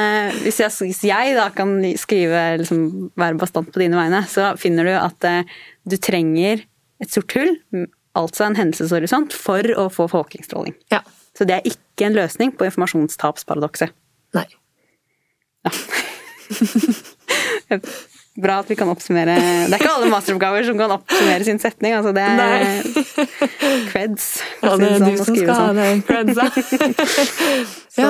hvis 0.42 0.58
jeg, 0.64 0.74
hvis 0.88 1.02
jeg, 1.06 1.36
da 1.38 1.48
kan 1.54 1.76
skrive, 2.00 2.44
liksom, 2.62 2.84
være 3.18 3.38
bastant 3.40 3.70
på 3.72 3.84
dine 3.84 3.98
vegne, 3.98 4.24
så 4.30 4.52
finner 4.60 4.90
du 4.90 4.94
at 4.98 5.28
du 5.86 5.98
trenger 6.02 6.64
et 7.02 7.14
sort 7.14 7.34
hull 7.38 7.54
altså 8.18 8.46
en 8.46 8.56
hendelseshorisont, 8.58 9.32
for 9.32 9.66
å 9.78 9.88
få 9.92 10.08
folkestråling. 10.12 10.76
Ja. 10.92 11.00
Så 11.36 11.46
det 11.48 11.58
er 11.58 11.70
ikke 11.70 12.08
en 12.08 12.16
løsning 12.16 12.52
på 12.56 12.66
informasjonstapsparadokset. 12.68 13.94
Nei. 14.36 14.48
Ja. 15.62 15.72
Bra 18.40 18.62
at 18.62 18.70
vi 18.70 18.76
kan 18.80 18.88
oppsummere 18.88 19.34
Det 19.36 19.74
er 19.76 19.82
ikke 19.82 19.90
alle 19.92 20.08
masteroppgaver 20.08 20.64
som 20.64 20.78
kan 20.80 20.94
oppsummere 20.94 21.44
sin 21.44 21.58
setning. 21.60 21.92
Altså 21.98 22.14
det 22.16 22.24
er 22.24 22.78
creds. 23.92 24.28
Ja, 24.62 24.76
det 24.80 24.88
er 24.88 25.02
sånn, 25.02 25.10
du 25.10 25.24
som 25.26 25.36
skal 25.36 25.58
ha 25.58 25.66
det. 25.76 25.88
Creds, 26.08 26.40
Så 27.98 28.08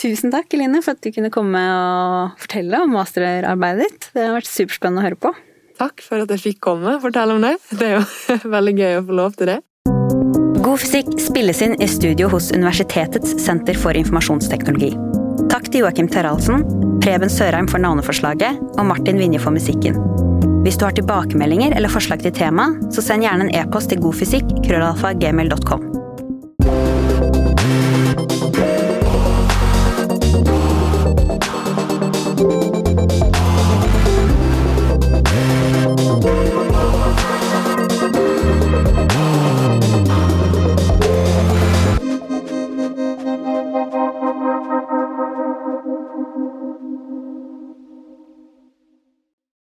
tusen 0.00 0.34
takk, 0.34 0.50
Eline, 0.56 0.82
for 0.82 0.96
at 0.96 1.04
du 1.04 1.12
kunne 1.14 1.30
komme 1.34 1.60
og 1.60 2.42
fortelle 2.42 2.82
om 2.82 2.98
masterarbeidet 2.98 3.86
ditt. 3.86 4.10
Det 4.16 4.26
har 4.26 4.36
vært 4.40 4.50
superspennende 4.50 5.04
å 5.04 5.06
høre 5.06 5.22
på. 5.28 5.34
Takk 5.80 6.02
for 6.04 6.26
at 6.26 6.34
jeg 6.34 6.44
fikk 6.48 6.62
komme 6.66 6.98
og 6.98 7.04
fortelle 7.06 7.38
om 7.38 7.46
det. 7.46 7.54
Det 7.70 7.92
er 7.92 7.98
jo 8.00 8.52
veldig 8.56 8.76
gøy 8.80 8.98
å 8.98 9.06
få 9.06 9.20
lov 9.22 9.38
til 9.38 9.54
det. 9.54 9.60
God 10.60 10.82
fysikk 10.82 11.14
spilles 11.22 11.62
inn 11.64 11.78
i 11.80 11.88
studio 11.88 12.28
hos 12.34 12.50
Universitetets 12.52 13.38
senter 13.40 13.78
for 13.78 13.96
informasjonsteknologi. 13.96 14.92
Takk 15.48 15.70
til 15.70 15.84
Joakim 15.84 16.08
Terralsen, 16.10 16.64
Preben 17.00 17.30
Sørheim 17.32 17.68
for 17.70 17.80
navneforslaget 17.80 18.58
og 18.76 18.84
Martin 18.90 19.20
Vinje 19.20 19.40
for 19.40 19.54
musikken. 19.54 19.96
Hvis 20.64 20.76
du 20.76 20.84
har 20.84 20.96
tilbakemeldinger 20.98 21.76
eller 21.76 21.92
forslag 21.92 22.20
til 22.20 22.34
tema, 22.36 22.68
så 22.92 23.04
send 23.04 23.24
gjerne 23.24 23.48
en 23.48 23.54
e-post 23.62 23.94
til 23.94 24.02
godfysikk 24.04 24.52
krøllalfa 24.66 25.14
gmail.com. 25.22 25.99